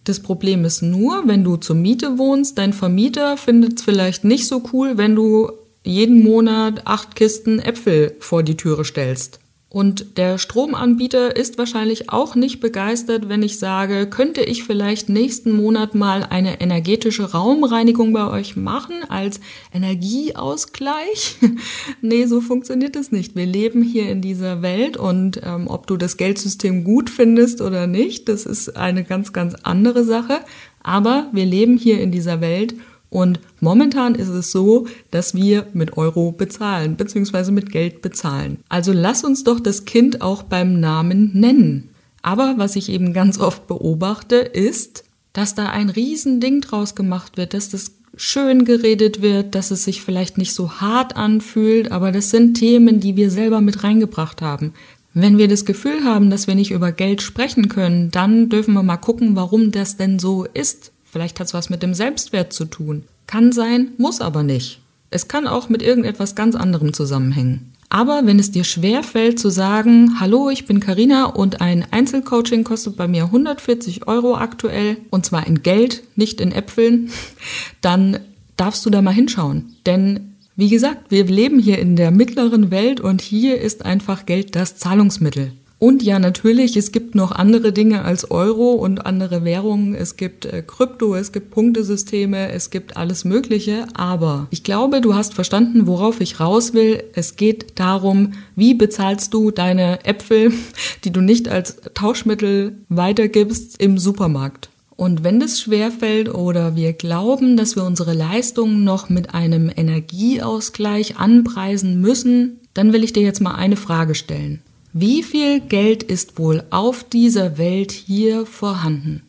Das 0.04 0.20
Problem 0.20 0.64
ist 0.64 0.82
nur, 0.82 1.26
wenn 1.26 1.44
du 1.44 1.56
zur 1.56 1.76
Miete 1.76 2.18
wohnst, 2.18 2.58
dein 2.58 2.72
Vermieter 2.72 3.36
findet 3.36 3.78
es 3.78 3.84
vielleicht 3.84 4.24
nicht 4.24 4.46
so 4.46 4.62
cool, 4.72 4.96
wenn 4.96 5.14
du 5.14 5.50
jeden 5.86 6.22
Monat 6.22 6.86
acht 6.86 7.16
Kisten 7.16 7.58
Äpfel 7.58 8.16
vor 8.20 8.42
die 8.42 8.56
Türe 8.56 8.84
stellst. 8.84 9.40
Und 9.76 10.16
der 10.16 10.38
Stromanbieter 10.38 11.36
ist 11.36 11.58
wahrscheinlich 11.58 12.08
auch 12.08 12.34
nicht 12.34 12.60
begeistert, 12.60 13.28
wenn 13.28 13.42
ich 13.42 13.58
sage, 13.58 14.06
könnte 14.06 14.40
ich 14.40 14.64
vielleicht 14.64 15.10
nächsten 15.10 15.52
Monat 15.52 15.94
mal 15.94 16.22
eine 16.22 16.62
energetische 16.62 17.32
Raumreinigung 17.32 18.12
bei 18.12 18.26
euch 18.30 18.56
machen 18.56 19.02
als 19.08 19.38
Energieausgleich? 19.74 21.36
nee, 22.00 22.24
so 22.26 22.40
funktioniert 22.40 22.96
es 22.96 23.12
nicht. 23.12 23.36
Wir 23.36 23.44
leben 23.44 23.82
hier 23.82 24.08
in 24.08 24.22
dieser 24.22 24.62
Welt 24.62 24.96
und 24.96 25.40
ähm, 25.44 25.66
ob 25.66 25.88
du 25.88 25.96
das 25.96 26.16
Geldsystem 26.16 26.82
gut 26.82 27.10
findest 27.10 27.60
oder 27.60 27.86
nicht, 27.86 28.30
das 28.30 28.46
ist 28.46 28.76
eine 28.76 29.04
ganz, 29.04 29.34
ganz 29.34 29.56
andere 29.62 30.04
Sache. 30.04 30.40
Aber 30.82 31.28
wir 31.32 31.44
leben 31.44 31.76
hier 31.76 32.00
in 32.00 32.12
dieser 32.12 32.40
Welt 32.40 32.76
und 33.10 33.40
momentan 33.60 34.14
ist 34.14 34.28
es 34.28 34.50
so, 34.50 34.86
dass 35.10 35.34
wir 35.34 35.66
mit 35.72 35.96
Euro 35.96 36.32
bezahlen, 36.32 36.96
beziehungsweise 36.96 37.52
mit 37.52 37.70
Geld 37.70 38.02
bezahlen. 38.02 38.58
Also 38.68 38.92
lass 38.92 39.24
uns 39.24 39.44
doch 39.44 39.60
das 39.60 39.84
Kind 39.84 40.22
auch 40.22 40.42
beim 40.42 40.80
Namen 40.80 41.30
nennen. 41.32 41.90
Aber 42.22 42.54
was 42.56 42.76
ich 42.76 42.88
eben 42.88 43.12
ganz 43.12 43.38
oft 43.38 43.66
beobachte, 43.68 44.36
ist, 44.36 45.04
dass 45.32 45.54
da 45.54 45.66
ein 45.66 45.90
Riesending 45.90 46.60
draus 46.60 46.94
gemacht 46.94 47.36
wird, 47.36 47.54
dass 47.54 47.68
das 47.68 47.92
schön 48.16 48.64
geredet 48.64 49.22
wird, 49.22 49.54
dass 49.54 49.70
es 49.70 49.84
sich 49.84 50.02
vielleicht 50.02 50.38
nicht 50.38 50.54
so 50.54 50.80
hart 50.80 51.16
anfühlt, 51.16 51.92
aber 51.92 52.10
das 52.10 52.30
sind 52.30 52.54
Themen, 52.54 52.98
die 52.98 53.14
wir 53.16 53.30
selber 53.30 53.60
mit 53.60 53.84
reingebracht 53.84 54.42
haben. 54.42 54.72
Wenn 55.12 55.38
wir 55.38 55.48
das 55.48 55.64
Gefühl 55.64 56.04
haben, 56.04 56.30
dass 56.30 56.46
wir 56.46 56.54
nicht 56.54 56.72
über 56.72 56.92
Geld 56.92 57.22
sprechen 57.22 57.68
können, 57.68 58.10
dann 58.10 58.48
dürfen 58.48 58.74
wir 58.74 58.82
mal 58.82 58.96
gucken, 58.96 59.36
warum 59.36 59.70
das 59.70 59.96
denn 59.96 60.18
so 60.18 60.44
ist. 60.44 60.92
Vielleicht 61.16 61.40
hat 61.40 61.46
es 61.46 61.54
was 61.54 61.70
mit 61.70 61.82
dem 61.82 61.94
Selbstwert 61.94 62.52
zu 62.52 62.66
tun. 62.66 63.04
Kann 63.26 63.50
sein, 63.50 63.92
muss 63.96 64.20
aber 64.20 64.42
nicht. 64.42 64.80
Es 65.08 65.28
kann 65.28 65.46
auch 65.46 65.70
mit 65.70 65.80
irgendetwas 65.80 66.34
ganz 66.34 66.54
anderem 66.54 66.92
zusammenhängen. 66.92 67.72
Aber 67.88 68.26
wenn 68.26 68.38
es 68.38 68.50
dir 68.50 68.64
schwer 68.64 69.02
fällt 69.02 69.38
zu 69.38 69.48
sagen, 69.48 70.20
hallo, 70.20 70.50
ich 70.50 70.66
bin 70.66 70.78
Karina 70.78 71.24
und 71.24 71.62
ein 71.62 71.86
Einzelcoaching 71.90 72.64
kostet 72.64 72.98
bei 72.98 73.08
mir 73.08 73.24
140 73.24 74.06
Euro 74.06 74.36
aktuell 74.36 74.98
und 75.08 75.24
zwar 75.24 75.46
in 75.46 75.62
Geld, 75.62 76.02
nicht 76.16 76.38
in 76.38 76.52
Äpfeln, 76.52 77.08
dann 77.80 78.18
darfst 78.58 78.84
du 78.84 78.90
da 78.90 79.00
mal 79.00 79.14
hinschauen. 79.14 79.74
Denn 79.86 80.34
wie 80.54 80.68
gesagt, 80.68 81.10
wir 81.10 81.24
leben 81.24 81.58
hier 81.58 81.78
in 81.78 81.96
der 81.96 82.10
mittleren 82.10 82.70
Welt 82.70 83.00
und 83.00 83.22
hier 83.22 83.58
ist 83.58 83.86
einfach 83.86 84.26
Geld 84.26 84.54
das 84.54 84.76
Zahlungsmittel. 84.76 85.52
Und 85.78 86.02
ja, 86.02 86.18
natürlich, 86.18 86.74
es 86.76 86.90
gibt 86.90 87.14
noch 87.14 87.32
andere 87.32 87.70
Dinge 87.70 88.02
als 88.02 88.30
Euro 88.30 88.72
und 88.72 89.04
andere 89.04 89.44
Währungen. 89.44 89.94
Es 89.94 90.16
gibt 90.16 90.46
äh, 90.46 90.62
Krypto, 90.66 91.14
es 91.14 91.32
gibt 91.32 91.50
Punktesysteme, 91.50 92.50
es 92.50 92.70
gibt 92.70 92.96
alles 92.96 93.26
Mögliche. 93.26 93.86
Aber 93.94 94.46
ich 94.50 94.62
glaube, 94.62 95.02
du 95.02 95.14
hast 95.14 95.34
verstanden, 95.34 95.86
worauf 95.86 96.22
ich 96.22 96.40
raus 96.40 96.72
will. 96.72 97.04
Es 97.12 97.36
geht 97.36 97.78
darum, 97.78 98.32
wie 98.54 98.72
bezahlst 98.72 99.34
du 99.34 99.50
deine 99.50 100.04
Äpfel, 100.06 100.52
die 101.04 101.12
du 101.12 101.20
nicht 101.20 101.48
als 101.48 101.76
Tauschmittel 101.92 102.78
weitergibst 102.88 103.80
im 103.80 103.98
Supermarkt. 103.98 104.70
Und 104.96 105.24
wenn 105.24 105.40
das 105.40 105.60
schwerfällt 105.60 106.34
oder 106.34 106.74
wir 106.74 106.94
glauben, 106.94 107.58
dass 107.58 107.76
wir 107.76 107.84
unsere 107.84 108.14
Leistungen 108.14 108.82
noch 108.82 109.10
mit 109.10 109.34
einem 109.34 109.70
Energieausgleich 109.74 111.18
anpreisen 111.18 112.00
müssen, 112.00 112.60
dann 112.72 112.94
will 112.94 113.04
ich 113.04 113.12
dir 113.12 113.22
jetzt 113.22 113.42
mal 113.42 113.54
eine 113.54 113.76
Frage 113.76 114.14
stellen. 114.14 114.62
Wie 114.98 115.22
viel 115.22 115.60
Geld 115.60 116.02
ist 116.02 116.38
wohl 116.38 116.64
auf 116.70 117.04
dieser 117.04 117.58
Welt 117.58 117.92
hier 117.92 118.46
vorhanden? 118.46 119.24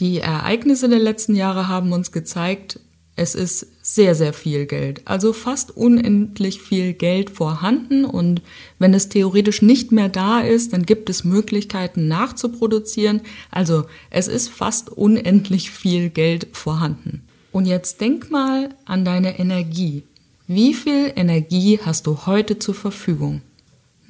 Die 0.00 0.18
Ereignisse 0.18 0.88
der 0.88 0.98
letzten 0.98 1.36
Jahre 1.36 1.68
haben 1.68 1.92
uns 1.92 2.10
gezeigt, 2.10 2.80
es 3.14 3.36
ist 3.36 3.68
sehr, 3.82 4.16
sehr 4.16 4.32
viel 4.32 4.66
Geld, 4.66 5.02
also 5.04 5.32
fast 5.32 5.76
unendlich 5.76 6.60
viel 6.60 6.92
Geld 6.92 7.30
vorhanden 7.30 8.04
und 8.04 8.42
wenn 8.80 8.94
es 8.94 9.10
theoretisch 9.10 9.62
nicht 9.62 9.92
mehr 9.92 10.08
da 10.08 10.40
ist, 10.40 10.72
dann 10.72 10.86
gibt 10.86 11.08
es 11.08 11.22
Möglichkeiten 11.22 12.08
nachzuproduzieren, 12.08 13.20
also 13.52 13.84
es 14.10 14.26
ist 14.26 14.48
fast 14.48 14.90
unendlich 14.90 15.70
viel 15.70 16.10
Geld 16.10 16.48
vorhanden. 16.50 17.22
Und 17.52 17.66
jetzt 17.66 18.00
denk 18.00 18.32
mal 18.32 18.70
an 18.86 19.04
deine 19.04 19.38
Energie. 19.38 20.02
Wie 20.48 20.74
viel 20.74 21.12
Energie 21.14 21.78
hast 21.80 22.08
du 22.08 22.26
heute 22.26 22.58
zur 22.58 22.74
Verfügung? 22.74 23.40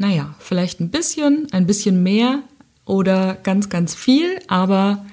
Naja, 0.02 0.34
vielleicht 0.40 0.80
ein 0.80 0.90
bisschen, 0.90 1.46
ein 1.52 1.64
bisschen 1.64 2.02
mehr 2.02 2.40
oder 2.84 3.38
ganz, 3.44 3.68
ganz 3.68 3.94
viel, 3.94 4.40
aber 4.48 5.06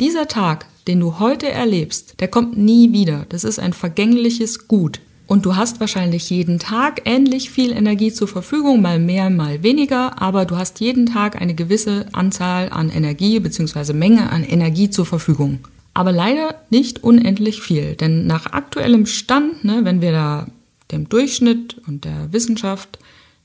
dieser 0.00 0.28
Tag, 0.28 0.66
den 0.86 1.00
du 1.00 1.18
heute 1.18 1.50
erlebst, 1.50 2.20
der 2.20 2.28
kommt 2.28 2.58
nie 2.58 2.92
wieder. 2.92 3.24
Das 3.30 3.42
ist 3.42 3.58
ein 3.58 3.72
vergängliches 3.72 4.68
Gut. 4.68 5.00
Und 5.26 5.46
du 5.46 5.56
hast 5.56 5.80
wahrscheinlich 5.80 6.28
jeden 6.28 6.58
Tag 6.58 7.00
ähnlich 7.06 7.48
viel 7.48 7.72
Energie 7.72 8.12
zur 8.12 8.28
Verfügung, 8.28 8.82
mal 8.82 8.98
mehr, 8.98 9.30
mal 9.30 9.62
weniger, 9.62 10.20
aber 10.20 10.44
du 10.44 10.58
hast 10.58 10.78
jeden 10.80 11.06
Tag 11.06 11.40
eine 11.40 11.54
gewisse 11.54 12.04
Anzahl 12.12 12.68
an 12.68 12.90
Energie 12.90 13.40
bzw. 13.40 13.94
Menge 13.94 14.28
an 14.28 14.44
Energie 14.44 14.90
zur 14.90 15.06
Verfügung. 15.06 15.60
Aber 15.94 16.12
leider 16.12 16.56
nicht 16.68 17.02
unendlich 17.02 17.62
viel, 17.62 17.94
denn 17.94 18.26
nach 18.26 18.52
aktuellem 18.52 19.06
Stand, 19.06 19.64
ne, 19.64 19.80
wenn 19.84 20.02
wir 20.02 20.12
da 20.12 20.46
dem 20.92 21.08
Durchschnitt 21.08 21.80
und 21.86 22.04
der 22.04 22.30
Wissenschaft 22.34 22.98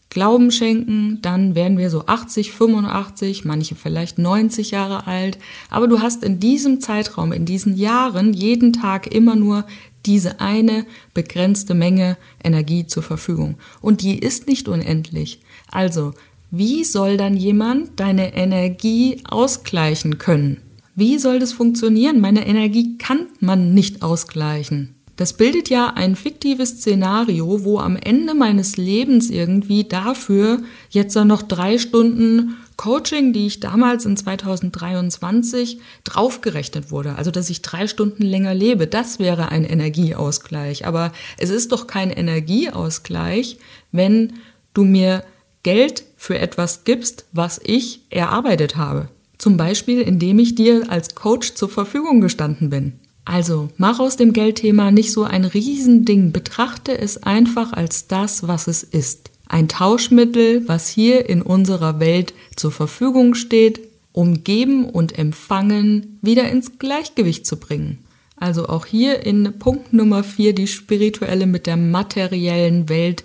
Glauben 0.10 0.50
schenken, 0.50 1.20
dann 1.22 1.54
werden 1.54 1.78
wir 1.78 1.92
so 1.92 2.08
80, 2.08 2.52
85, 2.52 3.46
manche 3.46 3.76
vielleicht 3.76 4.18
90 4.18 4.72
Jahre 4.72 5.06
alt. 5.06 5.38
Aber 5.70 5.88
du 5.88 6.02
hast 6.02 6.24
in 6.24 6.40
diesem 6.40 6.82
Zeitraum, 6.82 7.32
in 7.32 7.46
diesen 7.46 7.78
Jahren 7.78 8.34
jeden 8.34 8.74
Tag 8.74 9.14
immer 9.14 9.36
nur 9.36 9.66
diese 10.08 10.40
eine 10.40 10.86
begrenzte 11.14 11.76
Menge 11.76 12.18
Energie 12.44 12.88
zur 12.88 13.04
Verfügung. 13.04 13.58
Und 13.82 14.02
die 14.02 14.18
ist 14.18 14.48
nicht 14.48 14.68
unendlich. 14.68 15.42
Also, 15.70 16.14
wie 16.50 16.84
soll 16.84 17.18
dann 17.18 17.38
jemand 17.38 18.00
deine 18.00 18.34
Energie 18.34 19.22
ausgleichen 19.26 20.18
können? 20.18 20.58
Wie 20.96 21.20
soll 21.20 21.38
das 21.40 21.54
funktionieren? 21.54 22.20
Meine 22.20 22.48
Energie 22.48 22.98
kann 22.98 23.28
man 23.40 23.76
nicht 23.76 24.02
ausgleichen. 24.02 24.96
Das 25.20 25.34
bildet 25.34 25.70
ja 25.70 25.88
ein 25.88 26.16
fiktives 26.16 26.78
Szenario, 26.78 27.66
wo 27.66 27.80
am 27.80 27.98
Ende 27.98 28.34
meines 28.34 28.78
Lebens 28.78 29.30
irgendwie 29.30 29.84
dafür 29.84 30.62
jetzt 30.92 31.14
dann 31.14 31.28
noch 31.28 31.42
drei 31.42 31.78
Stunden 31.78 32.56
Coaching, 32.78 33.34
die 33.34 33.46
ich 33.46 33.60
damals 33.60 34.06
in 34.06 34.16
2023 34.16 35.82
draufgerechnet 36.06 36.92
wurde. 36.92 37.16
Also, 37.16 37.32
dass 37.32 37.50
ich 37.50 37.62
drei 37.62 37.88
Stunden 37.88 38.24
länger 38.24 38.54
lebe, 38.54 38.88
das 38.88 39.20
wäre 39.20 39.50
ein 39.50 39.66
Energieausgleich. 39.66 40.88
Aber 40.88 41.12
es 41.38 41.50
ist 41.50 41.74
doch 41.74 41.86
kein 41.86 42.12
Energieausgleich, 42.12 43.58
wenn 43.92 44.36
du 44.74 44.86
mir 44.86 45.26
Geld 45.64 46.06
für 46.16 46.40
etwas 46.40 46.86
gibst, 46.86 47.26
was 47.34 47.60
ich 47.62 48.06
erarbeitet 48.10 48.78
habe. 48.78 49.10
Zum 49.38 49.58
Beispiel, 49.58 50.00
indem 50.00 50.40
ich 50.40 50.56
dir 50.56 50.90
als 50.90 51.14
Coach 51.14 51.56
zur 51.56 51.68
Verfügung 51.68 52.22
gestanden 52.22 52.70
bin. 52.70 52.94
Also 53.30 53.70
mach 53.78 54.00
aus 54.00 54.16
dem 54.16 54.34
Geldthema 54.34 54.90
nicht 54.90 55.12
so 55.12 55.24
ein 55.24 55.46
Riesending, 55.46 56.32
betrachte 56.32 56.98
es 56.98 57.22
einfach 57.22 57.74
als 57.74 58.08
das, 58.08 58.48
was 58.48 58.66
es 58.66 58.82
ist. 58.82 59.30
Ein 59.48 59.68
Tauschmittel, 59.68 60.68
was 60.68 60.90
hier 60.90 61.30
in 61.30 61.44
unserer 61.44 62.00
Welt 62.00 62.34
zur 62.56 62.72
Verfügung 62.72 63.36
steht, 63.36 63.82
um 64.14 64.44
Geben 64.44 64.86
und 64.86 65.20
Empfangen 65.20 66.18
wieder 66.24 66.50
ins 66.50 66.80
Gleichgewicht 66.80 67.46
zu 67.46 67.58
bringen. 67.58 68.00
Also 68.36 68.68
auch 68.68 68.88
hier 68.88 69.24
in 69.24 69.60
Punkt 69.60 69.94
Nummer 69.94 70.24
4 70.24 70.56
die 70.56 70.66
spirituelle 70.66 71.46
mit 71.46 71.68
der 71.68 71.78
materiellen 71.78 72.90
Welt 72.90 73.24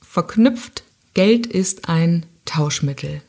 verknüpft. 0.00 0.84
Geld 1.14 1.48
ist 1.48 1.88
ein 1.88 2.24
Tauschmittel. 2.44 3.20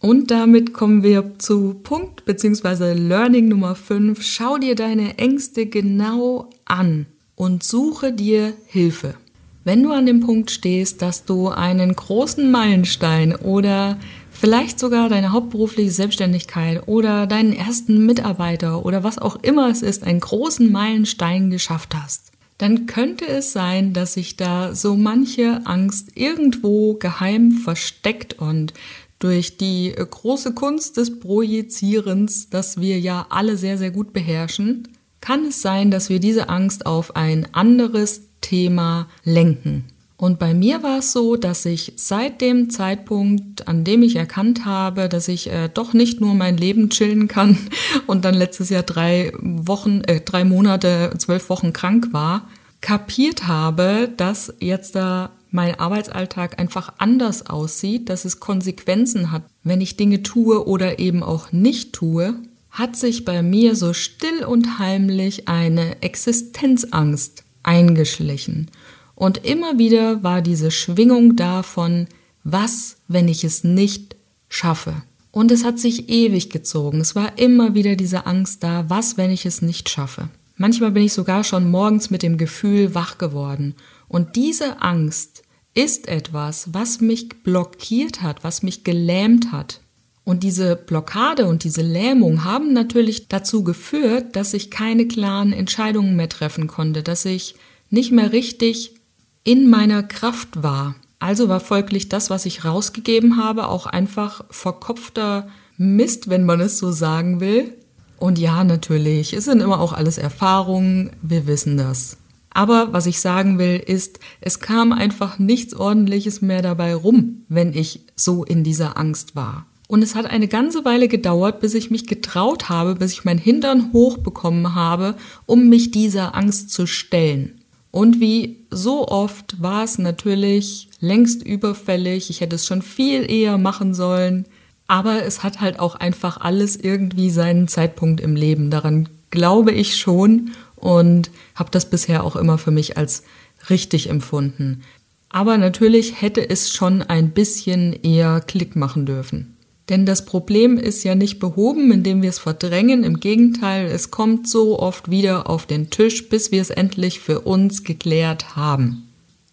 Und 0.00 0.30
damit 0.30 0.72
kommen 0.72 1.02
wir 1.02 1.38
zu 1.38 1.74
Punkt 1.74 2.24
bzw. 2.24 2.94
Learning 2.94 3.48
Nummer 3.48 3.74
5. 3.74 4.22
Schau 4.22 4.56
dir 4.56 4.74
deine 4.74 5.18
Ängste 5.18 5.66
genau 5.66 6.48
an 6.64 7.04
und 7.34 7.62
suche 7.62 8.10
dir 8.10 8.54
Hilfe. 8.66 9.14
Wenn 9.62 9.82
du 9.82 9.92
an 9.92 10.06
dem 10.06 10.20
Punkt 10.20 10.50
stehst, 10.50 11.02
dass 11.02 11.26
du 11.26 11.48
einen 11.48 11.94
großen 11.94 12.50
Meilenstein 12.50 13.36
oder 13.36 13.98
vielleicht 14.30 14.78
sogar 14.78 15.10
deine 15.10 15.32
hauptberufliche 15.32 15.90
Selbstständigkeit 15.90 16.88
oder 16.88 17.26
deinen 17.26 17.52
ersten 17.52 18.06
Mitarbeiter 18.06 18.86
oder 18.86 19.04
was 19.04 19.18
auch 19.18 19.36
immer 19.42 19.68
es 19.68 19.82
ist, 19.82 20.02
einen 20.02 20.20
großen 20.20 20.72
Meilenstein 20.72 21.50
geschafft 21.50 21.94
hast, 21.94 22.32
dann 22.56 22.86
könnte 22.86 23.26
es 23.28 23.52
sein, 23.52 23.92
dass 23.92 24.14
sich 24.14 24.38
da 24.38 24.74
so 24.74 24.96
manche 24.96 25.66
Angst 25.66 26.12
irgendwo 26.14 26.94
geheim 26.94 27.52
versteckt 27.52 28.38
und 28.38 28.72
durch 29.20 29.56
die 29.56 29.94
äh, 29.94 30.04
große 30.04 30.54
Kunst 30.54 30.96
des 30.96 31.20
Projizierens, 31.20 32.50
das 32.50 32.80
wir 32.80 32.98
ja 32.98 33.26
alle 33.30 33.56
sehr, 33.56 33.78
sehr 33.78 33.92
gut 33.92 34.12
beherrschen, 34.12 34.88
kann 35.20 35.46
es 35.46 35.62
sein, 35.62 35.92
dass 35.92 36.08
wir 36.08 36.18
diese 36.18 36.48
Angst 36.48 36.86
auf 36.86 37.14
ein 37.14 37.46
anderes 37.52 38.22
Thema 38.40 39.06
lenken. 39.22 39.84
Und 40.16 40.38
bei 40.38 40.52
mir 40.52 40.82
war 40.82 40.98
es 40.98 41.12
so, 41.12 41.36
dass 41.36 41.64
ich 41.64 41.94
seit 41.96 42.42
dem 42.42 42.68
Zeitpunkt, 42.68 43.68
an 43.68 43.84
dem 43.84 44.02
ich 44.02 44.16
erkannt 44.16 44.66
habe, 44.66 45.08
dass 45.08 45.28
ich 45.28 45.50
äh, 45.50 45.70
doch 45.72 45.94
nicht 45.94 46.20
nur 46.20 46.34
mein 46.34 46.58
Leben 46.58 46.90
chillen 46.90 47.26
kann 47.26 47.56
und 48.06 48.24
dann 48.24 48.34
letztes 48.34 48.68
Jahr 48.68 48.82
drei 48.82 49.32
Wochen, 49.38 50.02
äh, 50.02 50.20
drei 50.20 50.44
Monate, 50.44 51.14
zwölf 51.16 51.48
Wochen 51.48 51.72
krank 51.72 52.08
war, 52.12 52.48
kapiert 52.82 53.46
habe, 53.46 54.10
dass 54.14 54.52
jetzt 54.60 54.94
da 54.94 55.30
mein 55.50 55.78
Arbeitsalltag 55.78 56.60
einfach 56.60 56.94
anders 56.98 57.46
aussieht, 57.46 58.08
dass 58.08 58.24
es 58.24 58.40
Konsequenzen 58.40 59.32
hat, 59.32 59.42
wenn 59.64 59.80
ich 59.80 59.96
Dinge 59.96 60.22
tue 60.22 60.66
oder 60.66 60.98
eben 60.98 61.22
auch 61.22 61.52
nicht 61.52 61.92
tue, 61.92 62.34
hat 62.70 62.96
sich 62.96 63.24
bei 63.24 63.42
mir 63.42 63.74
so 63.74 63.92
still 63.92 64.44
und 64.44 64.78
heimlich 64.78 65.48
eine 65.48 66.02
Existenzangst 66.02 67.44
eingeschlichen. 67.62 68.70
Und 69.14 69.44
immer 69.44 69.78
wieder 69.78 70.22
war 70.22 70.40
diese 70.40 70.70
Schwingung 70.70 71.36
davon, 71.36 72.06
was, 72.44 72.96
wenn 73.08 73.28
ich 73.28 73.44
es 73.44 73.64
nicht 73.64 74.16
schaffe. 74.48 75.02
Und 75.32 75.50
es 75.52 75.64
hat 75.64 75.78
sich 75.78 76.08
ewig 76.08 76.50
gezogen. 76.50 77.00
Es 77.00 77.14
war 77.14 77.38
immer 77.38 77.74
wieder 77.74 77.96
diese 77.96 78.26
Angst 78.26 78.64
da, 78.64 78.86
was, 78.88 79.16
wenn 79.16 79.30
ich 79.30 79.46
es 79.46 79.62
nicht 79.62 79.88
schaffe. 79.88 80.28
Manchmal 80.56 80.90
bin 80.90 81.04
ich 81.04 81.12
sogar 81.12 81.44
schon 81.44 81.70
morgens 81.70 82.10
mit 82.10 82.22
dem 82.22 82.36
Gefühl 82.36 82.94
wach 82.94 83.18
geworden. 83.18 83.74
Und 84.10 84.34
diese 84.34 84.82
Angst 84.82 85.44
ist 85.72 86.08
etwas, 86.08 86.74
was 86.74 87.00
mich 87.00 87.28
blockiert 87.44 88.22
hat, 88.22 88.42
was 88.42 88.64
mich 88.64 88.82
gelähmt 88.82 89.52
hat. 89.52 89.82
Und 90.24 90.42
diese 90.42 90.74
Blockade 90.74 91.46
und 91.46 91.62
diese 91.62 91.82
Lähmung 91.82 92.42
haben 92.42 92.72
natürlich 92.72 93.28
dazu 93.28 93.62
geführt, 93.62 94.34
dass 94.34 94.52
ich 94.52 94.72
keine 94.72 95.06
klaren 95.06 95.52
Entscheidungen 95.52 96.16
mehr 96.16 96.28
treffen 96.28 96.66
konnte, 96.66 97.04
dass 97.04 97.24
ich 97.24 97.54
nicht 97.88 98.10
mehr 98.10 98.32
richtig 98.32 98.96
in 99.44 99.70
meiner 99.70 100.02
Kraft 100.02 100.60
war. 100.60 100.96
Also 101.20 101.48
war 101.48 101.60
folglich 101.60 102.08
das, 102.08 102.30
was 102.30 102.46
ich 102.46 102.64
rausgegeben 102.64 103.36
habe, 103.36 103.68
auch 103.68 103.86
einfach 103.86 104.44
verkopfter 104.50 105.48
Mist, 105.76 106.28
wenn 106.28 106.44
man 106.44 106.60
es 106.60 106.78
so 106.78 106.90
sagen 106.90 107.38
will. 107.38 107.74
Und 108.18 108.40
ja, 108.40 108.64
natürlich, 108.64 109.34
es 109.34 109.44
sind 109.44 109.60
immer 109.60 109.78
auch 109.78 109.92
alles 109.92 110.18
Erfahrungen, 110.18 111.10
wir 111.22 111.46
wissen 111.46 111.76
das. 111.76 112.16
Aber 112.52 112.92
was 112.92 113.06
ich 113.06 113.20
sagen 113.20 113.58
will, 113.58 113.76
ist, 113.78 114.18
es 114.40 114.60
kam 114.60 114.92
einfach 114.92 115.38
nichts 115.38 115.74
Ordentliches 115.74 116.42
mehr 116.42 116.62
dabei 116.62 116.94
rum, 116.94 117.44
wenn 117.48 117.72
ich 117.72 118.00
so 118.16 118.44
in 118.44 118.64
dieser 118.64 118.96
Angst 118.96 119.36
war. 119.36 119.66
Und 119.86 120.02
es 120.02 120.14
hat 120.14 120.26
eine 120.26 120.46
ganze 120.46 120.84
Weile 120.84 121.08
gedauert, 121.08 121.60
bis 121.60 121.74
ich 121.74 121.90
mich 121.90 122.06
getraut 122.06 122.68
habe, 122.68 122.94
bis 122.94 123.12
ich 123.12 123.24
mein 123.24 123.38
Hintern 123.38 123.92
hochbekommen 123.92 124.74
habe, 124.74 125.16
um 125.46 125.68
mich 125.68 125.90
dieser 125.90 126.36
Angst 126.36 126.70
zu 126.70 126.86
stellen. 126.86 127.60
Und 127.90 128.20
wie 128.20 128.66
so 128.70 129.08
oft 129.08 129.60
war 129.60 129.82
es 129.82 129.98
natürlich 129.98 130.88
längst 131.00 131.44
überfällig, 131.44 132.30
ich 132.30 132.40
hätte 132.40 132.54
es 132.54 132.66
schon 132.66 132.82
viel 132.82 133.28
eher 133.28 133.58
machen 133.58 133.94
sollen, 133.94 134.46
aber 134.86 135.24
es 135.24 135.42
hat 135.42 135.60
halt 135.60 135.80
auch 135.80 135.96
einfach 135.96 136.40
alles 136.40 136.76
irgendwie 136.76 137.30
seinen 137.30 137.66
Zeitpunkt 137.66 138.20
im 138.20 138.36
Leben. 138.36 138.70
Daran 138.70 139.08
glaube 139.30 139.72
ich 139.72 139.96
schon 139.96 140.52
und 140.80 141.30
habe 141.54 141.70
das 141.70 141.88
bisher 141.88 142.24
auch 142.24 142.36
immer 142.36 142.58
für 142.58 142.70
mich 142.70 142.96
als 142.96 143.24
richtig 143.68 144.08
empfunden. 144.08 144.82
Aber 145.28 145.58
natürlich 145.58 146.20
hätte 146.20 146.48
es 146.48 146.70
schon 146.70 147.02
ein 147.02 147.30
bisschen 147.30 147.92
eher 147.92 148.40
Klick 148.40 148.74
machen 148.74 149.06
dürfen. 149.06 149.56
Denn 149.88 150.06
das 150.06 150.24
Problem 150.24 150.78
ist 150.78 151.02
ja 151.02 151.14
nicht 151.16 151.40
behoben, 151.40 151.90
indem 151.90 152.22
wir 152.22 152.30
es 152.30 152.38
verdrängen. 152.38 153.02
Im 153.02 153.18
Gegenteil, 153.18 153.86
es 153.86 154.10
kommt 154.10 154.48
so 154.48 154.78
oft 154.78 155.10
wieder 155.10 155.50
auf 155.50 155.66
den 155.66 155.90
Tisch, 155.90 156.28
bis 156.28 156.52
wir 156.52 156.62
es 156.62 156.70
endlich 156.70 157.20
für 157.20 157.40
uns 157.40 157.82
geklärt 157.82 158.54
haben. 158.54 159.08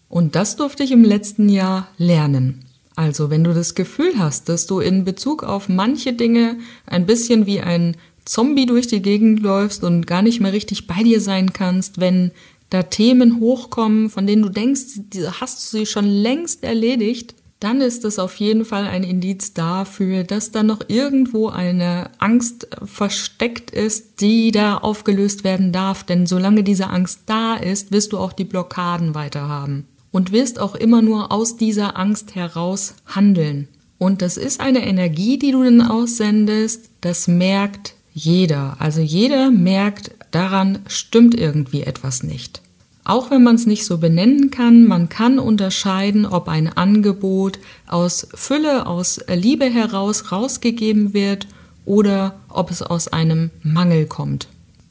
Und 0.08 0.36
das 0.36 0.56
durfte 0.56 0.84
ich 0.84 0.92
im 0.92 1.04
letzten 1.04 1.48
Jahr 1.48 1.88
lernen. 1.98 2.64
Also 2.94 3.30
wenn 3.30 3.44
du 3.44 3.52
das 3.52 3.74
Gefühl 3.74 4.18
hast, 4.18 4.48
dass 4.48 4.66
du 4.66 4.80
in 4.80 5.04
Bezug 5.04 5.42
auf 5.42 5.68
manche 5.68 6.12
Dinge 6.12 6.58
ein 6.86 7.06
bisschen 7.06 7.46
wie 7.46 7.60
ein 7.60 7.96
Zombie 8.28 8.66
durch 8.66 8.86
die 8.86 9.00
Gegend 9.00 9.40
läufst 9.40 9.82
und 9.84 10.06
gar 10.06 10.20
nicht 10.22 10.40
mehr 10.40 10.52
richtig 10.52 10.86
bei 10.86 11.02
dir 11.02 11.20
sein 11.20 11.52
kannst, 11.54 11.98
wenn 11.98 12.30
da 12.68 12.82
Themen 12.82 13.40
hochkommen, 13.40 14.10
von 14.10 14.26
denen 14.26 14.42
du 14.42 14.50
denkst, 14.50 15.00
hast 15.40 15.72
du 15.72 15.78
sie 15.78 15.86
schon 15.86 16.04
längst 16.04 16.62
erledigt, 16.62 17.34
dann 17.60 17.80
ist 17.80 18.04
es 18.04 18.18
auf 18.18 18.36
jeden 18.36 18.64
Fall 18.64 18.86
ein 18.86 19.02
Indiz 19.02 19.54
dafür, 19.54 20.24
dass 20.24 20.52
da 20.52 20.62
noch 20.62 20.80
irgendwo 20.88 21.48
eine 21.48 22.10
Angst 22.18 22.68
versteckt 22.84 23.70
ist, 23.70 24.20
die 24.20 24.52
da 24.52 24.76
aufgelöst 24.76 25.42
werden 25.42 25.72
darf. 25.72 26.04
Denn 26.04 26.26
solange 26.26 26.62
diese 26.62 26.88
Angst 26.88 27.22
da 27.26 27.54
ist, 27.54 27.90
wirst 27.90 28.12
du 28.12 28.18
auch 28.18 28.32
die 28.32 28.44
Blockaden 28.44 29.14
weiter 29.14 29.48
haben 29.48 29.86
und 30.12 30.32
wirst 30.32 30.60
auch 30.60 30.74
immer 30.74 31.02
nur 31.02 31.32
aus 31.32 31.56
dieser 31.56 31.96
Angst 31.96 32.34
heraus 32.34 32.94
handeln. 33.06 33.68
Und 33.96 34.22
das 34.22 34.36
ist 34.36 34.60
eine 34.60 34.86
Energie, 34.86 35.38
die 35.38 35.50
du 35.50 35.64
dann 35.64 35.82
aussendest, 35.82 36.90
das 37.00 37.26
merkt 37.26 37.94
jeder. 38.12 38.76
Also 38.78 39.00
jeder 39.00 39.50
merkt, 39.50 40.12
daran 40.30 40.80
stimmt 40.86 41.34
irgendwie 41.34 41.82
etwas 41.82 42.22
nicht. 42.22 42.62
Auch 43.04 43.30
wenn 43.30 43.42
man 43.42 43.54
es 43.54 43.64
nicht 43.64 43.86
so 43.86 43.96
benennen 43.98 44.50
kann, 44.50 44.86
man 44.86 45.08
kann 45.08 45.38
unterscheiden, 45.38 46.26
ob 46.26 46.46
ein 46.48 46.68
Angebot 46.68 47.58
aus 47.86 48.28
Fülle, 48.34 48.86
aus 48.86 49.20
Liebe 49.28 49.64
heraus 49.64 50.30
rausgegeben 50.30 51.14
wird 51.14 51.46
oder 51.86 52.38
ob 52.50 52.70
es 52.70 52.82
aus 52.82 53.08
einem 53.08 53.50
Mangel 53.62 54.04
kommt. 54.04 54.48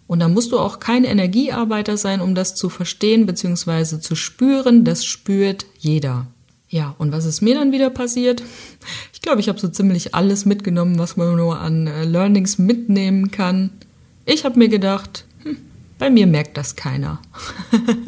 Und 0.07 0.19
da 0.19 0.29
musst 0.29 0.51
du 0.51 0.57
auch 0.57 0.79
kein 0.79 1.03
Energiearbeiter 1.03 1.97
sein, 1.97 2.21
um 2.21 2.33
das 2.33 2.55
zu 2.55 2.69
verstehen 2.69 3.25
bzw. 3.27 3.99
zu 3.99 4.15
spüren. 4.15 4.83
Das 4.83 5.05
spürt 5.05 5.65
jeder. 5.77 6.25
Ja, 6.69 6.95
und 6.97 7.11
was 7.11 7.25
ist 7.25 7.41
mir 7.41 7.55
dann 7.55 7.71
wieder 7.71 7.89
passiert? 7.89 8.43
Ich 9.13 9.21
glaube, 9.21 9.39
ich 9.39 9.47
habe 9.47 9.59
so 9.59 9.69
ziemlich 9.69 10.13
alles 10.13 10.45
mitgenommen, 10.45 10.99
was 10.99 11.15
man 11.15 11.35
nur 11.35 11.59
an 11.59 11.87
äh, 11.87 12.03
Learnings 12.03 12.57
mitnehmen 12.57 13.31
kann. 13.31 13.69
Ich 14.25 14.43
habe 14.43 14.59
mir 14.59 14.67
gedacht, 14.67 15.25
hm, 15.43 15.57
bei 15.97 16.09
mir 16.09 16.27
merkt 16.27 16.57
das 16.57 16.75
keiner. 16.75 17.21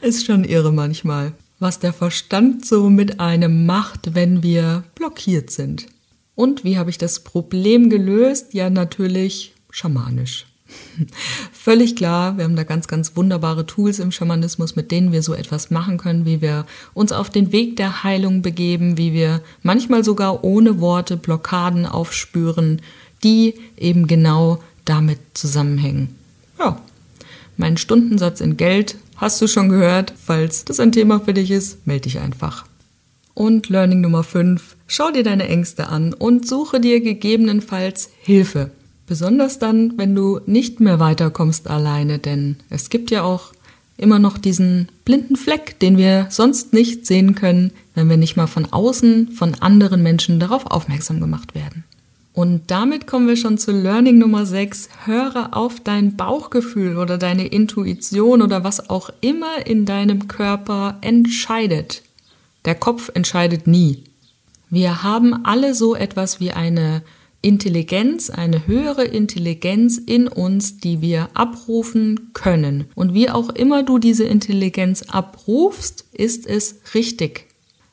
ist 0.00 0.26
schon 0.26 0.44
irre 0.44 0.72
manchmal, 0.72 1.32
was 1.60 1.78
der 1.78 1.92
Verstand 1.92 2.66
so 2.66 2.90
mit 2.90 3.20
einem 3.20 3.66
macht, 3.66 4.14
wenn 4.14 4.42
wir 4.42 4.82
blockiert 4.96 5.50
sind. 5.50 5.86
Und 6.34 6.64
wie 6.64 6.78
habe 6.78 6.90
ich 6.90 6.98
das 6.98 7.20
Problem 7.20 7.90
gelöst? 7.90 8.54
Ja, 8.54 8.70
natürlich 8.70 9.52
schamanisch. 9.70 10.46
Völlig 11.52 11.96
klar, 11.96 12.36
wir 12.36 12.44
haben 12.44 12.56
da 12.56 12.64
ganz, 12.64 12.88
ganz 12.88 13.16
wunderbare 13.16 13.66
Tools 13.66 13.98
im 13.98 14.12
Schamanismus, 14.12 14.76
mit 14.76 14.90
denen 14.90 15.12
wir 15.12 15.22
so 15.22 15.34
etwas 15.34 15.70
machen 15.70 15.98
können, 15.98 16.24
wie 16.24 16.40
wir 16.40 16.66
uns 16.94 17.12
auf 17.12 17.30
den 17.30 17.52
Weg 17.52 17.76
der 17.76 18.02
Heilung 18.02 18.42
begeben, 18.42 18.98
wie 18.98 19.12
wir 19.12 19.42
manchmal 19.62 20.04
sogar 20.04 20.44
ohne 20.44 20.80
Worte 20.80 21.16
Blockaden 21.16 21.86
aufspüren, 21.86 22.82
die 23.22 23.54
eben 23.76 24.06
genau 24.06 24.62
damit 24.84 25.18
zusammenhängen. 25.34 26.14
Ja, 26.58 26.80
mein 27.56 27.76
Stundensatz 27.76 28.40
in 28.40 28.56
Geld 28.56 28.96
hast 29.16 29.40
du 29.42 29.46
schon 29.46 29.68
gehört. 29.68 30.14
Falls 30.24 30.64
das 30.64 30.80
ein 30.80 30.92
Thema 30.92 31.20
für 31.20 31.34
dich 31.34 31.50
ist, 31.50 31.86
melde 31.86 32.02
dich 32.02 32.18
einfach. 32.18 32.64
Und 33.34 33.68
Learning 33.68 34.00
Nummer 34.00 34.24
5. 34.24 34.76
Schau 34.86 35.10
dir 35.10 35.22
deine 35.22 35.48
Ängste 35.48 35.88
an 35.88 36.14
und 36.14 36.48
suche 36.48 36.80
dir 36.80 37.00
gegebenenfalls 37.00 38.10
Hilfe. 38.20 38.70
Besonders 39.10 39.58
dann, 39.58 39.98
wenn 39.98 40.14
du 40.14 40.38
nicht 40.46 40.78
mehr 40.78 41.00
weiterkommst 41.00 41.66
alleine, 41.66 42.20
denn 42.20 42.58
es 42.68 42.90
gibt 42.90 43.10
ja 43.10 43.24
auch 43.24 43.52
immer 43.96 44.20
noch 44.20 44.38
diesen 44.38 44.88
blinden 45.04 45.34
Fleck, 45.34 45.80
den 45.80 45.98
wir 45.98 46.28
sonst 46.30 46.72
nicht 46.72 47.08
sehen 47.08 47.34
können, 47.34 47.72
wenn 47.96 48.08
wir 48.08 48.16
nicht 48.16 48.36
mal 48.36 48.46
von 48.46 48.66
außen, 48.66 49.32
von 49.32 49.56
anderen 49.58 50.04
Menschen 50.04 50.38
darauf 50.38 50.64
aufmerksam 50.66 51.18
gemacht 51.18 51.56
werden. 51.56 51.82
Und 52.34 52.70
damit 52.70 53.08
kommen 53.08 53.26
wir 53.26 53.36
schon 53.36 53.58
zu 53.58 53.72
Learning 53.72 54.16
Nummer 54.16 54.46
6. 54.46 54.88
Höre 55.06 55.56
auf 55.56 55.80
dein 55.80 56.14
Bauchgefühl 56.14 56.96
oder 56.96 57.18
deine 57.18 57.48
Intuition 57.48 58.42
oder 58.42 58.62
was 58.62 58.90
auch 58.90 59.10
immer 59.20 59.66
in 59.66 59.86
deinem 59.86 60.28
Körper 60.28 60.98
entscheidet. 61.00 62.02
Der 62.64 62.76
Kopf 62.76 63.10
entscheidet 63.12 63.66
nie. 63.66 64.04
Wir 64.70 65.02
haben 65.02 65.44
alle 65.44 65.74
so 65.74 65.96
etwas 65.96 66.38
wie 66.38 66.52
eine 66.52 67.02
Intelligenz, 67.42 68.28
eine 68.28 68.66
höhere 68.66 69.04
Intelligenz 69.04 69.96
in 69.98 70.28
uns, 70.28 70.78
die 70.78 71.00
wir 71.00 71.28
abrufen 71.34 72.30
können. 72.34 72.86
Und 72.94 73.14
wie 73.14 73.30
auch 73.30 73.48
immer 73.50 73.82
du 73.82 73.98
diese 73.98 74.24
Intelligenz 74.24 75.02
abrufst, 75.02 76.04
ist 76.12 76.46
es 76.46 76.80
richtig. 76.94 77.46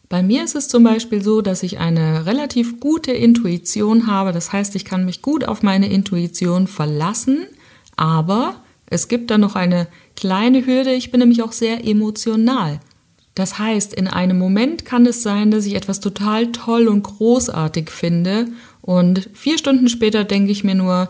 Bei 0.09 0.23
mir 0.23 0.43
ist 0.43 0.55
es 0.55 0.67
zum 0.67 0.83
Beispiel 0.83 1.21
so, 1.21 1.41
dass 1.41 1.63
ich 1.63 1.79
eine 1.79 2.25
relativ 2.25 2.79
gute 2.79 3.11
Intuition 3.11 4.07
habe. 4.07 4.31
Das 4.31 4.53
heißt, 4.53 4.75
ich 4.75 4.85
kann 4.85 5.05
mich 5.05 5.21
gut 5.21 5.45
auf 5.45 5.63
meine 5.63 5.89
Intuition 5.89 6.67
verlassen, 6.67 7.45
aber 7.95 8.55
es 8.85 9.07
gibt 9.07 9.31
da 9.31 9.37
noch 9.37 9.55
eine 9.55 9.87
kleine 10.15 10.65
Hürde. 10.65 10.93
Ich 10.93 11.11
bin 11.11 11.19
nämlich 11.19 11.43
auch 11.43 11.51
sehr 11.51 11.85
emotional. 11.85 12.79
Das 13.35 13.59
heißt, 13.59 13.93
in 13.93 14.07
einem 14.07 14.39
Moment 14.39 14.83
kann 14.83 15.05
es 15.05 15.21
sein, 15.21 15.51
dass 15.51 15.65
ich 15.65 15.75
etwas 15.75 15.99
total 15.99 16.51
toll 16.51 16.87
und 16.87 17.03
großartig 17.03 17.91
finde 17.91 18.47
und 18.87 19.29
vier 19.33 19.57
Stunden 19.57 19.89
später 19.89 20.23
denke 20.23 20.49
ich 20.49 20.63
mir 20.63 20.73
nur, 20.73 21.09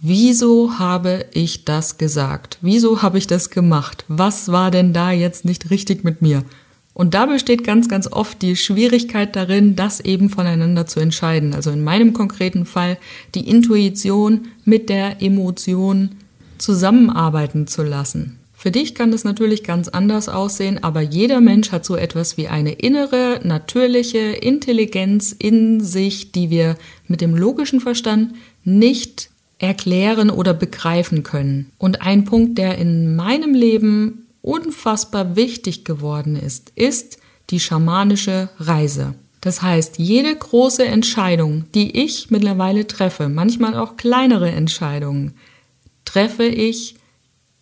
wieso 0.00 0.80
habe 0.80 1.26
ich 1.32 1.64
das 1.64 1.96
gesagt? 1.96 2.58
Wieso 2.60 3.02
habe 3.02 3.18
ich 3.18 3.28
das 3.28 3.50
gemacht? 3.50 4.04
Was 4.08 4.50
war 4.50 4.72
denn 4.72 4.92
da 4.92 5.12
jetzt 5.12 5.44
nicht 5.44 5.70
richtig 5.70 6.02
mit 6.02 6.22
mir? 6.22 6.42
Und 6.92 7.14
da 7.14 7.26
besteht 7.26 7.62
ganz, 7.62 7.88
ganz 7.88 8.08
oft 8.10 8.42
die 8.42 8.56
Schwierigkeit 8.56 9.36
darin, 9.36 9.76
das 9.76 10.00
eben 10.00 10.28
voneinander 10.28 10.88
zu 10.88 10.98
entscheiden. 10.98 11.54
Also 11.54 11.70
in 11.70 11.84
meinem 11.84 12.14
konkreten 12.14 12.66
Fall 12.66 12.98
die 13.36 13.48
Intuition 13.48 14.48
mit 14.64 14.88
der 14.88 15.22
Emotion 15.22 16.16
zusammenarbeiten 16.58 17.68
zu 17.68 17.84
lassen. 17.84 18.40
Für 18.64 18.70
dich 18.70 18.94
kann 18.94 19.12
das 19.12 19.24
natürlich 19.24 19.62
ganz 19.62 19.88
anders 19.88 20.30
aussehen, 20.30 20.82
aber 20.82 21.02
jeder 21.02 21.42
Mensch 21.42 21.70
hat 21.70 21.84
so 21.84 21.96
etwas 21.96 22.38
wie 22.38 22.48
eine 22.48 22.72
innere, 22.72 23.40
natürliche 23.42 24.18
Intelligenz 24.18 25.36
in 25.38 25.82
sich, 25.82 26.32
die 26.32 26.48
wir 26.48 26.76
mit 27.06 27.20
dem 27.20 27.34
logischen 27.34 27.80
Verstand 27.80 28.34
nicht 28.64 29.30
erklären 29.58 30.30
oder 30.30 30.54
begreifen 30.54 31.22
können. 31.22 31.70
Und 31.78 32.02
ein 32.02 32.24
Punkt, 32.24 32.58
der 32.58 32.78
in 32.78 33.16
meinem 33.16 33.54
Leben 33.54 34.26
unfassbar 34.42 35.36
wichtig 35.36 35.84
geworden 35.84 36.36
ist, 36.36 36.72
ist 36.74 37.18
die 37.50 37.60
schamanische 37.60 38.50
Reise. 38.58 39.14
Das 39.40 39.62
heißt, 39.62 39.98
jede 39.98 40.34
große 40.34 40.84
Entscheidung, 40.84 41.64
die 41.74 42.02
ich 42.02 42.30
mittlerweile 42.30 42.86
treffe, 42.86 43.28
manchmal 43.28 43.76
auch 43.76 43.96
kleinere 43.96 44.50
Entscheidungen, 44.50 45.34
treffe 46.04 46.44
ich 46.44 46.96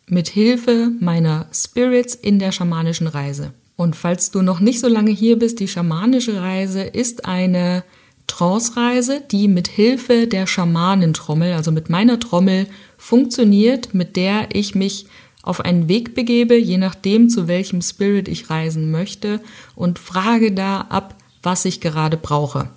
mit 0.06 0.28
Hilfe 0.28 0.92
meiner 1.00 1.46
Spirits 1.52 2.14
in 2.14 2.38
der 2.38 2.52
schamanischen 2.52 3.06
Reise. 3.06 3.52
Und 3.76 3.96
falls 3.96 4.30
du 4.30 4.42
noch 4.42 4.60
nicht 4.60 4.78
so 4.78 4.88
lange 4.88 5.10
hier 5.10 5.38
bist, 5.38 5.58
die 5.58 5.68
schamanische 5.68 6.40
Reise 6.40 6.82
ist 6.82 7.24
eine 7.24 7.82
Trance-Reise, 8.26 9.22
die 9.30 9.48
mit 9.48 9.68
Hilfe 9.68 10.26
der 10.26 10.46
Schamanentrommel, 10.46 11.52
also 11.52 11.70
mit 11.70 11.90
meiner 11.90 12.18
Trommel, 12.18 12.66
funktioniert, 12.96 13.94
mit 13.94 14.16
der 14.16 14.54
ich 14.54 14.74
mich 14.74 15.06
auf 15.42 15.60
einen 15.60 15.88
Weg 15.88 16.14
begebe, 16.14 16.56
je 16.56 16.78
nachdem, 16.78 17.28
zu 17.28 17.48
welchem 17.48 17.82
Spirit 17.82 18.28
ich 18.28 18.48
reisen 18.48 18.90
möchte 18.90 19.40
und 19.74 19.98
frage 19.98 20.52
da 20.52 20.82
ab, 20.82 21.16
was 21.42 21.64
ich 21.64 21.80
gerade 21.80 22.16
brauche. 22.16 22.68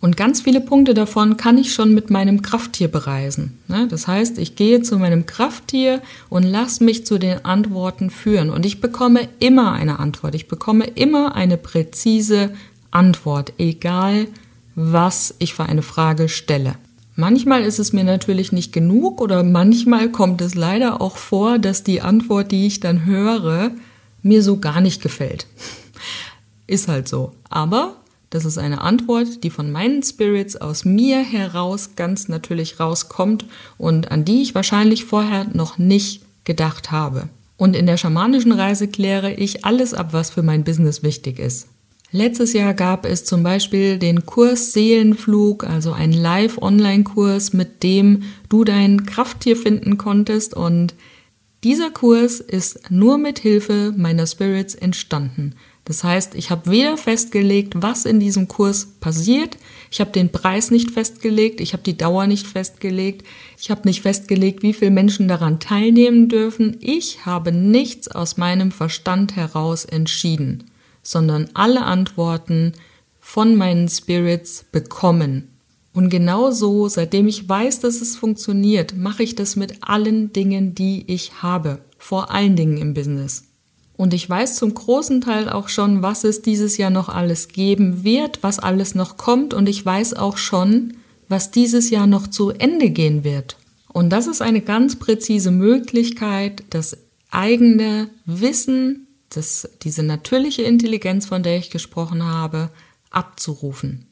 Und 0.00 0.16
ganz 0.16 0.42
viele 0.42 0.60
Punkte 0.60 0.94
davon 0.94 1.36
kann 1.36 1.56
ich 1.58 1.72
schon 1.72 1.94
mit 1.94 2.10
meinem 2.10 2.42
Krafttier 2.42 2.88
bereisen. 2.88 3.58
Ne? 3.66 3.88
Das 3.88 4.06
heißt, 4.06 4.38
ich 4.38 4.54
gehe 4.54 4.82
zu 4.82 4.98
meinem 4.98 5.26
Krafttier 5.26 6.02
und 6.28 6.42
lasse 6.42 6.84
mich 6.84 7.06
zu 7.06 7.18
den 7.18 7.44
Antworten 7.44 8.10
führen. 8.10 8.50
Und 8.50 8.66
ich 8.66 8.80
bekomme 8.80 9.28
immer 9.38 9.72
eine 9.72 9.98
Antwort. 9.98 10.34
Ich 10.34 10.48
bekomme 10.48 10.84
immer 10.84 11.34
eine 11.34 11.56
präzise 11.56 12.50
Antwort, 12.90 13.54
egal 13.58 14.26
was 14.76 15.34
ich 15.38 15.54
für 15.54 15.64
eine 15.64 15.82
Frage 15.82 16.28
stelle. 16.28 16.76
Manchmal 17.16 17.64
ist 17.64 17.78
es 17.78 17.94
mir 17.94 18.04
natürlich 18.04 18.52
nicht 18.52 18.72
genug 18.72 19.22
oder 19.22 19.42
manchmal 19.42 20.10
kommt 20.10 20.42
es 20.42 20.54
leider 20.54 21.00
auch 21.00 21.16
vor, 21.16 21.58
dass 21.58 21.82
die 21.82 22.02
Antwort, 22.02 22.52
die 22.52 22.66
ich 22.66 22.78
dann 22.78 23.06
höre, 23.06 23.70
mir 24.22 24.42
so 24.42 24.58
gar 24.58 24.82
nicht 24.82 25.02
gefällt. 25.02 25.46
Ist 26.66 26.88
halt 26.88 27.08
so. 27.08 27.32
Aber 27.48 27.96
das 28.30 28.44
ist 28.44 28.58
eine 28.58 28.80
Antwort, 28.80 29.44
die 29.44 29.50
von 29.50 29.70
meinen 29.70 30.02
Spirits 30.02 30.56
aus 30.56 30.84
mir 30.84 31.22
heraus 31.22 31.90
ganz 31.94 32.26
natürlich 32.26 32.80
rauskommt 32.80 33.46
und 33.78 34.10
an 34.10 34.24
die 34.24 34.42
ich 34.42 34.56
wahrscheinlich 34.56 35.04
vorher 35.04 35.44
noch 35.52 35.78
nicht 35.78 36.22
gedacht 36.44 36.90
habe. 36.90 37.28
Und 37.56 37.76
in 37.76 37.86
der 37.86 37.96
schamanischen 37.96 38.50
Reise 38.50 38.88
kläre 38.88 39.32
ich 39.32 39.64
alles 39.64 39.94
ab, 39.94 40.08
was 40.10 40.30
für 40.30 40.42
mein 40.42 40.64
Business 40.64 41.04
wichtig 41.04 41.38
ist. 41.38 41.68
Letztes 42.16 42.54
Jahr 42.54 42.72
gab 42.72 43.04
es 43.04 43.26
zum 43.26 43.42
Beispiel 43.42 43.98
den 43.98 44.24
Kurs 44.24 44.72
Seelenflug, 44.72 45.64
also 45.64 45.92
ein 45.92 46.14
Live-Online-Kurs, 46.14 47.52
mit 47.52 47.82
dem 47.82 48.22
du 48.48 48.64
dein 48.64 49.04
Krafttier 49.04 49.54
finden 49.54 49.98
konntest. 49.98 50.54
Und 50.54 50.94
dieser 51.62 51.90
Kurs 51.90 52.40
ist 52.40 52.90
nur 52.90 53.18
mit 53.18 53.40
Hilfe 53.40 53.92
meiner 53.98 54.26
Spirits 54.26 54.74
entstanden. 54.74 55.56
Das 55.84 56.04
heißt, 56.04 56.36
ich 56.36 56.48
habe 56.50 56.70
weder 56.70 56.96
festgelegt, 56.96 57.74
was 57.82 58.06
in 58.06 58.18
diesem 58.18 58.48
Kurs 58.48 58.86
passiert, 58.98 59.58
ich 59.90 60.00
habe 60.00 60.10
den 60.10 60.32
Preis 60.32 60.70
nicht 60.70 60.92
festgelegt, 60.92 61.60
ich 61.60 61.74
habe 61.74 61.82
die 61.82 61.98
Dauer 61.98 62.26
nicht 62.26 62.46
festgelegt, 62.46 63.26
ich 63.60 63.70
habe 63.70 63.82
nicht 63.84 64.00
festgelegt, 64.00 64.62
wie 64.62 64.72
viele 64.72 64.90
Menschen 64.90 65.28
daran 65.28 65.60
teilnehmen 65.60 66.30
dürfen. 66.30 66.78
Ich 66.80 67.26
habe 67.26 67.52
nichts 67.52 68.08
aus 68.08 68.38
meinem 68.38 68.72
Verstand 68.72 69.36
heraus 69.36 69.84
entschieden, 69.84 70.64
sondern 71.06 71.48
alle 71.54 71.82
Antworten 71.82 72.72
von 73.20 73.54
meinen 73.54 73.88
Spirits 73.88 74.64
bekommen. 74.72 75.48
Und 75.92 76.10
genau 76.10 76.50
so, 76.50 76.88
seitdem 76.88 77.26
ich 77.26 77.48
weiß, 77.48 77.80
dass 77.80 78.02
es 78.02 78.16
funktioniert, 78.16 78.96
mache 78.96 79.22
ich 79.22 79.34
das 79.34 79.56
mit 79.56 79.82
allen 79.82 80.32
Dingen, 80.32 80.74
die 80.74 81.04
ich 81.06 81.42
habe. 81.42 81.78
Vor 81.96 82.30
allen 82.30 82.56
Dingen 82.56 82.76
im 82.76 82.92
Business. 82.92 83.44
Und 83.96 84.12
ich 84.12 84.28
weiß 84.28 84.56
zum 84.56 84.74
großen 84.74 85.22
Teil 85.22 85.48
auch 85.48 85.68
schon, 85.68 86.02
was 86.02 86.24
es 86.24 86.42
dieses 86.42 86.76
Jahr 86.76 86.90
noch 86.90 87.08
alles 87.08 87.48
geben 87.48 88.04
wird, 88.04 88.42
was 88.42 88.58
alles 88.58 88.94
noch 88.94 89.16
kommt. 89.16 89.54
Und 89.54 89.68
ich 89.68 89.86
weiß 89.86 90.14
auch 90.14 90.36
schon, 90.36 90.98
was 91.28 91.50
dieses 91.50 91.88
Jahr 91.88 92.06
noch 92.06 92.26
zu 92.26 92.50
Ende 92.50 92.90
gehen 92.90 93.24
wird. 93.24 93.56
Und 93.90 94.10
das 94.10 94.26
ist 94.26 94.42
eine 94.42 94.60
ganz 94.60 94.96
präzise 94.96 95.50
Möglichkeit, 95.50 96.64
das 96.68 96.98
eigene 97.30 98.10
Wissen, 98.26 99.05
das, 99.36 99.68
diese 99.82 100.02
natürliche 100.02 100.62
Intelligenz, 100.62 101.26
von 101.26 101.42
der 101.42 101.58
ich 101.58 101.70
gesprochen 101.70 102.24
habe, 102.24 102.70
abzurufen. 103.10 104.06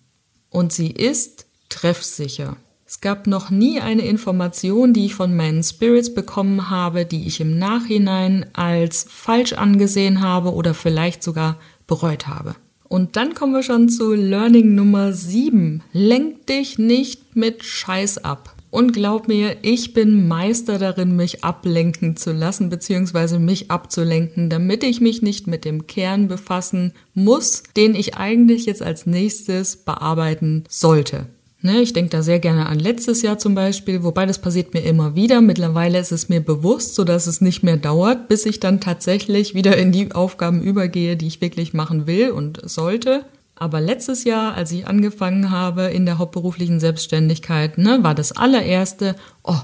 Und 0.51 0.73
sie 0.73 0.91
ist 0.91 1.47
treffsicher. 1.69 2.57
Es 2.87 3.01
gab 3.01 3.27
noch 3.27 3.51
nie 3.51 3.81
eine 3.81 4.03
Information, 4.03 4.93
die 4.93 5.07
ich 5.07 5.15
von 5.15 5.35
meinen 5.35 5.63
Spirits 5.63 6.15
bekommen 6.15 6.71
habe, 6.71 7.07
die 7.07 7.27
ich 7.27 7.41
im 7.41 7.59
Nachhinein 7.59 8.47
als 8.53 9.07
falsch 9.09 9.55
angesehen 9.55 10.21
habe 10.21 10.53
oder 10.53 10.75
vielleicht 10.75 11.23
sogar 11.23 11.59
bereut 11.87 12.27
habe. 12.27 12.55
Und 12.85 13.17
dann 13.17 13.35
kommen 13.35 13.55
wir 13.55 13.63
schon 13.63 13.89
zu 13.89 14.13
Learning 14.13 14.75
Nummer 14.75 15.13
7. 15.13 15.83
Lenk 15.93 16.47
dich 16.47 16.79
nicht 16.79 17.35
mit 17.35 17.65
Scheiß 17.65 18.19
ab. 18.19 18.54
Und 18.75 18.93
glaub 18.93 19.29
mir, 19.29 19.59
ich 19.63 19.93
bin 19.93 20.27
Meister 20.27 20.81
darin, 20.81 21.15
mich 21.15 21.45
ablenken 21.45 22.17
zu 22.17 22.33
lassen, 22.33 22.71
beziehungsweise 22.71 23.39
mich 23.39 23.71
abzulenken, 23.71 24.51
damit 24.51 24.83
ich 24.83 25.01
mich 25.01 25.23
nicht 25.23 25.47
mit 25.47 25.65
dem 25.65 25.87
Kern 25.87 26.27
befassen 26.27 26.93
muss, 27.15 27.63
den 27.77 27.95
ich 27.95 28.17
eigentlich 28.17 28.67
jetzt 28.67 28.83
als 28.83 29.07
nächstes 29.07 29.77
bearbeiten 29.77 30.65
sollte. 30.69 31.27
Ne, 31.61 31.83
ich 31.83 31.93
denke 31.93 32.11
da 32.11 32.23
sehr 32.25 32.41
gerne 32.41 32.67
an 32.67 32.81
letztes 32.81 33.23
Jahr 33.23 33.39
zum 33.39 33.55
Beispiel, 33.55 34.03
wobei 34.03 34.27
das 34.27 34.41
passiert 34.41 34.75
mir 34.75 34.83
immer 34.83 35.15
wieder. 35.15 35.41
Mittlerweile 35.41 36.01
ist 36.01 36.11
es 36.11 36.29
mir 36.29 36.41
bewusst, 36.41 36.97
so 36.97 37.05
dass 37.05 37.29
es 37.29 37.41
nicht 37.41 37.63
mehr 37.63 37.77
dauert, 37.77 38.27
bis 38.27 38.45
ich 38.45 38.59
dann 38.59 38.81
tatsächlich 38.81 39.55
wieder 39.55 39.77
in 39.77 39.93
die 39.93 40.11
Aufgaben 40.11 40.61
übergehe, 40.61 41.17
die 41.17 41.29
ich 41.29 41.41
wirklich 41.41 41.75
machen 41.75 42.09
will 42.09 42.33
und 42.33 42.69
sollte. 42.69 43.25
Aber 43.57 43.81
letztes 43.81 44.25
Jahr, 44.25 44.55
als 44.55 44.73
ich 44.73 44.87
angefangen 44.87 45.51
habe 45.51 45.85
in 45.85 46.07
der 46.07 46.19
hauptberuflichen 46.19 46.81
Selbstständigkeit, 46.81 47.79
ne, 47.79 48.03
war 48.03 48.15
das 48.15 48.33
allererste, 48.33 49.15
oh, 49.43 49.61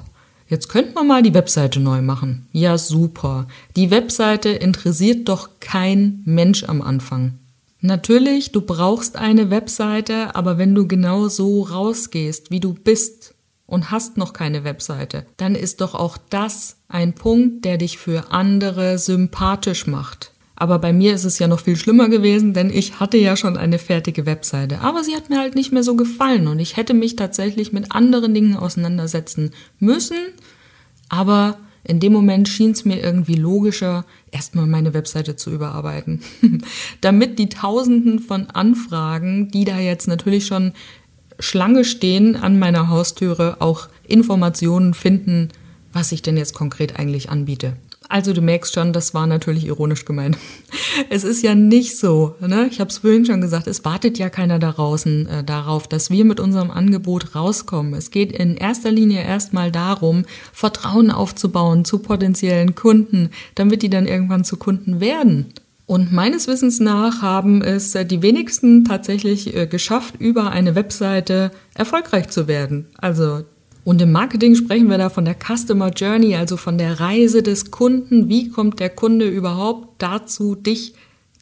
jetzt 0.49 0.69
könnte 0.69 0.95
man 0.95 1.09
mal 1.09 1.23
die 1.23 1.35
Webseite 1.35 1.81
neu 1.81 2.01
machen. 2.01 2.47
Ja, 2.53 2.79
super. 2.79 3.47
Die 3.77 3.91
Webseite 3.91 4.51
interessiert 4.51 5.29
doch 5.29 5.51
kein 5.59 6.23
Mensch 6.25 6.65
am 6.65 6.83
Anfang. 6.83 7.35
Natürlich, 7.81 8.53
du 8.53 8.61
brauchst 8.61 9.17
eine 9.17 9.51
Webseite, 9.51 10.35
aber 10.35 10.59
wenn 10.59 10.75
du 10.75 10.87
genau 10.87 11.29
so 11.29 11.63
rausgehst, 11.63 12.51
wie 12.51 12.61
du 12.61 12.75
bist 12.75 13.35
und 13.67 13.91
hast 13.91 14.19
noch 14.19 14.35
keine 14.35 14.65
Webseite, 14.65 15.25
dann 15.39 15.55
ist 15.55 15.81
doch 15.81 15.95
auch 15.95 16.19
das 16.29 16.77
ein 16.89 17.15
Punkt, 17.15 17.65
der 17.65 17.79
dich 17.79 17.97
für 17.97 18.33
andere 18.33 18.99
sympathisch 18.99 19.87
macht. 19.87 20.30
Aber 20.61 20.79
bei 20.79 20.93
mir 20.93 21.15
ist 21.15 21.25
es 21.25 21.39
ja 21.39 21.49
noch 21.49 21.61
viel 21.61 21.75
schlimmer 21.75 22.11
gewesen, 22.11 22.53
denn 22.53 22.69
ich 22.69 23.01
hatte 23.01 23.17
ja 23.17 23.35
schon 23.35 23.57
eine 23.57 23.79
fertige 23.79 24.27
Webseite. 24.27 24.83
Aber 24.83 25.03
sie 25.03 25.17
hat 25.17 25.31
mir 25.31 25.39
halt 25.39 25.55
nicht 25.55 25.73
mehr 25.73 25.83
so 25.83 25.97
gefallen 25.97 26.49
und 26.49 26.59
ich 26.59 26.77
hätte 26.77 26.93
mich 26.93 27.17
tatsächlich 27.17 27.73
mit 27.73 27.93
anderen 27.93 28.35
Dingen 28.35 28.57
auseinandersetzen 28.59 29.53
müssen. 29.79 30.19
Aber 31.09 31.57
in 31.83 31.99
dem 31.99 32.13
Moment 32.13 32.47
schien 32.47 32.73
es 32.73 32.85
mir 32.85 33.03
irgendwie 33.03 33.37
logischer, 33.37 34.05
erstmal 34.33 34.67
meine 34.67 34.93
Webseite 34.93 35.35
zu 35.35 35.51
überarbeiten. 35.51 36.21
Damit 37.01 37.39
die 37.39 37.49
Tausenden 37.49 38.19
von 38.19 38.51
Anfragen, 38.51 39.51
die 39.51 39.65
da 39.65 39.79
jetzt 39.79 40.09
natürlich 40.09 40.47
schon 40.47 40.75
Schlange 41.39 41.87
stehen 41.87 42.37
an 42.37 42.59
meiner 42.59 42.91
Haustüre, 42.91 43.63
auch 43.63 43.89
Informationen 44.07 44.93
finden, 44.93 45.49
was 45.95 46.13
ich 46.13 46.21
denn 46.21 46.37
jetzt 46.37 46.53
konkret 46.53 46.99
eigentlich 46.99 47.31
anbiete. 47.31 47.79
Also 48.11 48.33
du 48.33 48.43
merkst 48.43 48.75
schon, 48.75 48.93
das 48.93 49.15
war 49.15 49.29
natürlich 49.29 49.65
ironisch 49.65 50.05
gemeint. 50.05 50.37
Es 51.09 51.23
ist 51.25 51.43
ja 51.43 51.55
nicht 51.55 51.97
so, 51.97 52.35
ne? 52.41 52.69
ich 52.71 52.81
habe 52.81 52.91
es 52.91 52.99
vorhin 52.99 53.25
schon 53.25 53.41
gesagt, 53.41 53.69
es 53.69 53.85
wartet 53.85 54.19
ja 54.19 54.29
keiner 54.29 54.59
da 54.59 54.73
draußen 54.73 55.27
äh, 55.29 55.45
darauf, 55.45 55.87
dass 55.87 56.11
wir 56.11 56.25
mit 56.25 56.41
unserem 56.41 56.71
Angebot 56.71 57.35
rauskommen. 57.35 57.95
Es 57.95 58.11
geht 58.11 58.33
in 58.33 58.57
erster 58.57 58.91
Linie 58.91 59.23
erstmal 59.23 59.71
darum, 59.71 60.25
Vertrauen 60.53 61.11
aufzubauen 61.13 61.85
zu 61.85 62.01
potenziellen 62.01 62.75
Kunden, 62.75 63.31
damit 63.55 63.83
die 63.83 63.91
dann 63.91 64.07
irgendwann 64.07 64.45
zu 64.45 64.57
Kunden 64.57 65.01
werden. 65.01 65.47
Und 65.87 66.13
meines 66.13 66.49
Wissens 66.49 66.81
nach 66.81 67.23
haben 67.23 67.63
es 67.63 67.93
die 67.93 68.23
wenigsten 68.23 68.85
tatsächlich 68.85 69.57
äh, 69.57 69.67
geschafft, 69.67 70.17
über 70.19 70.51
eine 70.51 70.75
Webseite 70.75 71.53
erfolgreich 71.75 72.29
zu 72.29 72.49
werden. 72.49 72.87
Also 72.99 73.45
und 73.85 74.03
im 74.03 74.13
Marketing 74.13 74.55
sprechen 74.55 74.89
wir 74.89 74.99
da 74.99 75.09
von 75.09 75.25
der 75.25 75.37
Customer 75.37 75.91
Journey, 75.91 76.37
also 76.37 76.57
von 76.57 76.79
der 76.79 77.01
Reise 77.01 77.43
des 77.43 77.71
Kunden. 77.71 78.29
Wie 78.29 78.49
kommt 78.51 78.81
der 78.81 78.91
Kunde 78.91 79.29
überhaupt 79.29 80.03
dazu, 80.03 80.55
dich 80.55 80.95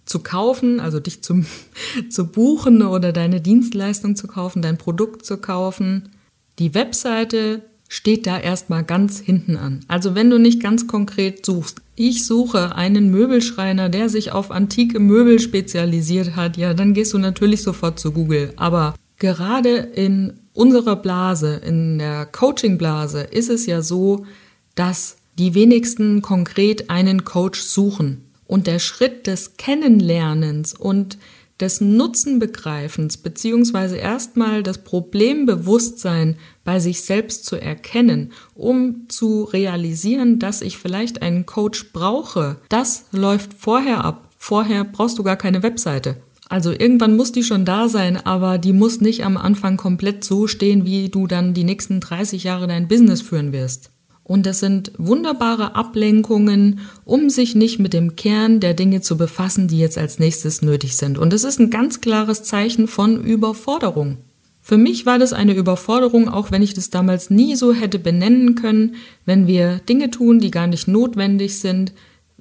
zu 0.04 0.20
kaufen, 0.20 0.80
also 0.80 1.00
dich 1.00 1.22
zum, 1.22 1.46
zu 2.10 2.26
buchen 2.26 2.82
oder 2.82 3.12
deine 3.12 3.40
Dienstleistung 3.40 4.16
zu 4.16 4.26
kaufen, 4.26 4.62
dein 4.62 4.78
Produkt 4.78 5.24
zu 5.24 5.38
kaufen? 5.38 6.10
Die 6.58 6.74
Webseite 6.74 7.62
steht 7.88 8.26
da 8.26 8.38
erstmal 8.38 8.84
ganz 8.84 9.18
hinten 9.18 9.56
an. 9.56 9.80
Also 9.88 10.14
wenn 10.14 10.30
du 10.30 10.38
nicht 10.38 10.62
ganz 10.62 10.86
konkret 10.86 11.44
suchst, 11.44 11.80
ich 11.96 12.26
suche 12.26 12.76
einen 12.76 13.10
Möbelschreiner, 13.10 13.88
der 13.88 14.08
sich 14.08 14.30
auf 14.32 14.50
antike 14.50 15.00
Möbel 15.00 15.40
spezialisiert 15.40 16.36
hat, 16.36 16.56
ja, 16.56 16.74
dann 16.74 16.94
gehst 16.94 17.14
du 17.14 17.18
natürlich 17.18 17.62
sofort 17.62 17.98
zu 17.98 18.12
Google. 18.12 18.52
Aber 18.56 18.94
gerade 19.18 19.76
in 19.76 20.34
unserer 20.58 20.96
Blase, 20.96 21.60
in 21.64 21.98
der 21.98 22.26
Coaching-Blase, 22.26 23.20
ist 23.20 23.48
es 23.48 23.66
ja 23.66 23.80
so, 23.80 24.26
dass 24.74 25.16
die 25.38 25.54
wenigsten 25.54 26.20
konkret 26.20 26.90
einen 26.90 27.24
Coach 27.24 27.60
suchen. 27.60 28.24
Und 28.46 28.66
der 28.66 28.80
Schritt 28.80 29.28
des 29.28 29.56
Kennenlernens 29.56 30.74
und 30.74 31.18
des 31.60 31.80
Nutzenbegreifens 31.80 33.18
beziehungsweise 33.18 33.96
erstmal 33.96 34.62
das 34.62 34.78
Problembewusstsein 34.78 36.36
bei 36.64 36.80
sich 36.80 37.02
selbst 37.02 37.44
zu 37.44 37.56
erkennen, 37.56 38.32
um 38.54 39.08
zu 39.08 39.44
realisieren, 39.44 40.38
dass 40.38 40.62
ich 40.62 40.78
vielleicht 40.78 41.22
einen 41.22 41.46
Coach 41.46 41.92
brauche, 41.92 42.56
das 42.68 43.06
läuft 43.12 43.54
vorher 43.54 44.04
ab. 44.04 44.28
Vorher 44.36 44.84
brauchst 44.84 45.18
du 45.18 45.24
gar 45.24 45.36
keine 45.36 45.62
Webseite. 45.62 46.16
Also 46.48 46.70
irgendwann 46.72 47.16
muss 47.16 47.32
die 47.32 47.42
schon 47.42 47.64
da 47.64 47.88
sein, 47.88 48.16
aber 48.16 48.58
die 48.58 48.72
muss 48.72 49.00
nicht 49.00 49.24
am 49.24 49.36
Anfang 49.36 49.76
komplett 49.76 50.24
so 50.24 50.46
stehen, 50.46 50.84
wie 50.84 51.10
du 51.10 51.26
dann 51.26 51.52
die 51.52 51.64
nächsten 51.64 52.00
30 52.00 52.44
Jahre 52.44 52.66
dein 52.66 52.88
Business 52.88 53.20
führen 53.20 53.52
wirst. 53.52 53.90
Und 54.24 54.44
das 54.44 54.60
sind 54.60 54.92
wunderbare 54.98 55.74
Ablenkungen, 55.74 56.80
um 57.06 57.30
sich 57.30 57.54
nicht 57.54 57.78
mit 57.78 57.94
dem 57.94 58.14
Kern 58.14 58.60
der 58.60 58.74
Dinge 58.74 59.00
zu 59.00 59.16
befassen, 59.16 59.68
die 59.68 59.78
jetzt 59.78 59.96
als 59.96 60.18
nächstes 60.18 60.60
nötig 60.60 60.96
sind. 60.96 61.16
Und 61.16 61.32
das 61.32 61.44
ist 61.44 61.58
ein 61.58 61.70
ganz 61.70 62.02
klares 62.02 62.42
Zeichen 62.42 62.88
von 62.88 63.24
Überforderung. 63.24 64.18
Für 64.60 64.76
mich 64.76 65.06
war 65.06 65.18
das 65.18 65.32
eine 65.32 65.54
Überforderung, 65.54 66.28
auch 66.28 66.50
wenn 66.50 66.60
ich 66.60 66.74
das 66.74 66.90
damals 66.90 67.30
nie 67.30 67.56
so 67.56 67.72
hätte 67.72 67.98
benennen 67.98 68.54
können. 68.54 68.96
Wenn 69.24 69.46
wir 69.46 69.78
Dinge 69.88 70.10
tun, 70.10 70.40
die 70.40 70.50
gar 70.50 70.66
nicht 70.66 70.88
notwendig 70.88 71.58
sind, 71.58 71.94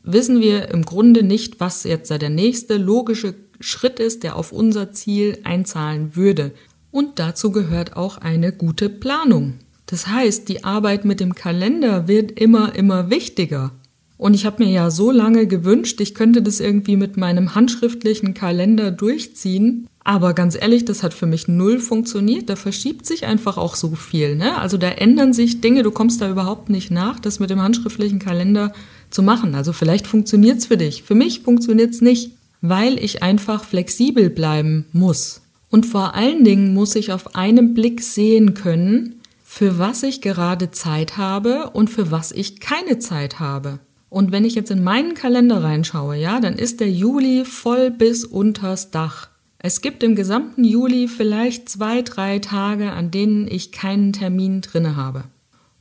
wissen 0.03 0.41
wir 0.41 0.67
im 0.69 0.83
Grunde 0.83 1.23
nicht, 1.23 1.61
was 1.61 1.85
jetzt 1.85 2.09
der 2.09 2.29
nächste 2.29 2.75
logische 2.75 3.33
Schritt 3.59 3.99
ist, 3.99 4.23
der 4.23 4.35
auf 4.35 4.51
unser 4.51 4.91
Ziel 4.91 5.39
einzahlen 5.43 6.15
würde. 6.15 6.51
Und 6.91 7.19
dazu 7.19 7.51
gehört 7.51 7.95
auch 7.95 8.17
eine 8.17 8.51
gute 8.51 8.89
Planung. 8.89 9.55
Das 9.85 10.07
heißt, 10.07 10.49
die 10.49 10.63
Arbeit 10.63 11.05
mit 11.05 11.19
dem 11.19 11.35
Kalender 11.35 12.07
wird 12.07 12.31
immer, 12.39 12.75
immer 12.75 13.09
wichtiger. 13.09 13.71
Und 14.17 14.33
ich 14.33 14.45
habe 14.45 14.63
mir 14.63 14.71
ja 14.71 14.89
so 14.89 15.11
lange 15.11 15.45
gewünscht, 15.45 16.01
ich 16.01 16.15
könnte 16.15 16.41
das 16.41 16.59
irgendwie 16.59 16.95
mit 16.95 17.17
meinem 17.17 17.53
handschriftlichen 17.53 18.33
Kalender 18.33 18.91
durchziehen. 18.91 19.87
Aber 20.03 20.33
ganz 20.33 20.57
ehrlich, 20.59 20.85
das 20.85 21.03
hat 21.03 21.13
für 21.13 21.27
mich 21.27 21.47
null 21.47 21.79
funktioniert. 21.79 22.49
Da 22.49 22.55
verschiebt 22.55 23.05
sich 23.05 23.25
einfach 23.25 23.57
auch 23.57 23.75
so 23.75 23.93
viel. 23.93 24.35
Ne? 24.35 24.57
Also 24.57 24.77
da 24.77 24.89
ändern 24.89 25.33
sich 25.33 25.61
Dinge, 25.61 25.83
du 25.83 25.91
kommst 25.91 26.21
da 26.21 26.29
überhaupt 26.29 26.69
nicht 26.69 26.89
nach, 26.89 27.19
das 27.19 27.39
mit 27.39 27.49
dem 27.49 27.61
handschriftlichen 27.61 28.17
Kalender 28.17 28.73
zu 29.11 29.21
machen. 29.21 29.53
Also 29.53 29.71
vielleicht 29.71 30.07
funktioniert's 30.07 30.65
für 30.65 30.77
dich. 30.77 31.03
Für 31.03 31.15
mich 31.15 31.41
funktioniert's 31.41 32.01
nicht 32.01 32.31
weil 32.61 32.97
ich 33.03 33.23
einfach 33.23 33.63
flexibel 33.63 34.29
bleiben 34.29 34.85
muss. 34.93 35.41
Und 35.69 35.85
vor 35.85 36.15
allen 36.15 36.43
Dingen 36.43 36.73
muss 36.73 36.95
ich 36.95 37.11
auf 37.11 37.35
einen 37.35 37.73
Blick 37.73 38.01
sehen 38.01 38.53
können, 38.53 39.21
für 39.43 39.79
was 39.79 40.03
ich 40.03 40.21
gerade 40.21 40.71
Zeit 40.71 41.17
habe 41.17 41.71
und 41.71 41.89
für 41.89 42.11
was 42.11 42.31
ich 42.31 42.59
keine 42.59 42.99
Zeit 42.99 43.39
habe. 43.39 43.79
Und 44.09 44.31
wenn 44.31 44.45
ich 44.45 44.55
jetzt 44.55 44.71
in 44.71 44.83
meinen 44.83 45.13
Kalender 45.13 45.63
reinschaue, 45.63 46.15
ja, 46.15 46.39
dann 46.39 46.55
ist 46.55 46.79
der 46.79 46.89
Juli 46.89 47.43
voll 47.43 47.91
bis 47.91 48.23
unters 48.23 48.91
Dach. 48.91 49.29
Es 49.59 49.81
gibt 49.81 50.03
im 50.03 50.15
gesamten 50.15 50.63
Juli 50.63 51.07
vielleicht 51.07 51.67
zwei, 51.67 52.01
drei 52.01 52.39
Tage, 52.39 52.91
an 52.91 53.11
denen 53.11 53.47
ich 53.47 53.71
keinen 53.71 54.13
Termin 54.13 54.61
drinne 54.61 54.95
habe. 54.95 55.25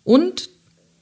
Und 0.03 0.51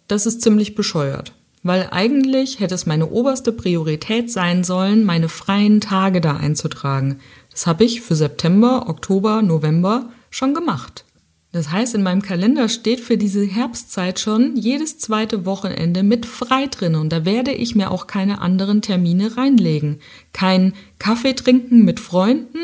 das 0.09 0.27
ist 0.27 0.43
ziemlich 0.43 0.75
bescheuert 0.75 1.33
weil 1.65 1.89
eigentlich 1.91 2.61
hätte 2.61 2.77
es 2.77 2.87
meine 2.87 3.11
oberste 3.11 3.51
Priorität 3.51 4.31
sein 4.31 4.63
sollen, 4.63 5.05
meine 5.05 5.29
freien 5.29 5.81
Tage 5.81 6.21
da 6.21 6.37
einzutragen. 6.37 7.19
Das 7.51 7.67
habe 7.67 7.83
ich 7.83 8.03
für 8.03 8.15
September, 8.15 8.89
Oktober, 8.89 9.43
November 9.43 10.11
schon 10.31 10.55
gemacht. 10.55 11.05
Das 11.51 11.71
heißt, 11.71 11.95
in 11.95 12.03
meinem 12.03 12.23
Kalender 12.23 12.69
steht 12.69 13.01
für 13.01 13.17
diese 13.17 13.45
Herbstzeit 13.45 14.21
schon 14.21 14.57
jedes 14.57 14.99
zweite 14.99 15.47
Wochenende 15.47 16.03
mit 16.03 16.27
frei 16.27 16.67
drin 16.67 16.97
und 16.97 17.11
da 17.11 17.25
werde 17.25 17.53
ich 17.53 17.75
mir 17.75 17.91
auch 17.91 18.07
keine 18.07 18.41
anderen 18.41 18.83
Termine 18.83 19.37
reinlegen. 19.37 20.01
Kein 20.33 20.75
Kaffee 20.99 21.35
trinken 21.35 21.85
mit 21.85 21.99
Freunden, 21.99 22.59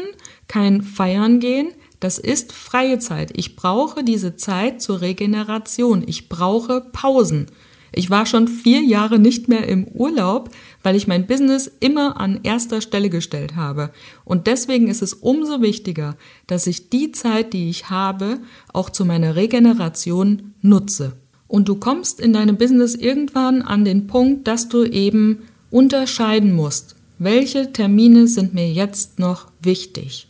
kein 0.48 0.82
Feiern 0.82 1.40
gehen, 1.40 1.68
das 2.00 2.18
ist 2.18 2.52
freie 2.52 2.98
Zeit. 2.98 3.30
Ich 3.36 3.56
brauche 3.56 4.02
diese 4.02 4.34
Zeit 4.34 4.80
zur 4.80 5.02
Regeneration. 5.02 6.02
Ich 6.06 6.30
brauche 6.30 6.80
Pausen. 6.80 7.46
Ich 7.92 8.10
war 8.10 8.26
schon 8.26 8.48
vier 8.48 8.82
Jahre 8.82 9.18
nicht 9.18 9.48
mehr 9.48 9.66
im 9.68 9.86
Urlaub, 9.88 10.50
weil 10.82 10.96
ich 10.96 11.06
mein 11.06 11.26
Business 11.26 11.70
immer 11.80 12.20
an 12.20 12.40
erster 12.42 12.80
Stelle 12.80 13.10
gestellt 13.10 13.56
habe. 13.56 13.90
Und 14.24 14.46
deswegen 14.46 14.88
ist 14.88 15.02
es 15.02 15.14
umso 15.14 15.60
wichtiger, 15.60 16.16
dass 16.46 16.66
ich 16.66 16.90
die 16.90 17.12
Zeit, 17.12 17.52
die 17.52 17.68
ich 17.68 17.90
habe, 17.90 18.38
auch 18.72 18.90
zu 18.90 19.04
meiner 19.04 19.36
Regeneration 19.36 20.54
nutze. 20.62 21.14
Und 21.48 21.68
du 21.68 21.74
kommst 21.74 22.20
in 22.20 22.32
deinem 22.32 22.56
Business 22.56 22.94
irgendwann 22.94 23.62
an 23.62 23.84
den 23.84 24.06
Punkt, 24.06 24.46
dass 24.46 24.68
du 24.68 24.84
eben 24.84 25.40
unterscheiden 25.70 26.54
musst, 26.54 26.94
welche 27.18 27.72
Termine 27.72 28.28
sind 28.28 28.54
mir 28.54 28.70
jetzt 28.70 29.18
noch 29.18 29.48
wichtig. 29.60 30.28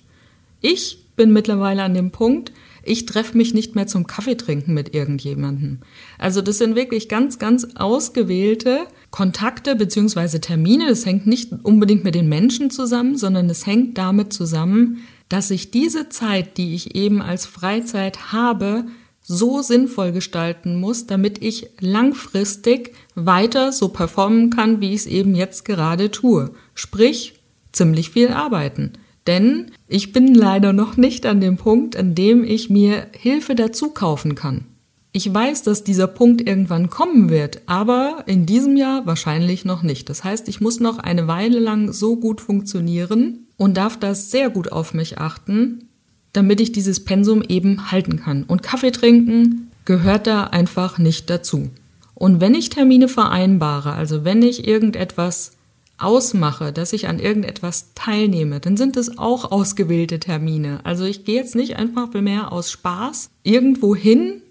Ich 0.63 0.99
bin 1.17 1.33
mittlerweile 1.33 1.83
an 1.83 1.95
dem 1.95 2.11
Punkt, 2.11 2.53
ich 2.83 3.07
treffe 3.07 3.37
mich 3.37 3.55
nicht 3.55 3.75
mehr 3.75 3.87
zum 3.87 4.07
Kaffee 4.07 4.37
trinken 4.37 4.75
mit 4.75 4.95
irgendjemandem. 4.95 5.81
Also 6.19 6.43
das 6.43 6.59
sind 6.59 6.77
wirklich 6.77 7.09
ganz, 7.09 7.39
ganz 7.39 7.67
ausgewählte 7.75 8.87
Kontakte 9.11 9.77
beziehungsweise 9.77 10.41
Termine. 10.41 10.89
Das 10.89 11.07
hängt 11.07 11.27
nicht 11.27 11.53
unbedingt 11.63 12.05
mit 12.05 12.15
den 12.15 12.29
Menschen 12.29 12.71
zusammen, 12.71 13.17
sondern 13.17 13.51
es 13.51 13.67
hängt 13.67 13.99
damit 13.99 14.33
zusammen, 14.33 15.03
dass 15.29 15.51
ich 15.51 15.71
diese 15.71 16.09
Zeit, 16.09 16.57
die 16.57 16.75
ich 16.75 16.95
eben 16.95 17.23
als 17.23 17.47
Freizeit 17.47 18.33
habe, 18.33 18.85
so 19.23 19.63
sinnvoll 19.63 20.11
gestalten 20.13 20.81
muss, 20.81 21.07
damit 21.07 21.43
ich 21.43 21.69
langfristig 21.79 22.95
weiter 23.15 23.71
so 23.71 23.89
performen 23.89 24.51
kann, 24.51 24.81
wie 24.81 24.93
ich 24.93 25.03
es 25.03 25.07
eben 25.07 25.35
jetzt 25.37 25.65
gerade 25.65 26.11
tue. 26.11 26.51
Sprich, 26.75 27.35
ziemlich 27.71 28.11
viel 28.11 28.29
arbeiten. 28.29 28.95
Denn 29.27 29.73
ich 29.87 30.13
bin 30.13 30.35
leider 30.35 30.73
noch 30.73 30.97
nicht 30.97 31.27
an 31.27 31.41
dem 31.41 31.57
Punkt, 31.57 31.97
an 31.97 32.15
dem 32.15 32.45
ich 32.45 32.71
mir 32.71 33.07
Hilfe 33.13 33.55
dazu 33.55 33.91
kaufen 33.91 34.35
kann. 34.35 34.65
Ich 35.13 35.33
weiß, 35.33 35.65
dass 35.65 35.83
dieser 35.83 36.07
Punkt 36.07 36.41
irgendwann 36.41 36.89
kommen 36.89 37.31
wird, 37.31 37.63
aber 37.67 38.23
in 38.27 38.47
diesem 38.47 38.77
Jahr 38.77 39.07
wahrscheinlich 39.07 39.65
noch 39.65 39.83
nicht. 39.83 40.09
Das 40.09 40.23
heißt, 40.23 40.49
ich 40.49 40.61
muss 40.61 40.79
noch 40.79 40.99
eine 40.99 41.27
Weile 41.27 41.59
lang 41.59 41.93
so 41.93 42.17
gut 42.17 42.41
funktionieren 42.41 43.47
und 43.57 43.77
darf 43.77 43.99
das 43.99 44.31
sehr 44.31 44.51
gut 44.51 44.71
auf 44.71 44.95
mich 44.95 45.19
achten, 45.19 45.89
damit 46.33 46.61
ich 46.61 46.71
dieses 46.71 47.05
Pensum 47.05 47.43
eben 47.43 47.91
halten 47.91 48.21
kann. 48.21 48.45
Und 48.45 48.63
Kaffee 48.63 48.93
trinken 48.93 49.71
gehört 49.85 50.29
da 50.29 50.45
einfach 50.45 50.99
nicht 50.99 51.29
dazu. 51.29 51.71
Und 52.15 52.41
wenn 52.41 52.55
ich 52.55 52.69
Termine 52.69 53.09
vereinbare, 53.09 53.93
also 53.93 54.25
wenn 54.25 54.43
ich 54.43 54.69
irgendetwas 54.69 55.57
ausmache, 56.03 56.73
dass 56.73 56.93
ich 56.93 57.09
an 57.09 57.19
irgendetwas 57.19 57.93
teilnehme, 57.95 58.61
dann 58.61 58.77
sind 58.77 58.97
es 58.97 59.19
auch 59.19 59.51
ausgewählte 59.51 60.19
Termine. 60.21 60.81
Also 60.85 61.05
ich 61.05 61.25
gehe 61.25 61.37
jetzt 61.37 61.55
nicht 61.55 61.77
einfach 61.77 62.13
mehr 62.13 62.53
aus 62.53 62.71
Spaß 62.71 63.31
irgendwo 63.43 63.95
hin, 63.95 64.43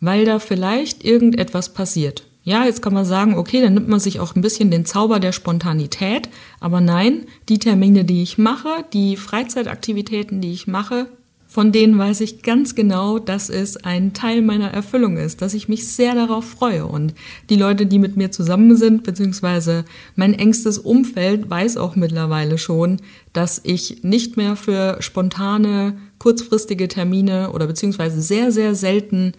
weil 0.00 0.24
da 0.24 0.38
vielleicht 0.38 1.04
irgendetwas 1.04 1.72
passiert. 1.72 2.24
Ja, 2.42 2.64
jetzt 2.64 2.80
kann 2.80 2.94
man 2.94 3.04
sagen, 3.04 3.36
okay, 3.36 3.60
dann 3.60 3.74
nimmt 3.74 3.88
man 3.88 4.00
sich 4.00 4.18
auch 4.18 4.34
ein 4.34 4.40
bisschen 4.40 4.70
den 4.70 4.86
Zauber 4.86 5.20
der 5.20 5.32
Spontanität, 5.32 6.30
aber 6.58 6.80
nein, 6.80 7.26
die 7.48 7.58
Termine, 7.58 8.04
die 8.04 8.22
ich 8.22 8.38
mache, 8.38 8.84
die 8.92 9.16
Freizeitaktivitäten, 9.16 10.40
die 10.40 10.52
ich 10.52 10.66
mache, 10.66 11.08
von 11.50 11.72
denen 11.72 11.98
weiß 11.98 12.20
ich 12.20 12.44
ganz 12.44 12.76
genau, 12.76 13.18
dass 13.18 13.50
es 13.50 13.76
ein 13.76 14.12
Teil 14.12 14.40
meiner 14.40 14.68
Erfüllung 14.68 15.16
ist, 15.16 15.42
dass 15.42 15.52
ich 15.52 15.68
mich 15.68 15.88
sehr 15.88 16.14
darauf 16.14 16.44
freue. 16.44 16.86
Und 16.86 17.12
die 17.48 17.56
Leute, 17.56 17.86
die 17.86 17.98
mit 17.98 18.16
mir 18.16 18.30
zusammen 18.30 18.76
sind, 18.76 19.02
beziehungsweise 19.02 19.84
mein 20.14 20.32
engstes 20.32 20.78
Umfeld, 20.78 21.50
weiß 21.50 21.76
auch 21.76 21.96
mittlerweile 21.96 22.56
schon, 22.56 22.98
dass 23.32 23.60
ich 23.64 24.04
nicht 24.04 24.36
mehr 24.36 24.54
für 24.54 24.98
spontane, 25.00 25.98
kurzfristige 26.18 26.86
Termine 26.86 27.50
oder 27.50 27.66
beziehungsweise 27.66 28.22
sehr, 28.22 28.52
sehr 28.52 28.76
selten 28.76 29.32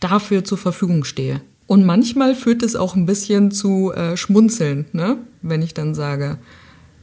dafür 0.00 0.44
zur 0.44 0.56
Verfügung 0.56 1.04
stehe. 1.04 1.42
Und 1.66 1.84
manchmal 1.84 2.34
führt 2.34 2.62
es 2.62 2.76
auch 2.76 2.96
ein 2.96 3.04
bisschen 3.04 3.50
zu 3.50 3.92
äh, 3.92 4.16
Schmunzeln, 4.16 4.86
ne? 4.92 5.18
wenn 5.42 5.60
ich 5.60 5.74
dann 5.74 5.94
sage, 5.94 6.38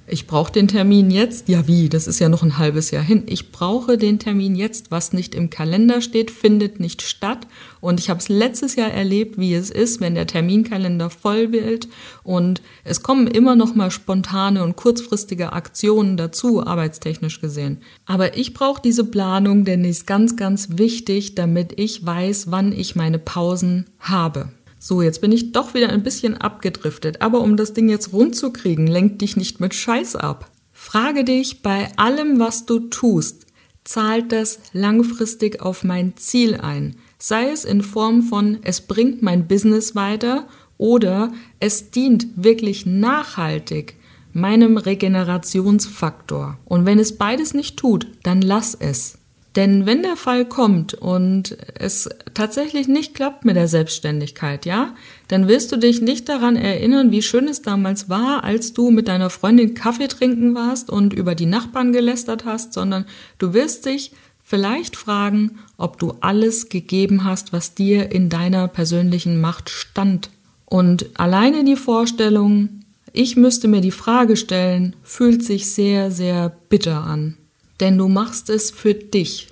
ich 0.07 0.27
brauche 0.27 0.51
den 0.51 0.67
Termin 0.67 1.09
jetzt. 1.09 1.49
Ja, 1.49 1.67
wie? 1.67 1.89
Das 1.89 2.05
ist 2.05 2.19
ja 2.19 2.29
noch 2.29 2.43
ein 2.43 2.59
halbes 2.59 2.91
Jahr 2.91 3.03
hin. 3.03 3.23
Ich 3.25 3.51
brauche 3.51 3.97
den 3.97 4.19
Termin 4.19 4.55
jetzt. 4.55 4.91
Was 4.91 5.13
nicht 5.13 5.33
im 5.33 5.49
Kalender 5.49 5.99
steht, 5.99 6.29
findet 6.29 6.79
nicht 6.79 7.01
statt. 7.01 7.47
Und 7.81 7.99
ich 7.99 8.11
habe 8.11 8.19
es 8.19 8.29
letztes 8.29 8.75
Jahr 8.75 8.91
erlebt, 8.91 9.39
wie 9.39 9.55
es 9.55 9.71
ist, 9.71 10.01
wenn 10.01 10.13
der 10.13 10.27
Terminkalender 10.27 11.09
voll 11.09 11.51
wird. 11.51 11.87
Und 12.23 12.61
es 12.83 13.01
kommen 13.01 13.25
immer 13.25 13.55
noch 13.55 13.73
mal 13.73 13.89
spontane 13.89 14.63
und 14.63 14.75
kurzfristige 14.75 15.53
Aktionen 15.53 16.17
dazu, 16.17 16.65
arbeitstechnisch 16.65 17.41
gesehen. 17.41 17.79
Aber 18.05 18.37
ich 18.37 18.53
brauche 18.53 18.81
diese 18.81 19.05
Planung, 19.05 19.65
denn 19.65 19.81
die 19.81 19.89
ist 19.89 20.05
ganz, 20.05 20.35
ganz 20.35 20.77
wichtig, 20.77 21.33
damit 21.33 21.79
ich 21.79 22.05
weiß, 22.05 22.51
wann 22.51 22.73
ich 22.73 22.95
meine 22.95 23.17
Pausen 23.17 23.87
habe. 23.99 24.49
So, 24.87 25.01
jetzt 25.01 25.19
bin 25.19 25.31
ich 25.31 25.51
doch 25.51 25.73
wieder 25.73 25.89
ein 25.89 26.03
bisschen 26.03 26.37
abgedriftet, 26.37 27.19
aber 27.19 27.41
um 27.41 27.57
das 27.57 27.73
Ding 27.73 27.89
jetzt 27.89 28.13
rund 28.13 28.35
zu 28.35 28.53
kriegen, 28.53 28.85
lenk 28.85 29.17
dich 29.17 29.35
nicht 29.35 29.59
mit 29.59 29.73
Scheiß 29.73 30.15
ab. 30.15 30.51
Frage 30.73 31.23
dich 31.23 31.63
bei 31.63 31.87
allem, 31.97 32.37
was 32.37 32.67
du 32.67 32.77
tust, 32.77 33.47
zahlt 33.83 34.31
das 34.31 34.59
langfristig 34.73 35.59
auf 35.59 35.83
mein 35.83 36.15
Ziel 36.17 36.53
ein? 36.53 36.97
Sei 37.17 37.49
es 37.49 37.65
in 37.65 37.81
Form 37.81 38.21
von, 38.21 38.59
es 38.61 38.81
bringt 38.81 39.23
mein 39.23 39.47
Business 39.47 39.95
weiter 39.95 40.47
oder 40.77 41.33
es 41.59 41.89
dient 41.89 42.27
wirklich 42.35 42.85
nachhaltig 42.85 43.95
meinem 44.33 44.77
Regenerationsfaktor. 44.77 46.59
Und 46.63 46.85
wenn 46.85 46.99
es 46.99 47.17
beides 47.17 47.55
nicht 47.55 47.77
tut, 47.77 48.05
dann 48.21 48.39
lass 48.39 48.75
es. 48.75 49.17
Denn 49.55 49.85
wenn 49.85 50.03
der 50.03 50.17
Fall 50.17 50.45
kommt 50.45 50.95
und 50.95 51.57
es 51.75 52.09
tatsächlich 52.33 52.89
nicht 52.89 53.13
klappt 53.13 53.45
mit 53.45 53.55
der 53.55 53.69
Selbstständigkeit, 53.69 54.65
ja, 54.65 54.93
dann 55.29 55.47
wirst 55.47 55.71
du 55.71 55.77
dich 55.77 56.01
nicht 56.01 56.27
daran 56.27 56.57
erinnern, 56.57 57.11
wie 57.11 57.21
schön 57.21 57.47
es 57.47 57.61
damals 57.61 58.09
war, 58.09 58.43
als 58.43 58.73
du 58.73 58.91
mit 58.91 59.07
deiner 59.07 59.29
Freundin 59.29 59.73
Kaffee 59.73 60.09
trinken 60.09 60.55
warst 60.55 60.89
und 60.89 61.13
über 61.13 61.35
die 61.35 61.45
Nachbarn 61.45 61.93
gelästert 61.93 62.43
hast, 62.43 62.73
sondern 62.73 63.05
du 63.37 63.53
wirst 63.53 63.85
dich 63.85 64.11
vielleicht 64.43 64.97
fragen, 64.97 65.59
ob 65.77 65.99
du 65.99 66.15
alles 66.19 66.67
gegeben 66.67 67.23
hast, 67.23 67.53
was 67.53 67.75
dir 67.75 68.11
in 68.11 68.27
deiner 68.27 68.67
persönlichen 68.67 69.39
Macht 69.39 69.69
stand. 69.69 70.31
Und 70.65 71.09
alleine 71.13 71.63
die 71.63 71.77
Vorstellung, 71.77 72.81
ich 73.13 73.37
müsste 73.37 73.69
mir 73.69 73.79
die 73.79 73.91
Frage 73.91 74.35
stellen, 74.35 74.97
fühlt 75.01 75.43
sich 75.43 75.71
sehr, 75.71 76.11
sehr 76.11 76.49
bitter 76.67 77.03
an 77.03 77.37
denn 77.79 77.97
du 77.97 78.07
machst 78.07 78.49
es 78.49 78.71
für 78.71 78.93
dich. 78.93 79.49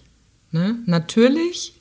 Ne? 0.52 0.78
Natürlich 0.86 1.74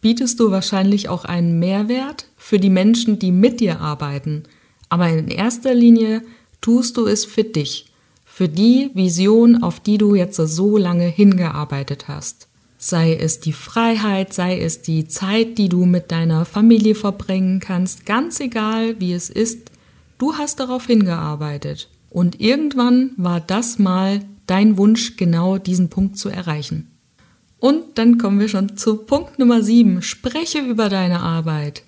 bietest 0.00 0.40
du 0.40 0.50
wahrscheinlich 0.50 1.08
auch 1.08 1.24
einen 1.24 1.58
Mehrwert 1.58 2.26
für 2.36 2.58
die 2.58 2.70
Menschen, 2.70 3.18
die 3.18 3.32
mit 3.32 3.60
dir 3.60 3.80
arbeiten, 3.80 4.44
aber 4.88 5.08
in 5.08 5.28
erster 5.28 5.74
Linie 5.74 6.22
tust 6.60 6.96
du 6.96 7.06
es 7.06 7.24
für 7.24 7.44
dich, 7.44 7.86
für 8.24 8.48
die 8.48 8.90
Vision, 8.94 9.62
auf 9.62 9.80
die 9.80 9.98
du 9.98 10.14
jetzt 10.14 10.36
so 10.36 10.76
lange 10.76 11.06
hingearbeitet 11.06 12.08
hast. 12.08 12.48
Sei 12.78 13.14
es 13.14 13.40
die 13.40 13.52
Freiheit, 13.52 14.32
sei 14.32 14.58
es 14.58 14.80
die 14.80 15.06
Zeit, 15.06 15.58
die 15.58 15.68
du 15.68 15.84
mit 15.84 16.10
deiner 16.10 16.44
Familie 16.46 16.94
verbringen 16.94 17.60
kannst, 17.60 18.06
ganz 18.06 18.40
egal 18.40 18.98
wie 18.98 19.12
es 19.12 19.28
ist, 19.28 19.70
du 20.18 20.34
hast 20.34 20.60
darauf 20.60 20.86
hingearbeitet. 20.86 21.88
Und 22.08 22.40
irgendwann 22.40 23.12
war 23.16 23.40
das 23.40 23.78
mal 23.78 24.22
dein 24.50 24.76
Wunsch, 24.76 25.16
genau 25.16 25.58
diesen 25.58 25.88
Punkt 25.88 26.18
zu 26.18 26.28
erreichen. 26.28 26.90
Und 27.58 27.98
dann 27.98 28.18
kommen 28.18 28.40
wir 28.40 28.48
schon 28.48 28.76
zu 28.76 28.96
Punkt 28.96 29.38
Nummer 29.38 29.62
7. 29.62 30.02
Spreche 30.02 30.58
über 30.58 30.88
deine 30.88 31.20
Arbeit. 31.20 31.84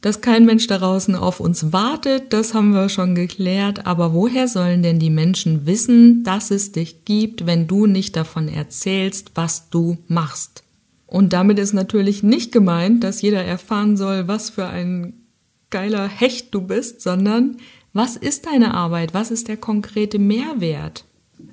Dass 0.00 0.20
kein 0.20 0.46
Mensch 0.46 0.66
da 0.66 0.78
draußen 0.78 1.14
auf 1.14 1.40
uns 1.40 1.72
wartet, 1.72 2.32
das 2.32 2.54
haben 2.54 2.72
wir 2.72 2.88
schon 2.88 3.14
geklärt. 3.14 3.86
Aber 3.86 4.14
woher 4.14 4.46
sollen 4.46 4.82
denn 4.82 4.98
die 4.98 5.10
Menschen 5.10 5.66
wissen, 5.66 6.22
dass 6.22 6.50
es 6.50 6.72
dich 6.72 7.04
gibt, 7.04 7.44
wenn 7.44 7.66
du 7.66 7.86
nicht 7.86 8.14
davon 8.14 8.48
erzählst, 8.48 9.32
was 9.34 9.68
du 9.68 9.98
machst? 10.06 10.62
Und 11.06 11.32
damit 11.32 11.58
ist 11.58 11.72
natürlich 11.72 12.22
nicht 12.22 12.52
gemeint, 12.52 13.04
dass 13.04 13.20
jeder 13.20 13.44
erfahren 13.44 13.96
soll, 13.96 14.28
was 14.28 14.50
für 14.50 14.66
ein 14.66 15.14
geiler 15.70 16.08
Hecht 16.08 16.54
du 16.54 16.60
bist, 16.60 17.00
sondern 17.02 17.56
was 17.92 18.16
ist 18.16 18.46
deine 18.46 18.74
Arbeit? 18.74 19.12
Was 19.12 19.30
ist 19.30 19.48
der 19.48 19.56
konkrete 19.56 20.18
Mehrwert? 20.18 21.04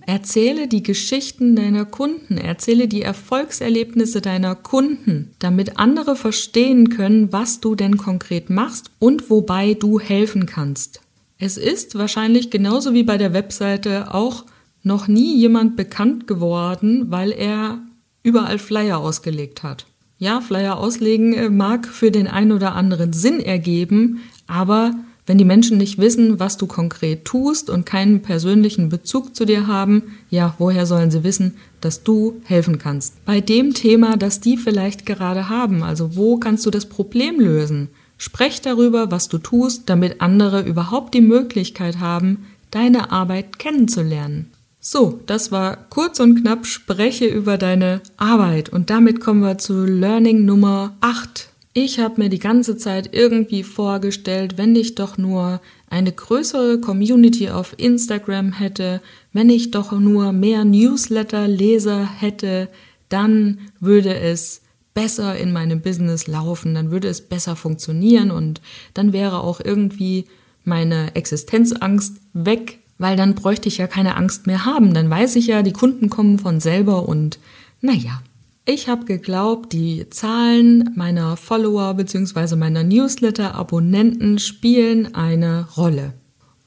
Erzähle 0.06 0.68
die 0.68 0.84
Geschichten 0.84 1.56
deiner 1.56 1.86
Kunden, 1.86 2.38
erzähle 2.38 2.88
die 2.88 3.04
Erfolgserlebnisse 3.04 4.20
deiner 4.20 4.54
Kunden, 4.56 5.32
damit 5.40 5.80
andere 5.80 6.16
verstehen 6.18 6.90
können, 6.90 7.32
was 7.32 7.62
du 7.62 7.76
denn 7.76 7.98
konkret 7.98 8.50
machst 8.50 8.92
und 9.00 9.30
wobei 9.30 9.76
du 9.76 10.00
helfen 10.00 10.46
kannst. 10.46 11.02
Es 11.38 11.58
ist 11.58 11.96
wahrscheinlich 11.96 12.50
genauso 12.50 12.94
wie 12.94 13.04
bei 13.04 13.18
der 13.18 13.34
Webseite 13.34 14.14
auch 14.14 14.46
noch 14.82 15.08
nie 15.08 15.38
jemand 15.38 15.78
bekannt 15.78 16.28
geworden, 16.28 17.06
weil 17.10 17.32
er 17.32 17.80
überall 18.24 18.60
Flyer 18.60 19.00
ausgelegt 19.00 19.64
hat. 19.64 19.86
Ja, 20.18 20.42
Flyer 20.42 20.78
auslegen 20.78 21.34
äh, 21.34 21.50
mag 21.50 21.88
für 21.88 22.12
den 22.12 22.28
einen 22.28 22.52
oder 22.52 22.76
anderen 22.76 23.14
Sinn 23.14 23.40
ergeben, 23.40 24.22
aber 24.48 24.94
wenn 25.26 25.38
die 25.38 25.46
Menschen 25.46 25.78
nicht 25.78 25.98
wissen, 26.00 26.40
was 26.40 26.58
du 26.58 26.68
konkret 26.68 27.24
tust 27.24 27.70
und 27.70 27.86
keinen 27.86 28.22
persönlichen 28.22 28.90
Bezug 28.90 29.36
zu 29.36 29.46
dir 29.46 29.68
haben, 29.68 30.04
ja, 30.30 30.56
woher 30.58 30.86
sollen 30.86 31.12
sie 31.12 31.24
wissen, 31.24 31.56
dass 31.80 32.04
du 32.04 32.42
helfen 32.44 32.78
kannst? 32.78 33.24
Bei 33.26 33.40
dem 33.40 33.74
Thema, 33.74 34.18
das 34.18 34.42
die 34.42 34.58
vielleicht 34.58 35.06
gerade 35.06 35.48
haben, 35.50 35.82
also 35.84 36.16
wo 36.16 36.38
kannst 36.38 36.66
du 36.66 36.72
das 36.72 36.88
Problem 36.88 37.40
lösen? 37.40 37.90
Sprech 38.18 38.62
darüber, 38.62 39.12
was 39.12 39.30
du 39.30 39.38
tust, 39.38 39.90
damit 39.90 40.22
andere 40.22 40.62
überhaupt 40.62 41.14
die 41.14 41.22
Möglichkeit 41.22 42.00
haben, 42.00 42.46
deine 42.72 43.12
Arbeit 43.12 43.60
kennenzulernen. 43.60 44.52
So, 44.80 45.22
das 45.28 45.52
war 45.52 45.78
kurz 45.90 46.20
und 46.20 46.42
knapp, 46.42 46.66
spreche 46.66 47.26
über 47.26 47.58
deine 47.58 48.02
Arbeit 48.18 48.68
und 48.68 48.90
damit 48.90 49.22
kommen 49.22 49.42
wir 49.42 49.58
zu 49.58 49.86
Learning 49.86 50.44
Nummer 50.44 50.98
8. 51.00 51.53
Ich 51.74 52.00
habe 52.00 52.22
mir 52.22 52.30
die 52.30 52.40
ganze 52.40 52.78
Zeit 52.78 53.10
irgendwie 53.14 53.64
vorgestellt, 53.64 54.58
wenn 54.58 54.76
ich 54.76 54.94
doch 54.96 55.18
nur 55.18 55.60
eine 55.90 56.12
größere 56.12 56.80
Community 56.80 57.50
auf 57.50 57.74
Instagram 57.78 58.54
hätte, 58.54 59.02
wenn 59.32 59.50
ich 59.50 59.72
doch 59.72 59.92
nur 59.92 60.34
mehr 60.34 60.66
Newsletter-Leser 60.66 62.08
hätte, 62.08 62.70
dann 63.10 63.60
würde 63.80 64.16
es 64.16 64.62
besser 64.94 65.36
in 65.36 65.52
meinem 65.52 65.82
Business 65.82 66.28
laufen, 66.28 66.76
dann 66.76 66.92
würde 66.92 67.08
es 67.08 67.22
besser 67.22 67.56
funktionieren 67.56 68.30
und 68.30 68.62
dann 68.94 69.12
wäre 69.12 69.42
auch 69.42 69.60
irgendwie 69.60 70.26
meine 70.64 71.16
Existenzangst 71.16 72.18
weg 72.34 72.80
weil 72.98 73.18
dann 73.18 73.36
bräuchte 73.36 73.68
ich 73.68 73.78
ja 73.78 73.88
keine 73.88 74.16
Angst 74.16 74.48
mehr 74.48 74.66
haben. 74.66 74.94
Dann 74.94 75.10
weiß 75.10 75.36
ich 75.36 75.48
ja, 75.48 75.62
die 75.62 75.74
Kunden 75.74 76.10
kommen 76.10 76.40
von 76.40 76.60
selber 76.60 77.08
und 77.08 77.40
naja. 77.82 78.22
Ich 78.66 78.88
habe 78.88 79.04
geglaubt, 79.04 79.74
die 79.74 80.10
Zahlen 80.10 80.92
meiner 80.96 81.36
Follower 81.36 81.94
bzw. 81.96 82.56
meiner 82.56 82.86
Newsletter-Abonnenten 82.86 84.40
spielen 84.40 85.14
eine 85.14 85.68
Rolle. 85.76 86.14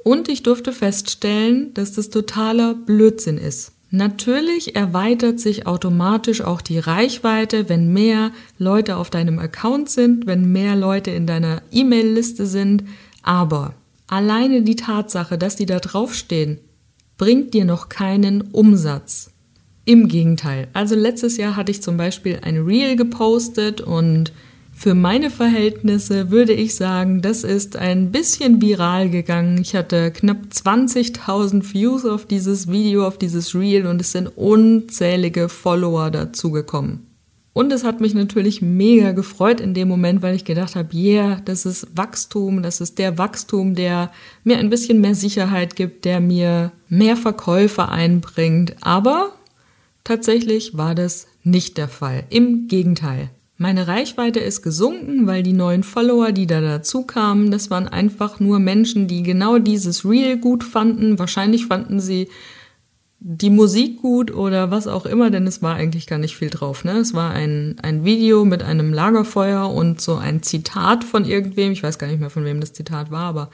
Und 0.04 0.28
ich 0.28 0.42
durfte 0.42 0.72
feststellen, 0.72 1.72
dass 1.72 1.92
das 1.92 2.10
totaler 2.10 2.74
Blödsinn 2.74 3.38
ist. 3.38 3.72
Natürlich 3.90 4.76
erweitert 4.76 5.40
sich 5.40 5.66
automatisch 5.66 6.42
auch 6.42 6.60
die 6.60 6.78
Reichweite, 6.78 7.70
wenn 7.70 7.94
mehr 7.94 8.30
Leute 8.58 8.96
auf 8.96 9.08
deinem 9.08 9.38
Account 9.38 9.88
sind, 9.88 10.26
wenn 10.26 10.52
mehr 10.52 10.76
Leute 10.76 11.12
in 11.12 11.26
deiner 11.26 11.62
E-Mail-Liste 11.72 12.44
sind, 12.44 12.84
aber 13.22 13.74
alleine 14.06 14.60
die 14.60 14.76
Tatsache, 14.76 15.38
dass 15.38 15.56
die 15.56 15.66
da 15.66 15.78
draufstehen, 15.78 16.58
bringt 17.16 17.54
dir 17.54 17.64
noch 17.64 17.88
keinen 17.88 18.42
Umsatz. 18.42 19.30
Im 19.86 20.08
Gegenteil. 20.08 20.66
Also 20.72 20.96
letztes 20.96 21.36
Jahr 21.36 21.54
hatte 21.54 21.70
ich 21.70 21.80
zum 21.80 21.96
Beispiel 21.96 22.40
ein 22.42 22.58
Reel 22.58 22.96
gepostet 22.96 23.80
und 23.80 24.32
für 24.74 24.94
meine 24.94 25.30
Verhältnisse 25.30 26.30
würde 26.30 26.52
ich 26.52 26.74
sagen, 26.74 27.22
das 27.22 27.44
ist 27.44 27.76
ein 27.76 28.10
bisschen 28.10 28.60
viral 28.60 29.08
gegangen. 29.08 29.58
Ich 29.62 29.76
hatte 29.76 30.10
knapp 30.10 30.38
20.000 30.52 31.72
Views 31.72 32.04
auf 32.04 32.26
dieses 32.26 32.68
Video, 32.68 33.06
auf 33.06 33.16
dieses 33.16 33.54
Reel 33.54 33.86
und 33.86 34.00
es 34.00 34.10
sind 34.10 34.26
unzählige 34.26 35.48
Follower 35.48 36.10
dazugekommen. 36.10 37.06
Und 37.52 37.72
es 37.72 37.84
hat 37.84 38.00
mich 38.00 38.12
natürlich 38.12 38.60
mega 38.60 39.12
gefreut 39.12 39.60
in 39.60 39.72
dem 39.72 39.86
Moment, 39.86 40.20
weil 40.20 40.34
ich 40.34 40.44
gedacht 40.44 40.74
habe, 40.74 40.94
yeah, 40.94 41.40
das 41.44 41.64
ist 41.64 41.86
Wachstum, 41.94 42.62
das 42.62 42.80
ist 42.80 42.98
der 42.98 43.18
Wachstum, 43.18 43.76
der 43.76 44.10
mir 44.42 44.58
ein 44.58 44.68
bisschen 44.68 45.00
mehr 45.00 45.14
Sicherheit 45.14 45.76
gibt, 45.76 46.04
der 46.04 46.20
mir 46.20 46.72
mehr 46.88 47.16
Verkäufe 47.16 47.88
einbringt. 47.88 48.74
Aber 48.82 49.32
tatsächlich 50.06 50.76
war 50.76 50.94
das 50.94 51.26
nicht 51.42 51.76
der 51.76 51.88
Fall. 51.88 52.24
Im 52.30 52.68
Gegenteil. 52.68 53.30
Meine 53.58 53.88
Reichweite 53.88 54.40
ist 54.40 54.62
gesunken, 54.62 55.26
weil 55.26 55.42
die 55.42 55.54
neuen 55.54 55.82
Follower, 55.82 56.32
die 56.32 56.46
da 56.46 56.60
dazu 56.60 57.02
kamen, 57.02 57.50
das 57.50 57.70
waren 57.70 57.88
einfach 57.88 58.38
nur 58.38 58.58
Menschen, 58.58 59.08
die 59.08 59.22
genau 59.22 59.58
dieses 59.58 60.04
Reel 60.04 60.36
gut 60.36 60.62
fanden. 60.62 61.18
Wahrscheinlich 61.18 61.66
fanden 61.66 61.98
sie 61.98 62.28
die 63.18 63.50
Musik 63.50 64.02
gut 64.02 64.32
oder 64.32 64.70
was 64.70 64.86
auch 64.86 65.06
immer, 65.06 65.30
denn 65.30 65.46
es 65.46 65.62
war 65.62 65.74
eigentlich 65.74 66.06
gar 66.06 66.18
nicht 66.18 66.36
viel 66.36 66.50
drauf. 66.50 66.84
Ne? 66.84 66.98
Es 66.98 67.14
war 67.14 67.30
ein, 67.30 67.76
ein 67.82 68.04
Video 68.04 68.44
mit 68.44 68.62
einem 68.62 68.92
Lagerfeuer 68.92 69.70
und 69.72 70.02
so 70.02 70.16
ein 70.16 70.42
Zitat 70.42 71.02
von 71.02 71.24
irgendwem. 71.24 71.72
Ich 71.72 71.82
weiß 71.82 71.98
gar 71.98 72.08
nicht 72.08 72.20
mehr, 72.20 72.30
von 72.30 72.44
wem 72.44 72.60
das 72.60 72.74
Zitat 72.74 73.10
war, 73.10 73.24
aber 73.24 73.50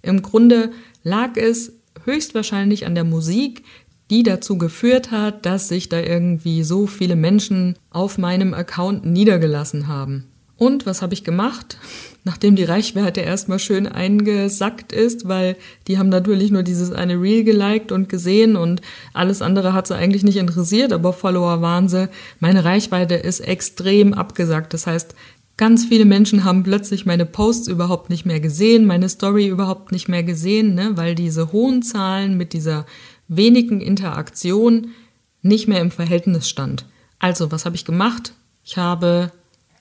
im 0.00 0.22
Grunde 0.22 0.72
lag 1.04 1.36
es 1.36 1.72
höchstwahrscheinlich 2.04 2.86
an 2.86 2.94
der 2.94 3.04
Musik, 3.04 3.64
die 4.12 4.22
dazu 4.22 4.58
geführt 4.58 5.10
hat, 5.10 5.46
dass 5.46 5.68
sich 5.68 5.88
da 5.88 5.98
irgendwie 5.98 6.64
so 6.64 6.86
viele 6.86 7.16
Menschen 7.16 7.76
auf 7.88 8.18
meinem 8.18 8.52
Account 8.52 9.06
niedergelassen 9.06 9.88
haben. 9.88 10.24
Und 10.58 10.84
was 10.84 11.00
habe 11.00 11.14
ich 11.14 11.24
gemacht? 11.24 11.78
Nachdem 12.24 12.54
die 12.54 12.64
Reichweite 12.64 13.22
erstmal 13.22 13.58
schön 13.58 13.88
eingesackt 13.88 14.92
ist, 14.92 15.28
weil 15.28 15.56
die 15.88 15.96
haben 15.96 16.10
natürlich 16.10 16.50
nur 16.50 16.62
dieses 16.62 16.92
eine 16.92 17.14
Reel 17.14 17.42
geliked 17.42 17.90
und 17.90 18.10
gesehen 18.10 18.54
und 18.54 18.82
alles 19.14 19.40
andere 19.40 19.72
hat 19.72 19.86
sie 19.86 19.96
eigentlich 19.96 20.24
nicht 20.24 20.36
interessiert, 20.36 20.92
aber 20.92 21.14
Follower 21.14 21.62
waren 21.62 21.88
sie. 21.88 22.10
Meine 22.38 22.64
Reichweite 22.64 23.14
ist 23.14 23.40
extrem 23.40 24.12
abgesackt. 24.12 24.74
Das 24.74 24.86
heißt, 24.86 25.16
ganz 25.56 25.84
viele 25.84 26.04
Menschen 26.04 26.44
haben 26.44 26.62
plötzlich 26.62 27.06
meine 27.06 27.26
Posts 27.26 27.68
überhaupt 27.68 28.10
nicht 28.10 28.26
mehr 28.26 28.40
gesehen, 28.40 28.86
meine 28.86 29.08
Story 29.08 29.48
überhaupt 29.48 29.90
nicht 29.90 30.08
mehr 30.08 30.22
gesehen, 30.22 30.74
ne, 30.74 30.92
weil 30.94 31.14
diese 31.14 31.50
hohen 31.52 31.82
Zahlen 31.82 32.36
mit 32.36 32.52
dieser 32.52 32.86
wenigen 33.36 33.80
Interaktion 33.80 34.88
nicht 35.42 35.68
mehr 35.68 35.80
im 35.80 35.90
Verhältnis 35.90 36.48
stand. 36.48 36.86
Also, 37.18 37.50
was 37.52 37.64
habe 37.64 37.76
ich 37.76 37.84
gemacht? 37.84 38.34
Ich 38.64 38.76
habe 38.76 39.32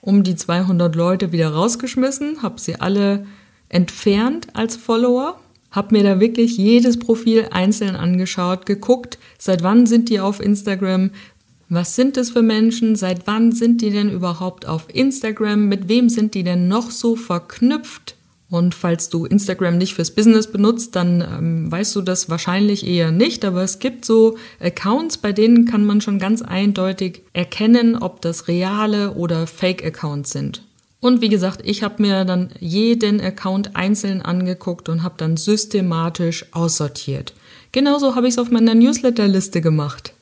um 0.01 0.23
die 0.23 0.35
200 0.35 0.95
Leute 0.95 1.31
wieder 1.31 1.49
rausgeschmissen, 1.49 2.41
habe 2.41 2.59
sie 2.59 2.75
alle 2.75 3.25
entfernt 3.69 4.47
als 4.53 4.75
Follower, 4.75 5.39
habe 5.69 5.95
mir 5.95 6.03
da 6.03 6.19
wirklich 6.19 6.57
jedes 6.57 6.99
Profil 6.99 7.47
einzeln 7.51 7.95
angeschaut, 7.95 8.65
geguckt, 8.65 9.17
seit 9.37 9.63
wann 9.63 9.85
sind 9.85 10.09
die 10.09 10.19
auf 10.19 10.39
Instagram, 10.41 11.11
was 11.69 11.95
sind 11.95 12.17
es 12.17 12.31
für 12.31 12.41
Menschen, 12.41 12.95
seit 12.95 13.27
wann 13.27 13.53
sind 13.53 13.81
die 13.81 13.91
denn 13.91 14.09
überhaupt 14.09 14.67
auf 14.67 14.87
Instagram, 14.93 15.67
mit 15.67 15.87
wem 15.87 16.09
sind 16.09 16.33
die 16.33 16.43
denn 16.43 16.67
noch 16.67 16.91
so 16.91 17.15
verknüpft 17.15 18.15
und 18.51 18.75
falls 18.75 19.07
du 19.07 19.25
Instagram 19.25 19.77
nicht 19.77 19.93
fürs 19.93 20.11
Business 20.11 20.51
benutzt, 20.51 20.97
dann 20.97 21.21
ähm, 21.21 21.71
weißt 21.71 21.95
du 21.95 22.01
das 22.01 22.29
wahrscheinlich 22.29 22.85
eher 22.85 23.09
nicht. 23.09 23.45
Aber 23.45 23.63
es 23.63 23.79
gibt 23.79 24.03
so 24.03 24.37
Accounts, 24.59 25.17
bei 25.17 25.31
denen 25.31 25.65
kann 25.65 25.85
man 25.85 26.01
schon 26.01 26.19
ganz 26.19 26.41
eindeutig 26.41 27.21
erkennen, 27.31 27.95
ob 27.95 28.21
das 28.21 28.49
reale 28.49 29.13
oder 29.13 29.47
Fake-Accounts 29.47 30.31
sind. 30.31 30.63
Und 30.99 31.21
wie 31.21 31.29
gesagt, 31.29 31.61
ich 31.63 31.81
habe 31.81 32.01
mir 32.01 32.25
dann 32.25 32.49
jeden 32.59 33.21
Account 33.21 33.77
einzeln 33.77 34.21
angeguckt 34.21 34.89
und 34.89 35.01
habe 35.01 35.15
dann 35.17 35.37
systematisch 35.37 36.45
aussortiert. 36.51 37.33
Genauso 37.71 38.15
habe 38.15 38.27
ich 38.27 38.33
es 38.33 38.37
auf 38.37 38.51
meiner 38.51 38.75
Newsletterliste 38.75 39.61
gemacht. 39.61 40.13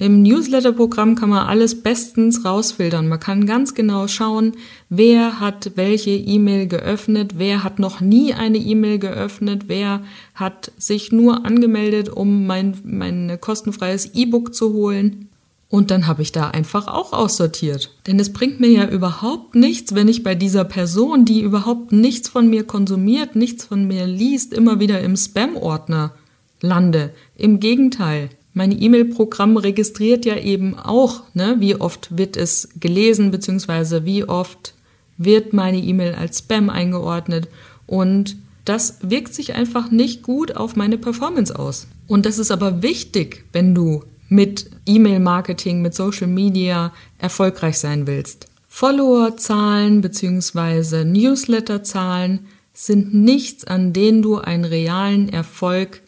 Im 0.00 0.22
Newsletter-Programm 0.22 1.16
kann 1.16 1.30
man 1.30 1.48
alles 1.48 1.82
bestens 1.82 2.44
rausfiltern. 2.44 3.08
Man 3.08 3.18
kann 3.18 3.46
ganz 3.46 3.74
genau 3.74 4.06
schauen, 4.06 4.52
wer 4.88 5.40
hat 5.40 5.72
welche 5.74 6.10
E-Mail 6.10 6.68
geöffnet, 6.68 7.32
wer 7.36 7.64
hat 7.64 7.80
noch 7.80 8.00
nie 8.00 8.32
eine 8.32 8.58
E-Mail 8.58 9.00
geöffnet, 9.00 9.64
wer 9.66 10.04
hat 10.36 10.70
sich 10.78 11.10
nur 11.10 11.44
angemeldet, 11.44 12.10
um 12.10 12.46
mein, 12.46 12.76
mein 12.84 13.38
kostenfreies 13.40 14.14
E-Book 14.14 14.54
zu 14.54 14.72
holen. 14.72 15.28
Und 15.68 15.90
dann 15.90 16.06
habe 16.06 16.22
ich 16.22 16.30
da 16.30 16.48
einfach 16.48 16.86
auch 16.86 17.12
aussortiert. 17.12 17.90
Denn 18.06 18.20
es 18.20 18.32
bringt 18.32 18.60
mir 18.60 18.70
ja 18.70 18.88
überhaupt 18.88 19.56
nichts, 19.56 19.96
wenn 19.96 20.06
ich 20.06 20.22
bei 20.22 20.36
dieser 20.36 20.64
Person, 20.64 21.24
die 21.24 21.40
überhaupt 21.40 21.90
nichts 21.90 22.28
von 22.28 22.48
mir 22.48 22.62
konsumiert, 22.62 23.34
nichts 23.34 23.64
von 23.64 23.88
mir 23.88 24.06
liest, 24.06 24.54
immer 24.54 24.78
wieder 24.78 25.00
im 25.00 25.16
Spam-Ordner 25.16 26.14
lande. 26.60 27.12
Im 27.36 27.58
Gegenteil 27.58 28.30
mein 28.58 28.76
E-Mail-Programm 28.82 29.56
registriert 29.56 30.26
ja 30.26 30.36
eben 30.36 30.76
auch, 30.76 31.22
ne, 31.32 31.58
wie 31.60 31.76
oft 31.76 32.18
wird 32.18 32.36
es 32.36 32.70
gelesen, 32.80 33.30
beziehungsweise 33.30 34.04
wie 34.04 34.24
oft 34.24 34.74
wird 35.16 35.52
meine 35.52 35.78
E-Mail 35.78 36.16
als 36.16 36.40
Spam 36.40 36.68
eingeordnet. 36.68 37.46
Und 37.86 38.36
das 38.64 38.98
wirkt 39.02 39.32
sich 39.32 39.54
einfach 39.54 39.92
nicht 39.92 40.24
gut 40.24 40.56
auf 40.56 40.74
meine 40.74 40.98
Performance 40.98 41.56
aus. 41.56 41.86
Und 42.08 42.26
das 42.26 42.40
ist 42.40 42.50
aber 42.50 42.82
wichtig, 42.82 43.44
wenn 43.52 43.76
du 43.76 44.02
mit 44.28 44.68
E-Mail-Marketing, 44.86 45.80
mit 45.80 45.94
Social 45.94 46.26
Media 46.26 46.92
erfolgreich 47.18 47.78
sein 47.78 48.08
willst. 48.08 48.48
Follower-Zahlen 48.66 50.00
bzw. 50.00 51.04
Newsletter-Zahlen 51.04 52.48
sind 52.74 53.14
nichts, 53.14 53.64
an 53.64 53.92
denen 53.92 54.20
du 54.20 54.38
einen 54.38 54.64
realen 54.64 55.28
Erfolg 55.28 56.02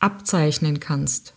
abzeichnen 0.00 0.80
kannst 0.80 1.33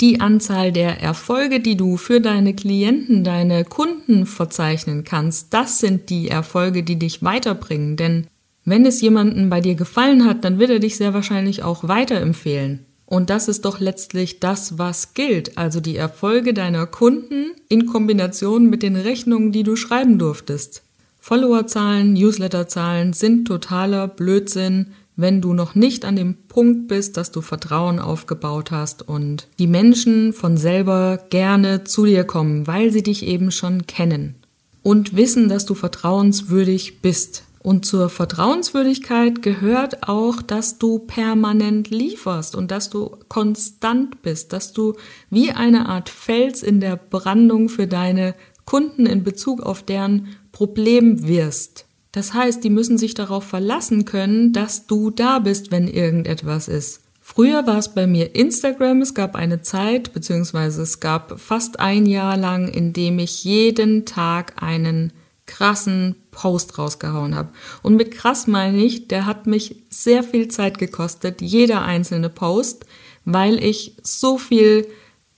die 0.00 0.20
Anzahl 0.20 0.72
der 0.72 1.00
Erfolge, 1.00 1.60
die 1.60 1.76
du 1.76 1.96
für 1.96 2.20
deine 2.20 2.54
Klienten, 2.54 3.24
deine 3.24 3.64
Kunden 3.64 4.26
verzeichnen 4.26 5.04
kannst, 5.04 5.54
das 5.54 5.78
sind 5.78 6.10
die 6.10 6.28
Erfolge, 6.28 6.82
die 6.82 6.98
dich 6.98 7.22
weiterbringen. 7.22 7.96
Denn 7.96 8.26
wenn 8.64 8.84
es 8.84 9.00
jemanden 9.00 9.48
bei 9.48 9.60
dir 9.60 9.74
gefallen 9.74 10.24
hat, 10.24 10.44
dann 10.44 10.58
wird 10.58 10.70
er 10.70 10.78
dich 10.80 10.96
sehr 10.96 11.14
wahrscheinlich 11.14 11.62
auch 11.62 11.88
weiterempfehlen. 11.88 12.84
Und 13.06 13.30
das 13.30 13.46
ist 13.46 13.64
doch 13.64 13.78
letztlich 13.78 14.40
das, 14.40 14.78
was 14.78 15.14
gilt, 15.14 15.56
also 15.56 15.80
die 15.80 15.96
Erfolge 15.96 16.52
deiner 16.52 16.86
Kunden 16.86 17.52
in 17.68 17.86
Kombination 17.86 18.68
mit 18.68 18.82
den 18.82 18.96
Rechnungen, 18.96 19.52
die 19.52 19.62
du 19.62 19.76
schreiben 19.76 20.18
durftest. 20.18 20.82
Followerzahlen, 21.20 22.12
Newsletterzahlen 22.12 23.12
sind 23.12 23.46
totaler 23.46 24.08
Blödsinn, 24.08 24.88
wenn 25.16 25.40
du 25.40 25.54
noch 25.54 25.74
nicht 25.74 26.04
an 26.04 26.14
dem 26.14 26.34
Punkt 26.48 26.88
bist, 26.88 27.16
dass 27.16 27.32
du 27.32 27.40
Vertrauen 27.40 27.98
aufgebaut 27.98 28.70
hast 28.70 29.06
und 29.06 29.48
die 29.58 29.66
Menschen 29.66 30.32
von 30.32 30.56
selber 30.56 31.18
gerne 31.30 31.84
zu 31.84 32.04
dir 32.04 32.24
kommen, 32.24 32.66
weil 32.66 32.92
sie 32.92 33.02
dich 33.02 33.24
eben 33.26 33.50
schon 33.50 33.86
kennen 33.86 34.36
und 34.82 35.16
wissen, 35.16 35.48
dass 35.48 35.66
du 35.66 35.74
vertrauenswürdig 35.74 37.00
bist. 37.00 37.42
Und 37.58 37.84
zur 37.84 38.08
Vertrauenswürdigkeit 38.10 39.42
gehört 39.42 40.08
auch, 40.08 40.40
dass 40.40 40.78
du 40.78 41.00
permanent 41.00 41.90
lieferst 41.90 42.54
und 42.54 42.70
dass 42.70 42.90
du 42.90 43.16
konstant 43.26 44.22
bist, 44.22 44.52
dass 44.52 44.72
du 44.72 44.94
wie 45.30 45.50
eine 45.50 45.88
Art 45.88 46.08
Fels 46.08 46.62
in 46.62 46.78
der 46.78 46.94
Brandung 46.94 47.68
für 47.68 47.88
deine 47.88 48.36
Kunden 48.66 49.06
in 49.06 49.24
Bezug 49.24 49.62
auf 49.62 49.82
deren 49.82 50.28
Problem 50.52 51.26
wirst. 51.26 51.85
Das 52.16 52.32
heißt, 52.32 52.64
die 52.64 52.70
müssen 52.70 52.96
sich 52.96 53.12
darauf 53.12 53.44
verlassen 53.44 54.06
können, 54.06 54.54
dass 54.54 54.86
du 54.86 55.10
da 55.10 55.38
bist, 55.38 55.70
wenn 55.70 55.86
irgendetwas 55.86 56.66
ist. 56.66 57.02
Früher 57.20 57.66
war 57.66 57.76
es 57.76 57.92
bei 57.92 58.06
mir 58.06 58.34
Instagram. 58.34 59.02
Es 59.02 59.12
gab 59.12 59.36
eine 59.36 59.60
Zeit, 59.60 60.14
beziehungsweise 60.14 60.80
es 60.80 61.00
gab 61.00 61.38
fast 61.38 61.78
ein 61.78 62.06
Jahr 62.06 62.38
lang, 62.38 62.68
in 62.68 62.94
dem 62.94 63.18
ich 63.18 63.44
jeden 63.44 64.06
Tag 64.06 64.62
einen 64.62 65.12
krassen 65.44 66.16
Post 66.30 66.78
rausgehauen 66.78 67.34
habe. 67.34 67.50
Und 67.82 67.96
mit 67.96 68.12
krass 68.12 68.46
meine 68.46 68.82
ich, 68.82 69.08
der 69.08 69.26
hat 69.26 69.46
mich 69.46 69.82
sehr 69.90 70.22
viel 70.22 70.48
Zeit 70.48 70.78
gekostet, 70.78 71.42
jeder 71.42 71.82
einzelne 71.82 72.30
Post, 72.30 72.86
weil 73.26 73.62
ich 73.62 73.94
so 74.02 74.38
viel 74.38 74.86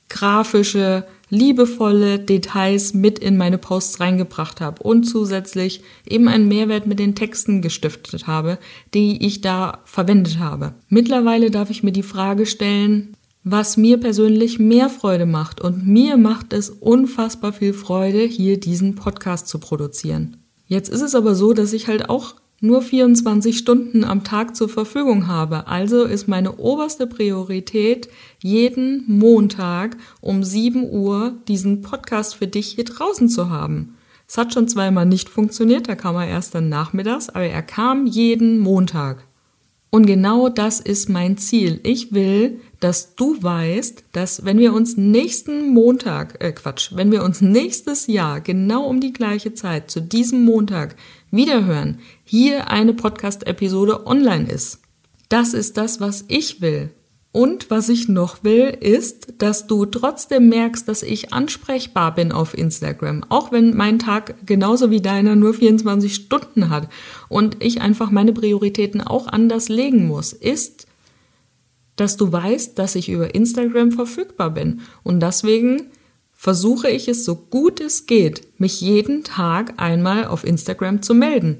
grafische, 0.09 1.09
liebevolle 1.31 2.18
Details 2.18 2.95
mit 2.95 3.18
in 3.18 3.37
meine 3.37 3.59
Posts 3.59 4.01
reingebracht 4.01 4.61
habe 4.61 4.83
und 4.83 5.05
zusätzlich 5.05 5.83
eben 6.07 6.29
einen 6.29 6.49
Mehrwert 6.49 6.87
mit 6.87 6.99
den 6.99 7.14
Texten 7.14 7.62
gestiftet 7.62 8.26
habe, 8.26 8.59
die 8.95 9.26
ich 9.26 9.41
da 9.41 9.81
verwendet 9.85 10.39
habe. 10.39 10.74
Mittlerweile 10.89 11.51
darf 11.51 11.70
ich 11.70 11.83
mir 11.83 11.93
die 11.93 12.03
Frage 12.03 12.47
stellen, 12.47 13.14
was 13.45 13.76
mir 13.76 13.99
persönlich 13.99 14.59
mehr 14.59 14.91
Freude 14.91 15.26
macht. 15.26 15.61
Und 15.61 15.87
mir 15.87 16.16
macht 16.16 16.53
es 16.53 16.70
unfassbar 16.70 17.53
viel 17.53 17.72
Freude, 17.72 18.20
hier 18.20 18.59
diesen 18.59 18.95
Podcast 18.95 19.49
zu 19.49 19.59
produzieren. 19.59 20.37
Jetzt 20.66 20.91
ist 20.91 21.01
es 21.01 21.14
aber 21.14 21.35
so, 21.35 21.55
dass 21.55 21.72
ich 21.72 21.89
halt 21.89 22.11
auch 22.11 22.35
nur 22.61 22.83
24 22.83 23.57
Stunden 23.57 24.05
am 24.05 24.25
Tag 24.25 24.57
zur 24.57 24.69
Verfügung 24.69 25.29
habe. 25.29 25.67
Also 25.69 26.05
ist 26.05 26.29
meine 26.29 26.57
oberste 26.57 27.07
Priorität, 27.07 28.09
jeden 28.43 29.05
Montag 29.07 29.97
um 30.21 30.43
7 30.43 30.91
Uhr 30.91 31.37
diesen 31.47 31.83
Podcast 31.83 32.35
für 32.35 32.47
dich 32.47 32.73
hier 32.73 32.85
draußen 32.85 33.29
zu 33.29 33.51
haben. 33.51 33.95
Es 34.27 34.37
hat 34.37 34.53
schon 34.53 34.69
zweimal 34.69 35.07
nicht 35.07 35.29
funktioniert, 35.29 35.89
da 35.89 35.95
kam 35.95 36.17
er 36.17 36.27
erst 36.27 36.55
dann 36.55 36.69
nachmittags, 36.69 37.31
aber 37.31 37.45
er 37.45 37.63
kam 37.63 38.07
jeden 38.07 38.59
Montag. 38.59 39.28
Und 39.91 40.07
genau 40.07 40.51
das 40.51 40.80
ist 40.80 41.09
mein 41.09 41.39
Ziel. 41.39 41.80
Ich 41.82 42.12
will, 42.12 42.61
dass 42.78 43.14
du 43.14 43.43
weißt, 43.43 44.05
dass 44.12 44.45
wenn 44.45 44.59
wir 44.59 44.74
uns 44.74 44.97
nächsten 44.97 45.72
Montag, 45.72 46.43
äh 46.43 46.53
Quatsch, 46.53 46.91
wenn 46.95 47.11
wir 47.11 47.24
uns 47.24 47.41
nächstes 47.41 48.07
Jahr 48.07 48.41
genau 48.41 48.84
um 48.84 49.01
die 49.01 49.14
gleiche 49.14 49.55
Zeit 49.55 49.91
zu 49.91 50.01
diesem 50.01 50.45
Montag 50.45 50.95
wiederhören, 51.30 52.01
hier 52.24 52.68
eine 52.68 52.93
Podcast-Episode 52.93 54.07
online 54.07 54.51
ist. 54.51 54.80
Das 55.30 55.55
ist 55.55 55.78
das, 55.78 56.01
was 56.01 56.24
ich 56.28 56.61
will. 56.61 56.91
Und 57.31 57.70
was 57.70 57.89
ich 57.91 58.09
noch 58.09 58.43
will, 58.43 58.76
ist, 58.81 59.35
dass 59.39 59.66
du 59.66 59.85
trotzdem 59.85 60.49
merkst, 60.49 60.89
dass 60.89 61.03
ich 61.03 61.33
ansprechbar 61.33 62.14
bin 62.14 62.33
auf 62.33 62.57
Instagram. 62.57 63.22
Auch 63.29 63.53
wenn 63.53 63.76
mein 63.76 63.99
Tag 63.99 64.35
genauso 64.47 64.91
wie 64.91 65.03
deiner 65.03 65.37
nur 65.37 65.53
24 65.53 66.14
Stunden 66.14 66.70
hat 66.70 66.89
und 67.29 67.62
ich 67.62 67.83
einfach 67.83 68.11
meine 68.11 68.33
Prioritäten 68.33 69.03
auch 69.03 69.26
anders 69.26 69.68
legen 69.68 70.07
muss, 70.07 70.33
ist, 70.33 70.87
dass 71.97 72.16
du 72.16 72.33
weißt, 72.33 72.79
dass 72.79 72.95
ich 72.95 73.11
über 73.11 73.35
Instagram 73.35 73.93
verfügbar 73.93 74.51
bin. 74.51 74.81
Und 75.03 75.20
deswegen 75.20 75.91
versuche 76.33 76.89
ich 76.89 77.09
es 77.09 77.24
so 77.24 77.35
gut 77.35 77.81
es 77.81 78.07
geht, 78.07 78.47
mich 78.59 78.81
jeden 78.81 79.24
Tag 79.24 79.74
einmal 79.76 80.24
auf 80.24 80.45
Instagram 80.45 81.03
zu 81.03 81.14
melden. 81.14 81.59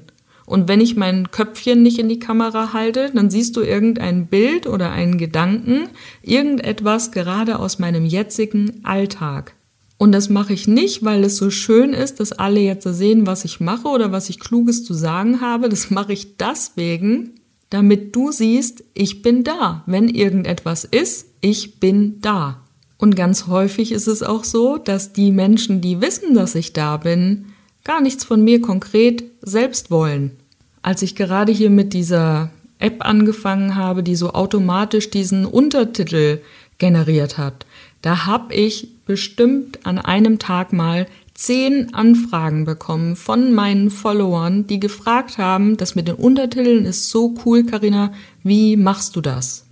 Und 0.49 0.67
wenn 0.67 0.81
ich 0.81 0.95
mein 0.95 1.29
Köpfchen 1.29 1.83
nicht 1.83 1.99
in 1.99 2.09
die 2.09 2.17
Kamera 2.17 2.73
halte, 2.73 3.11
dann 3.13 3.29
siehst 3.29 3.55
du 3.55 3.61
irgendein 3.61 4.25
Bild 4.25 4.65
oder 4.65 4.89
einen 4.89 5.19
Gedanken, 5.19 5.89
irgendetwas 6.23 7.11
gerade 7.11 7.59
aus 7.59 7.77
meinem 7.77 8.03
jetzigen 8.03 8.83
Alltag. 8.83 9.53
Und 9.99 10.11
das 10.11 10.27
mache 10.27 10.53
ich 10.53 10.67
nicht, 10.67 11.05
weil 11.05 11.23
es 11.23 11.37
so 11.37 11.51
schön 11.51 11.93
ist, 11.93 12.19
dass 12.19 12.31
alle 12.31 12.61
jetzt 12.61 12.85
sehen, 12.85 13.27
was 13.27 13.45
ich 13.45 13.59
mache 13.59 13.87
oder 13.89 14.11
was 14.11 14.27
ich 14.31 14.39
kluges 14.39 14.83
zu 14.83 14.95
sagen 14.95 15.39
habe. 15.39 15.69
Das 15.69 15.91
mache 15.91 16.13
ich 16.13 16.37
deswegen, 16.37 17.35
damit 17.69 18.15
du 18.15 18.31
siehst, 18.31 18.83
ich 18.95 19.21
bin 19.21 19.43
da. 19.43 19.83
Wenn 19.85 20.07
irgendetwas 20.07 20.83
ist, 20.83 21.27
ich 21.41 21.79
bin 21.79 22.21
da. 22.21 22.63
Und 22.97 23.15
ganz 23.15 23.45
häufig 23.45 23.91
ist 23.91 24.07
es 24.07 24.23
auch 24.23 24.43
so, 24.43 24.77
dass 24.77 25.13
die 25.13 25.31
Menschen, 25.31 25.79
die 25.79 26.01
wissen, 26.01 26.33
dass 26.33 26.55
ich 26.55 26.73
da 26.73 26.97
bin, 26.97 27.45
gar 27.83 28.01
nichts 28.01 28.23
von 28.23 28.43
mir 28.43 28.61
konkret 28.61 29.23
selbst 29.41 29.91
wollen. 29.91 30.38
Als 30.81 31.01
ich 31.01 31.15
gerade 31.15 31.51
hier 31.51 31.69
mit 31.69 31.93
dieser 31.93 32.51
App 32.79 33.05
angefangen 33.05 33.75
habe, 33.75 34.03
die 34.03 34.15
so 34.15 34.31
automatisch 34.31 35.09
diesen 35.09 35.45
Untertitel 35.45 36.39
generiert 36.77 37.37
hat, 37.37 37.65
da 38.01 38.25
habe 38.25 38.53
ich 38.53 38.87
bestimmt 39.05 39.85
an 39.85 39.97
einem 39.99 40.39
Tag 40.39 40.71
mal 40.71 41.05
zehn 41.33 41.93
Anfragen 41.93 42.65
bekommen 42.65 43.15
von 43.15 43.53
meinen 43.53 43.89
Followern, 43.89 44.67
die 44.67 44.79
gefragt 44.79 45.37
haben, 45.37 45.77
das 45.77 45.95
mit 45.95 46.07
den 46.07 46.15
Untertiteln 46.15 46.85
ist 46.85 47.09
so 47.09 47.33
cool, 47.45 47.65
Karina, 47.65 48.13
wie 48.43 48.75
machst 48.75 49.15
du 49.15 49.21
das? 49.21 49.65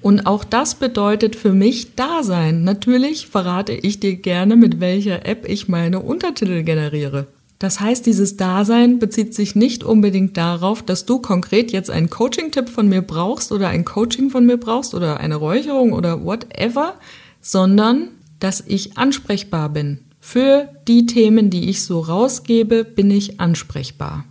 Und 0.00 0.26
auch 0.26 0.42
das 0.42 0.74
bedeutet 0.74 1.36
für 1.36 1.52
mich 1.52 1.94
Dasein. 1.94 2.64
Natürlich 2.64 3.28
verrate 3.28 3.72
ich 3.72 4.00
dir 4.00 4.16
gerne, 4.16 4.56
mit 4.56 4.80
welcher 4.80 5.24
App 5.24 5.48
ich 5.48 5.68
meine 5.68 6.00
Untertitel 6.00 6.64
generiere. 6.64 7.28
Das 7.62 7.78
heißt, 7.78 8.06
dieses 8.06 8.36
Dasein 8.36 8.98
bezieht 8.98 9.34
sich 9.34 9.54
nicht 9.54 9.84
unbedingt 9.84 10.36
darauf, 10.36 10.82
dass 10.82 11.06
du 11.06 11.20
konkret 11.20 11.70
jetzt 11.70 11.90
einen 11.90 12.10
Coaching-Tipp 12.10 12.68
von 12.68 12.88
mir 12.88 13.02
brauchst 13.02 13.52
oder 13.52 13.68
ein 13.68 13.84
Coaching 13.84 14.30
von 14.30 14.44
mir 14.44 14.56
brauchst 14.56 14.94
oder 14.94 15.20
eine 15.20 15.36
Räucherung 15.36 15.92
oder 15.92 16.24
whatever, 16.24 16.94
sondern 17.40 18.08
dass 18.40 18.64
ich 18.66 18.98
ansprechbar 18.98 19.68
bin. 19.68 20.00
Für 20.18 20.70
die 20.88 21.06
Themen, 21.06 21.50
die 21.50 21.70
ich 21.70 21.84
so 21.84 22.00
rausgebe, 22.00 22.82
bin 22.82 23.12
ich 23.12 23.38
ansprechbar. 23.38 24.24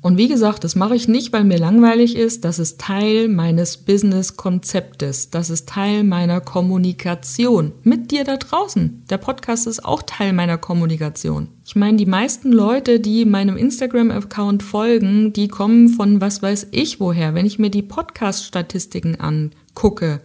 Und 0.00 0.16
wie 0.16 0.28
gesagt, 0.28 0.62
das 0.62 0.76
mache 0.76 0.94
ich 0.94 1.08
nicht, 1.08 1.32
weil 1.32 1.42
mir 1.42 1.58
langweilig 1.58 2.14
ist. 2.14 2.44
Das 2.44 2.60
ist 2.60 2.80
Teil 2.80 3.26
meines 3.26 3.78
Business-Konzeptes. 3.78 5.30
Das 5.30 5.50
ist 5.50 5.68
Teil 5.68 6.04
meiner 6.04 6.40
Kommunikation 6.40 7.72
mit 7.82 8.12
dir 8.12 8.22
da 8.22 8.36
draußen. 8.36 9.02
Der 9.10 9.18
Podcast 9.18 9.66
ist 9.66 9.84
auch 9.84 10.02
Teil 10.04 10.32
meiner 10.32 10.56
Kommunikation. 10.56 11.48
Ich 11.64 11.74
meine, 11.74 11.96
die 11.96 12.06
meisten 12.06 12.52
Leute, 12.52 13.00
die 13.00 13.24
meinem 13.24 13.56
Instagram-Account 13.56 14.62
folgen, 14.62 15.32
die 15.32 15.48
kommen 15.48 15.88
von 15.88 16.20
was 16.20 16.42
weiß 16.42 16.68
ich 16.70 17.00
woher. 17.00 17.34
Wenn 17.34 17.46
ich 17.46 17.58
mir 17.58 17.70
die 17.70 17.82
Podcast-Statistiken 17.82 19.16
angucke, 19.20 20.20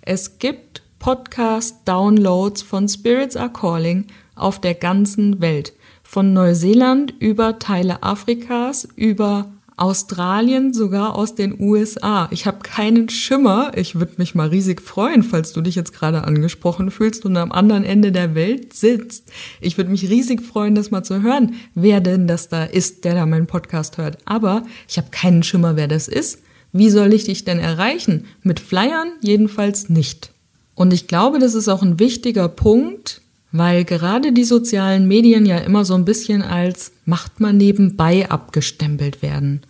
es 0.00 0.38
gibt 0.38 0.82
Podcast-Downloads 1.00 2.62
von 2.62 2.88
Spirits 2.88 3.36
Are 3.36 3.52
Calling 3.52 4.06
auf 4.34 4.58
der 4.58 4.74
ganzen 4.74 5.40
Welt 5.42 5.74
von 6.08 6.32
Neuseeland 6.32 7.12
über 7.18 7.58
Teile 7.58 8.02
Afrikas, 8.02 8.88
über 8.96 9.52
Australien, 9.76 10.72
sogar 10.72 11.14
aus 11.14 11.34
den 11.34 11.60
USA. 11.60 12.28
Ich 12.30 12.46
habe 12.46 12.60
keinen 12.60 13.10
Schimmer. 13.10 13.72
Ich 13.76 13.96
würde 13.96 14.14
mich 14.16 14.34
mal 14.34 14.48
riesig 14.48 14.80
freuen, 14.80 15.22
falls 15.22 15.52
du 15.52 15.60
dich 15.60 15.74
jetzt 15.74 15.92
gerade 15.92 16.24
angesprochen 16.24 16.90
fühlst 16.90 17.26
und 17.26 17.36
am 17.36 17.52
anderen 17.52 17.84
Ende 17.84 18.10
der 18.10 18.34
Welt 18.34 18.72
sitzt. 18.72 19.30
Ich 19.60 19.76
würde 19.76 19.90
mich 19.90 20.08
riesig 20.08 20.40
freuen, 20.40 20.74
das 20.74 20.90
mal 20.90 21.02
zu 21.02 21.20
hören, 21.20 21.56
wer 21.74 22.00
denn 22.00 22.26
das 22.26 22.48
da 22.48 22.64
ist, 22.64 23.04
der 23.04 23.12
da 23.14 23.26
meinen 23.26 23.46
Podcast 23.46 23.98
hört. 23.98 24.16
Aber 24.24 24.62
ich 24.88 24.96
habe 24.96 25.08
keinen 25.10 25.42
Schimmer, 25.42 25.76
wer 25.76 25.88
das 25.88 26.08
ist. 26.08 26.40
Wie 26.72 26.88
soll 26.88 27.12
ich 27.12 27.24
dich 27.24 27.44
denn 27.44 27.58
erreichen? 27.58 28.24
Mit 28.42 28.60
Flyern 28.60 29.12
jedenfalls 29.20 29.90
nicht. 29.90 30.32
Und 30.74 30.94
ich 30.94 31.06
glaube, 31.06 31.38
das 31.38 31.52
ist 31.52 31.68
auch 31.68 31.82
ein 31.82 31.98
wichtiger 31.98 32.48
Punkt, 32.48 33.20
weil 33.52 33.84
gerade 33.84 34.32
die 34.32 34.44
sozialen 34.44 35.08
Medien 35.08 35.46
ja 35.46 35.58
immer 35.58 35.84
so 35.84 35.94
ein 35.94 36.04
bisschen 36.04 36.42
als 36.42 36.92
macht 37.04 37.40
man 37.40 37.56
nebenbei 37.56 38.30
abgestempelt 38.30 39.22
werden. 39.22 39.62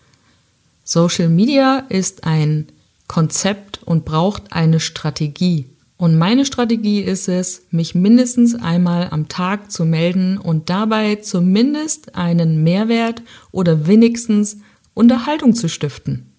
Social 0.85 1.29
Media 1.29 1.85
ist 1.89 2.25
ein 2.25 2.67
Konzept 3.07 3.81
und 3.85 4.05
braucht 4.05 4.53
eine 4.53 4.81
Strategie. 4.81 5.67
Und 5.97 6.17
meine 6.17 6.47
Strategie 6.47 7.01
ist 7.01 7.29
es, 7.29 7.67
mich 7.71 7.95
mindestens 7.95 8.55
einmal 8.55 9.09
am 9.11 9.29
Tag 9.29 9.73
zu 9.73 9.85
melden 9.85 10.39
und 10.39 10.71
dabei 10.71 11.17
zumindest 11.17 12.15
einen 12.15 12.63
Mehrwert 12.63 13.23
oder 13.51 13.89
wenigstens 13.89 14.59
Unterhaltung 14.95 15.55
zu 15.55 15.69
stiften. 15.69 16.33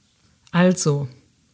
Also, 0.52 1.10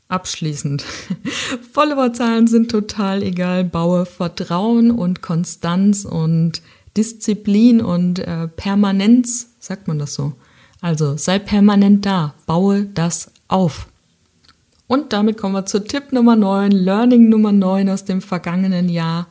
Abschließend. 0.08 0.84
Followerzahlen 1.74 2.48
sind 2.48 2.70
total 2.70 3.24
egal. 3.24 3.64
Baue 3.64 4.06
Vertrauen 4.06 4.92
und 4.92 5.22
Konstanz 5.22 6.06
und 6.06 6.62
Disziplin 6.96 7.82
und 7.82 8.20
äh, 8.20 8.48
Permanenz, 8.48 9.50
sagt 9.60 9.88
man 9.88 10.00
das 10.00 10.14
so. 10.14 10.34
Also 10.82 11.18
sei 11.18 11.40
permanent 11.40 12.06
da, 12.06 12.36
baue 12.46 12.86
das 12.86 13.32
auf. 13.48 13.88
Und 14.88 15.14
damit 15.14 15.38
kommen 15.38 15.56
wir 15.56 15.66
zu 15.66 15.84
Tipp 15.84 16.12
Nummer 16.12 16.36
9, 16.36 16.72
Learning 16.72 17.28
Nummer 17.30 17.52
9 17.52 17.90
aus 17.90 18.06
dem 18.06 18.22
vergangenen 18.22 18.88
Jahr. 18.88 19.28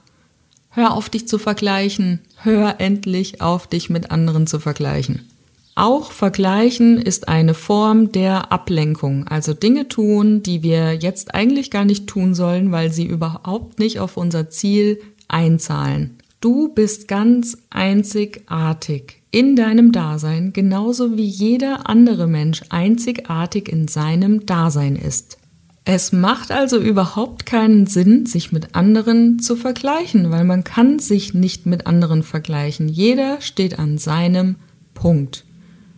Hör 0.70 0.94
auf 0.94 1.08
dich 1.08 1.28
zu 1.28 1.38
vergleichen. 1.38 2.18
Hör 2.42 2.80
endlich 2.80 3.40
auf 3.40 3.68
dich 3.68 3.88
mit 3.88 4.10
anderen 4.10 4.48
zu 4.48 4.58
vergleichen. 4.58 5.28
Auch 5.76 6.12
vergleichen 6.12 6.98
ist 6.98 7.26
eine 7.26 7.54
Form 7.54 8.12
der 8.12 8.52
Ablenkung, 8.52 9.26
also 9.26 9.54
Dinge 9.54 9.88
tun, 9.88 10.42
die 10.42 10.62
wir 10.62 10.94
jetzt 10.94 11.34
eigentlich 11.34 11.70
gar 11.72 11.84
nicht 11.84 12.06
tun 12.06 12.34
sollen, 12.34 12.70
weil 12.70 12.92
sie 12.92 13.06
überhaupt 13.06 13.80
nicht 13.80 13.98
auf 13.98 14.16
unser 14.16 14.48
Ziel 14.50 15.00
einzahlen. 15.26 16.18
Du 16.40 16.68
bist 16.68 17.08
ganz 17.08 17.58
einzigartig 17.70 19.22
in 19.32 19.56
deinem 19.56 19.90
Dasein, 19.90 20.52
genauso 20.52 21.16
wie 21.16 21.24
jeder 21.24 21.88
andere 21.88 22.28
Mensch 22.28 22.62
einzigartig 22.68 23.68
in 23.68 23.88
seinem 23.88 24.46
Dasein 24.46 24.94
ist. 24.94 25.38
Es 25.84 26.12
macht 26.12 26.52
also 26.52 26.78
überhaupt 26.78 27.46
keinen 27.46 27.86
Sinn, 27.86 28.26
sich 28.26 28.52
mit 28.52 28.74
anderen 28.74 29.40
zu 29.40 29.56
vergleichen, 29.56 30.30
weil 30.30 30.44
man 30.44 30.62
kann 30.62 30.98
sich 30.98 31.34
nicht 31.34 31.66
mit 31.66 31.86
anderen 31.86 32.22
vergleichen. 32.22 32.88
Jeder 32.88 33.40
steht 33.40 33.78
an 33.78 33.98
seinem 33.98 34.56
Punkt. 34.94 35.43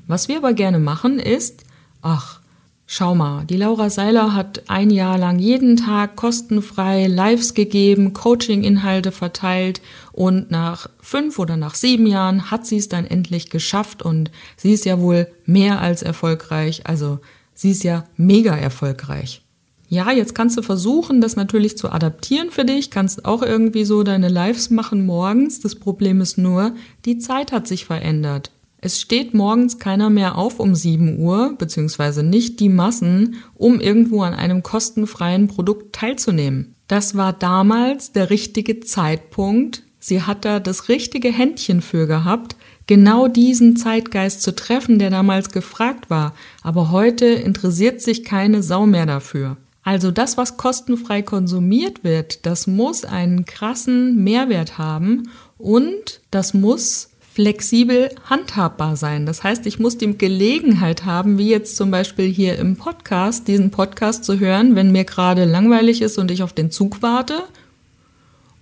Was 0.07 0.29
wir 0.29 0.39
aber 0.39 0.53
gerne 0.53 0.79
machen 0.79 1.19
ist, 1.19 1.65
ach, 2.03 2.41
Schau 2.89 3.17
mal, 3.17 3.45
die 3.45 3.57
Laura 3.57 3.91
Seiler 3.91 4.33
hat 4.33 4.63
ein 4.69 4.91
Jahr 4.91 5.19
lang 5.19 5.41
jeden 5.41 5.77
Tag 5.77 6.15
kostenfrei 6.15 7.09
Lives 7.09 7.55
gegeben, 7.55 8.13
Coaching-Inhalte 8.13 9.11
verteilt 9.11 9.81
und 10.13 10.53
nach 10.53 10.89
fünf 11.01 11.41
oder 11.41 11.57
nach 11.57 11.75
sieben 11.75 12.07
Jahren 12.07 12.49
hat 12.53 12.65
sie 12.65 12.77
es 12.77 12.89
dann 12.89 13.05
endlich 13.05 13.51
geschafft 13.51 14.03
und 14.03 14.31
sie 14.57 14.73
ist 14.73 14.85
ja 14.85 15.01
wohl 15.01 15.27
mehr 15.47 15.81
als 15.81 16.03
erfolgreich, 16.03 16.87
also 16.87 17.19
sie 17.55 17.73
ist 17.73 17.83
ja 17.83 18.05
mega 18.17 18.55
erfolgreich. 18.55 19.43
Ja, 19.89 20.13
jetzt 20.13 20.37
kannst 20.37 20.57
du 20.57 20.63
versuchen, 20.63 21.21
das 21.21 21.35
natürlich 21.35 21.77
zu 21.77 21.91
adaptieren 21.91 22.53
für 22.53 22.65
dich, 22.65 22.93
kannst 22.93 23.25
auch 23.25 23.43
irgendwie 23.43 23.85
so 23.85 24.05
deine 24.05 24.29
Lives 24.29 24.71
machen 24.71 25.07
morgens. 25.07 25.61
Das 25.61 25.77
Problem 25.77 26.21
ist 26.21 26.39
nur, 26.39 26.75
die 27.05 27.19
Zeit 27.19 27.53
hat 27.53 27.69
sich 27.69 27.85
verändert. 27.85 28.51
Es 28.87 29.01
steht 29.01 29.35
morgens 29.35 29.81
keiner 29.81 30.11
mehr 30.11 30.39
auf 30.39 30.61
um 30.61 30.77
7 30.77 31.19
Uhr, 31.19 31.57
beziehungsweise 31.59 32.23
nicht 32.23 32.61
die 32.61 32.69
Massen, 32.69 33.35
um 33.57 33.81
irgendwo 33.81 34.23
an 34.23 34.33
einem 34.33 34.63
kostenfreien 34.63 35.49
Produkt 35.49 35.93
teilzunehmen. 35.93 36.77
Das 36.87 37.17
war 37.17 37.33
damals 37.33 38.13
der 38.13 38.31
richtige 38.31 38.79
Zeitpunkt. 38.79 39.83
Sie 39.99 40.23
hat 40.23 40.45
da 40.45 40.61
das 40.61 40.89
richtige 40.89 41.33
Händchen 41.33 41.83
für 41.83 42.07
gehabt, 42.07 42.55
genau 42.87 43.27
diesen 43.27 43.77
Zeitgeist 43.77 44.43
zu 44.43 44.55
treffen, 44.55 45.01
der 45.01 45.11
damals 45.11 45.51
gefragt 45.51 46.09
war. 46.09 46.33
Aber 46.63 46.93
heute 46.93 47.27
interessiert 47.27 48.01
sich 48.01 48.23
keine 48.23 48.63
Sau 48.63 48.87
mehr 48.87 49.07
dafür. 49.07 49.57
Also 49.83 50.13
das, 50.13 50.37
was 50.37 50.59
kostenfrei 50.59 51.23
konsumiert 51.23 52.05
wird, 52.05 52.47
das 52.47 52.69
muss 52.69 53.05
einen 53.05 53.47
krassen 53.47 54.23
Mehrwert 54.23 54.79
haben 54.79 55.31
und 55.59 56.21
das 56.31 56.55
muss 56.55 57.11
flexibel 57.37 58.09
handhabbar 58.25 58.97
sein. 58.97 59.27
Das 59.27 59.45
heißt, 59.45 59.67
ich 59.67 59.79
muss 59.79 59.99
die 59.99 60.17
Gelegenheit 60.17 61.05
haben, 61.05 61.37
wie 61.37 61.51
jetzt 61.51 61.77
zum 61.77 61.91
Beispiel 61.91 62.33
hier 62.33 62.59
im 62.59 62.77
Podcast, 62.77 63.47
diesen 63.47 63.71
Podcast 63.71 64.25
zu 64.25 64.41
hören, 64.41 64.75
wenn 64.75 64.91
mir 64.91 65.05
gerade 65.05 65.45
langweilig 65.45 66.01
ist 66.01 66.17
und 66.17 66.31
ich 66.31 66.43
auf 66.43 66.55
den 66.55 66.71
Zug 66.71 67.03
warte 67.03 67.43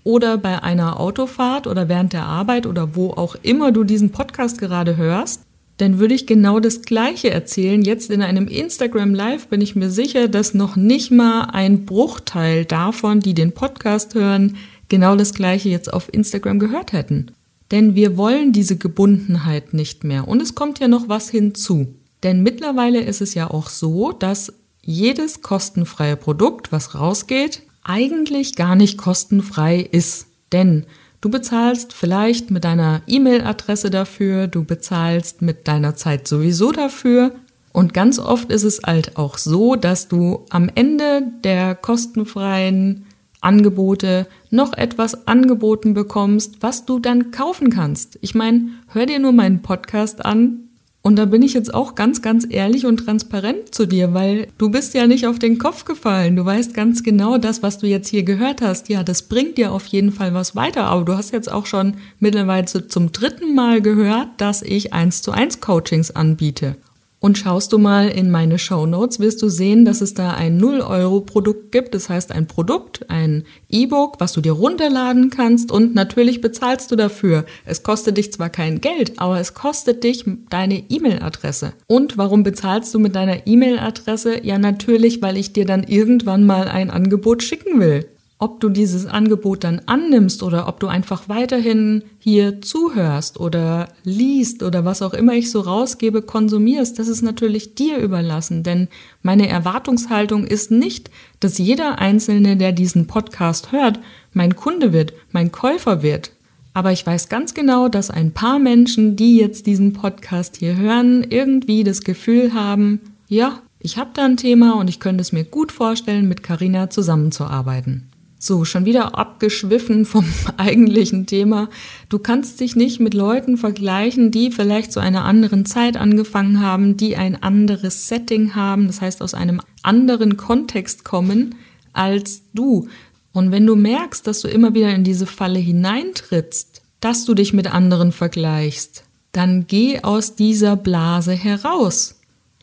oder 0.03 0.39
bei 0.39 0.61
einer 0.61 0.99
Autofahrt 0.99 1.69
oder 1.69 1.89
während 1.89 2.15
der 2.15 2.25
Arbeit 2.25 2.67
oder 2.67 2.97
wo 2.97 3.11
auch 3.11 3.37
immer 3.43 3.71
du 3.71 3.85
diesen 3.85 4.11
Podcast 4.11 4.59
gerade 4.59 4.97
hörst, 4.97 5.43
dann 5.77 6.01
würde 6.01 6.15
ich 6.15 6.27
genau 6.27 6.59
das 6.59 6.83
Gleiche 6.83 7.31
erzählen. 7.31 7.81
Jetzt 7.81 8.11
in 8.11 8.23
einem 8.23 8.49
Instagram 8.49 9.15
Live 9.15 9.47
bin 9.47 9.61
ich 9.61 9.77
mir 9.77 9.89
sicher, 9.89 10.27
dass 10.27 10.53
noch 10.53 10.75
nicht 10.75 11.13
mal 11.13 11.43
ein 11.53 11.87
Bruchteil 11.87 12.65
davon, 12.65 13.21
die 13.21 13.35
den 13.35 13.53
Podcast 13.53 14.17
hören, 14.17 14.57
genau 14.89 15.15
das 15.15 15.33
Gleiche 15.33 15.69
jetzt 15.69 15.93
auf 15.93 16.13
Instagram 16.13 16.59
gehört 16.59 16.93
hätten. 16.93 17.31
Denn 17.71 17.95
wir 17.95 18.17
wollen 18.17 18.53
diese 18.53 18.77
Gebundenheit 18.77 19.75
nicht 19.75 20.05
mehr. 20.05 20.29
Und 20.29 20.43
es 20.43 20.55
kommt 20.55 20.81
ja 20.81 20.89
noch 20.89 21.09
was 21.09 21.31
hinzu. 21.31 21.95
Denn 22.23 22.43
mittlerweile 22.43 23.01
ist 23.01 23.21
es 23.21 23.35
ja 23.35 23.51
auch 23.51 23.69
so, 23.69 24.13
dass 24.13 24.53
jedes 24.83 25.43
kostenfreie 25.43 26.17
Produkt, 26.17 26.73
was 26.73 26.95
rausgeht, 26.95 27.63
eigentlich 27.83 28.57
gar 28.57 28.77
nicht 28.77 28.99
kostenfrei 28.99 29.81
ist. 29.81 30.27
Denn 30.53 30.87
du 31.21 31.31
bezahlst 31.31 31.93
vielleicht 31.93 32.51
mit 32.51 32.65
deiner 32.65 33.03
E-Mail-Adresse 33.07 33.91
dafür, 33.91 34.47
du 34.47 34.65
bezahlst 34.65 35.43
mit 35.43 35.69
deiner 35.69 35.95
Zeit 35.95 36.29
sowieso 36.29 36.73
dafür. 36.73 37.33
Und 37.73 37.93
ganz 37.93 38.19
oft 38.19 38.53
ist 38.53 38.63
es 38.63 38.83
halt 38.85 39.17
auch 39.17 39.37
so, 39.37 39.75
dass 39.75 40.09
du 40.09 40.45
am 40.51 40.71
Ende 40.75 41.23
der 41.43 41.75
kostenfreien 41.75 43.07
Angebote 43.45 44.27
noch 44.51 44.73
etwas 44.73 45.27
angeboten 45.27 45.95
bekommst, 45.95 46.57
was 46.61 46.87
du 46.87 46.99
dann 46.99 47.31
kaufen 47.31 47.71
kannst. 47.71 48.19
Ich 48.23 48.35
meine, 48.35 48.69
hör 48.89 49.07
dir 49.07 49.19
nur 49.19 49.33
meinen 49.33 49.63
Podcast 49.63 50.25
an 50.25 50.65
und 51.07 51.17
da 51.17 51.27
bin 51.27 51.43
ich 51.43 51.53
jetzt 51.53 51.75
auch 51.75 51.95
ganz, 51.97 52.23
ganz 52.23 52.47
ehrlich 52.49 52.87
und 52.87 52.97
transparent 52.97 53.75
zu 53.75 53.85
dir, 53.85 54.15
weil 54.15 54.47
du 54.57 54.71
bist 54.71 54.95
ja 54.95 55.07
nicht 55.07 55.27
auf 55.27 55.39
den 55.39 55.59
Kopf 55.59 55.85
gefallen. 55.85 56.35
Du 56.35 56.47
weißt 56.47 56.73
ganz 56.73 57.03
genau, 57.03 57.37
das, 57.37 57.63
was 57.63 57.77
du 57.77 57.87
jetzt 57.87 58.09
hier 58.09 58.23
gehört 58.23 58.63
hast, 58.63 58.89
ja, 58.89 59.03
das 59.03 59.21
bringt 59.29 59.59
dir 59.59 59.73
auf 59.73 59.85
jeden 59.85 60.13
Fall 60.13 60.33
was 60.33 60.57
weiter. 60.57 60.85
Aber 60.85 61.05
du 61.05 61.15
hast 61.15 61.31
jetzt 61.31 61.53
auch 61.53 61.67
schon 61.67 61.99
mittlerweile 62.21 62.65
zum 62.65 63.13
dritten 63.13 63.55
Mal 63.55 63.83
gehört, 63.83 64.29
dass 64.39 64.63
ich 64.63 64.95
eins 64.95 65.21
zu 65.21 65.33
eins 65.33 65.61
Coachings 65.61 66.11
anbiete. 66.11 66.77
Und 67.25 67.39
schaust 67.39 67.73
du 67.73 67.79
mal 67.79 68.11
in 68.11 68.31
meine 68.31 68.59
Show 68.59 68.85
Notes, 68.85 69.19
wirst 69.19 69.41
du 69.41 69.49
sehen, 69.49 69.87
dass 69.87 70.03
es 70.03 70.13
da 70.13 70.35
ein 70.35 70.61
0-Euro-Produkt 70.61 71.73
gibt. 71.73 71.95
Das 71.95 72.11
heißt 72.11 72.31
ein 72.31 72.47
Produkt, 72.47 73.09
ein 73.09 73.45
E-Book, 73.71 74.17
was 74.19 74.35
du 74.35 74.43
dir 74.43 74.53
runterladen 74.53 75.31
kannst 75.31 75.73
und 75.73 75.95
natürlich 75.95 76.43
bezahlst 76.43 76.93
du 76.93 76.97
dafür. 76.97 77.47
Es 77.65 77.83
kostet 77.83 78.19
dich 78.19 78.31
zwar 78.31 78.51
kein 78.51 78.83
Geld, 78.83 79.19
aber 79.19 79.41
es 79.41 79.55
kostet 79.55 80.05
dich 80.05 80.27
deine 80.51 80.85
E-Mail-Adresse. 80.91 81.73
Und 81.87 82.19
warum 82.19 82.43
bezahlst 82.43 82.93
du 82.93 82.99
mit 82.99 83.15
deiner 83.15 83.47
E-Mail-Adresse? 83.47 84.45
Ja, 84.45 84.59
natürlich, 84.59 85.23
weil 85.23 85.39
ich 85.39 85.55
dir 85.55 85.65
dann 85.65 85.85
irgendwann 85.85 86.45
mal 86.45 86.69
ein 86.69 86.91
Angebot 86.91 87.43
schicken 87.43 87.81
will 87.81 88.05
ob 88.45 88.61
du 88.61 88.69
dieses 88.69 89.07
Angebot 89.07 89.65
dann 89.65 89.81
annimmst 89.87 90.43
oder 90.43 90.69
ob 90.69 90.79
du 90.79 90.87
einfach 90.87 91.31
weiterhin 91.31 92.03
hier 92.19 92.61
zuhörst 92.61 93.41
oder 93.41 93.89
liest 94.05 94.63
oder 94.63 94.85
was 94.85 95.01
auch 95.01 95.15
immer 95.15 95.33
ich 95.33 95.51
so 95.51 95.61
rausgebe, 95.61 96.21
konsumierst, 96.21 96.99
das 96.99 97.09
ist 97.09 97.23
natürlich 97.23 97.75
dir 97.75 97.97
überlassen. 97.97 98.63
Denn 98.63 98.89
meine 99.23 99.49
Erwartungshaltung 99.49 100.47
ist 100.47 100.71
nicht, 100.71 101.11
dass 101.41 101.57
jeder 101.57 102.01
Einzelne, 102.01 102.59
der 102.59 102.73
diesen 102.73 103.07
Podcast 103.07 103.73
hört, 103.73 103.99
mein 104.35 104.57
Kunde 104.57 104.93
wird, 104.93 105.15
mein 105.33 105.51
Käufer 105.51 106.03
wird. 106.03 106.31
Aber 106.75 106.93
ich 106.93 107.07
weiß 107.07 107.31
ganz 107.31 107.55
genau, 107.55 107.89
dass 107.89 108.11
ein 108.11 108.33
paar 108.33 108.59
Menschen, 108.59 109.17
die 109.17 109.39
jetzt 109.39 109.67
diesen 109.67 109.95
Podcast 109.95 110.57
hier 110.59 110.77
hören, 110.77 111.25
irgendwie 111.31 111.83
das 111.83 112.03
Gefühl 112.03 112.53
haben, 112.53 113.01
ja, 113.27 113.63
ich 113.79 113.97
habe 113.97 114.11
da 114.13 114.27
ein 114.27 114.37
Thema 114.37 114.79
und 114.79 114.89
ich 114.89 115.01
könnte 115.01 115.23
es 115.23 115.33
mir 115.33 115.45
gut 115.45 115.73
vorstellen, 115.73 116.29
mit 116.29 116.43
Carina 116.43 116.91
zusammenzuarbeiten. 116.91 118.11
So, 118.47 118.67
schon 118.67 118.85
wieder 118.85 119.17
abgeschwiffen 119.17 120.05
vom 120.05 120.27
eigentlichen 120.59 121.25
Thema. 121.25 121.71
Du 122.11 122.19
kannst 122.19 122.61
dich 122.61 122.77
nicht 122.77 123.01
mit 123.01 123.15
Leuten 123.15 123.57
vergleichen, 123.57 124.31
die 124.31 124.51
vielleicht 124.51 124.93
zu 124.93 125.01
einer 125.01 125.25
anderen 125.25 125.65
Zeit 125.65 125.97
angefangen 125.97 126.61
haben, 126.61 126.99
die 126.99 127.17
ein 127.17 127.43
anderes 127.43 128.07
Setting 128.07 128.55
haben, 128.55 128.87
das 128.87 129.01
heißt 129.01 129.23
aus 129.23 129.33
einem 129.33 129.63
anderen 129.83 130.37
Kontext 130.37 131.07
kommen 131.07 131.55
als 131.95 132.43
du. 132.53 132.87
Und 133.33 133.51
wenn 133.51 133.65
du 133.65 133.77
merkst, 133.77 134.27
dass 134.27 134.43
du 134.43 134.49
immer 134.49 134.75
wieder 134.75 134.95
in 134.95 135.05
diese 135.05 135.25
Falle 135.25 135.59
hineintrittst, 135.59 136.83
dass 137.01 137.25
du 137.25 137.33
dich 137.33 137.55
mit 137.55 137.73
anderen 137.73 138.13
vergleichst, 138.13 139.05
dann 139.33 139.67
geh 139.67 140.03
aus 140.03 140.37
dieser 140.37 140.77
Blase 140.77 141.33
heraus. 141.33 142.14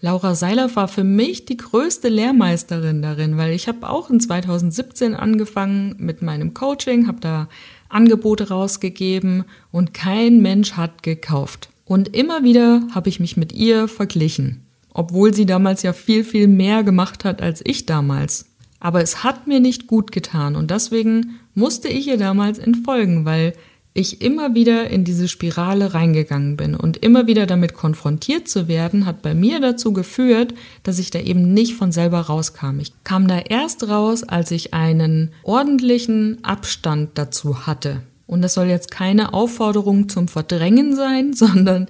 Laura 0.04 0.34
Seiler 0.34 0.76
war 0.76 0.88
für 0.88 1.04
mich 1.04 1.46
die 1.46 1.58
größte 1.58 2.10
Lehrmeisterin 2.10 3.04
darin, 3.04 3.38
weil 3.38 3.54
ich 3.54 3.68
habe 3.68 3.88
auch 3.88 4.10
in 4.10 4.20
2017 4.20 5.14
angefangen 5.14 5.96
mit 6.00 6.24
meinem 6.24 6.56
Coaching, 6.56 7.08
habe 7.08 7.20
da 7.22 7.48
Angebote 7.88 8.50
rausgegeben 8.50 9.44
und 9.72 9.94
kein 9.94 10.42
Mensch 10.42 10.74
hat 10.74 11.04
gekauft. 11.04 11.70
Und 11.86 12.16
immer 12.16 12.44
wieder 12.44 12.82
habe 12.96 13.10
ich 13.10 13.20
mich 13.20 13.38
mit 13.38 13.54
ihr 13.54 13.88
verglichen, 13.88 14.62
obwohl 14.92 15.36
sie 15.36 15.46
damals 15.46 15.84
ja 15.84 15.94
viel, 15.94 16.24
viel 16.24 16.48
mehr 16.48 16.84
gemacht 16.84 17.24
hat 17.24 17.40
als 17.42 17.62
ich 17.64 17.86
damals. 17.86 18.46
Aber 18.80 19.04
es 19.04 19.24
hat 19.24 19.46
mir 19.46 19.60
nicht 19.60 19.86
gut 19.86 20.12
getan 20.12 20.56
und 20.56 20.72
deswegen 20.72 21.40
musste 21.54 21.90
ich 21.90 22.08
ihr 22.08 22.18
damals 22.18 22.58
entfolgen, 22.58 23.26
weil 23.26 23.54
ich 23.94 24.22
immer 24.22 24.56
wieder 24.56 24.90
in 24.90 25.04
diese 25.04 25.28
Spirale 25.28 25.94
reingegangen 25.94 26.56
bin 26.56 26.76
und 26.76 26.98
immer 26.98 27.28
wieder 27.28 27.46
damit 27.46 27.74
konfrontiert 27.74 28.48
zu 28.48 28.68
werden, 28.68 29.06
hat 29.06 29.22
bei 29.22 29.34
mir 29.34 29.60
dazu 29.60 29.92
geführt, 29.92 30.54
dass 30.84 30.98
ich 30.98 31.12
da 31.12 31.20
eben 31.20 31.54
nicht 31.54 31.76
von 31.76 31.92
selber 31.92 32.22
rauskam. 32.22 32.80
Ich 32.80 32.94
kam 33.04 33.28
da 33.28 33.40
erst 33.40 33.88
raus, 33.90 34.24
als 34.24 34.52
ich 34.52 34.74
einen 34.74 35.32
ordentlichen 35.44 36.44
Abstand 36.44 37.12
dazu 37.16 37.68
hatte. 37.68 38.02
Und 38.28 38.42
das 38.42 38.54
soll 38.54 38.68
jetzt 38.68 38.92
keine 38.92 39.34
Aufforderung 39.34 40.08
zum 40.08 40.30
Verdrängen 40.30 40.96
sein, 40.96 41.34
sondern 41.34 41.88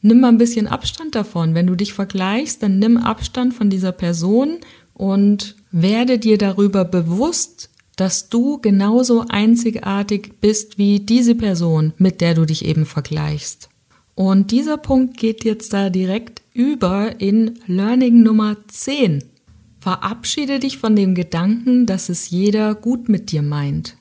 nimm 0.00 0.20
mal 0.20 0.28
ein 0.28 0.38
bisschen 0.38 0.68
Abstand 0.68 1.14
davon. 1.14 1.54
Wenn 1.54 1.66
du 1.66 1.74
dich 1.74 1.92
vergleichst, 1.92 2.62
dann 2.62 2.78
nimm 2.78 2.96
Abstand 2.96 3.52
von 3.52 3.68
dieser 3.68 3.92
Person 3.92 4.56
und 4.94 5.54
werde 5.70 6.18
dir 6.18 6.38
darüber 6.38 6.86
bewusst, 6.86 7.68
dass 7.96 8.28
du 8.28 8.58
genauso 8.58 9.24
einzigartig 9.28 10.40
bist 10.40 10.78
wie 10.78 11.00
diese 11.00 11.34
Person, 11.34 11.92
mit 11.98 12.20
der 12.20 12.34
du 12.34 12.44
dich 12.44 12.64
eben 12.64 12.86
vergleichst. 12.86 13.68
Und 14.14 14.50
dieser 14.50 14.76
Punkt 14.76 15.16
geht 15.16 15.44
jetzt 15.44 15.72
da 15.72 15.90
direkt 15.90 16.42
über 16.52 17.20
in 17.20 17.58
Learning 17.66 18.22
Nummer 18.22 18.56
10. 18.68 19.24
Verabschiede 19.80 20.58
dich 20.58 20.78
von 20.78 20.94
dem 20.94 21.14
Gedanken, 21.14 21.86
dass 21.86 22.08
es 22.08 22.30
jeder 22.30 22.74
gut 22.74 23.08
mit 23.08 23.32
dir 23.32 23.42
meint. 23.42 23.96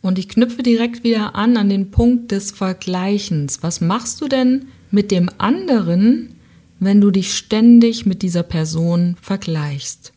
Und 0.00 0.18
ich 0.18 0.28
knüpfe 0.28 0.62
direkt 0.62 1.02
wieder 1.02 1.34
an 1.34 1.56
an 1.56 1.68
den 1.68 1.90
Punkt 1.90 2.30
des 2.30 2.52
Vergleichens. 2.52 3.62
Was 3.62 3.80
machst 3.80 4.20
du 4.20 4.28
denn 4.28 4.66
mit 4.90 5.10
dem 5.10 5.28
anderen, 5.38 6.36
wenn 6.78 7.00
du 7.00 7.10
dich 7.10 7.34
ständig 7.34 8.06
mit 8.06 8.22
dieser 8.22 8.44
Person 8.44 9.16
vergleichst? 9.20 10.12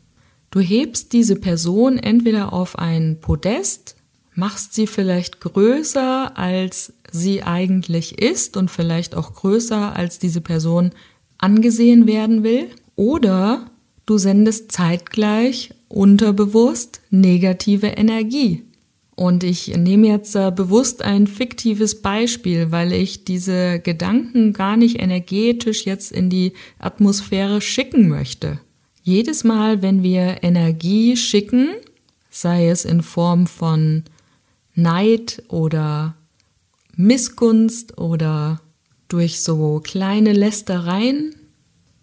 Du 0.51 0.59
hebst 0.59 1.13
diese 1.13 1.35
Person 1.35 1.97
entweder 1.97 2.53
auf 2.53 2.77
ein 2.79 3.19
Podest, 3.21 3.95
machst 4.33 4.73
sie 4.73 4.87
vielleicht 4.87 5.41
größer, 5.41 6.37
als 6.37 6.93
sie 7.11 7.43
eigentlich 7.43 8.19
ist 8.19 8.57
und 8.57 8.71
vielleicht 8.71 9.15
auch 9.15 9.33
größer, 9.33 9.95
als 9.95 10.17
diese 10.17 10.41
Person 10.41 10.91
angesehen 11.37 12.07
werden 12.07 12.43
will, 12.43 12.67
oder 12.95 13.69
du 14.05 14.17
sendest 14.17 14.71
zeitgleich 14.71 15.71
unterbewusst 15.87 17.01
negative 17.11 17.87
Energie. 17.87 18.63
Und 19.15 19.43
ich 19.43 19.75
nehme 19.75 20.07
jetzt 20.07 20.35
äh, 20.35 20.49
bewusst 20.49 21.01
ein 21.01 21.27
fiktives 21.27 22.01
Beispiel, 22.01 22.71
weil 22.71 22.93
ich 22.93 23.25
diese 23.25 23.79
Gedanken 23.79 24.53
gar 24.53 24.77
nicht 24.77 25.01
energetisch 25.01 25.85
jetzt 25.85 26.13
in 26.13 26.29
die 26.29 26.53
Atmosphäre 26.79 27.59
schicken 27.59 28.07
möchte. 28.07 28.59
Jedes 29.03 29.43
Mal, 29.43 29.81
wenn 29.81 30.03
wir 30.03 30.43
Energie 30.43 31.15
schicken, 31.15 31.69
sei 32.29 32.69
es 32.69 32.85
in 32.85 33.01
Form 33.01 33.47
von 33.47 34.03
Neid 34.75 35.43
oder 35.47 36.15
Missgunst 36.95 37.97
oder 37.97 38.61
durch 39.07 39.41
so 39.41 39.81
kleine 39.83 40.33
Lästereien, 40.33 41.35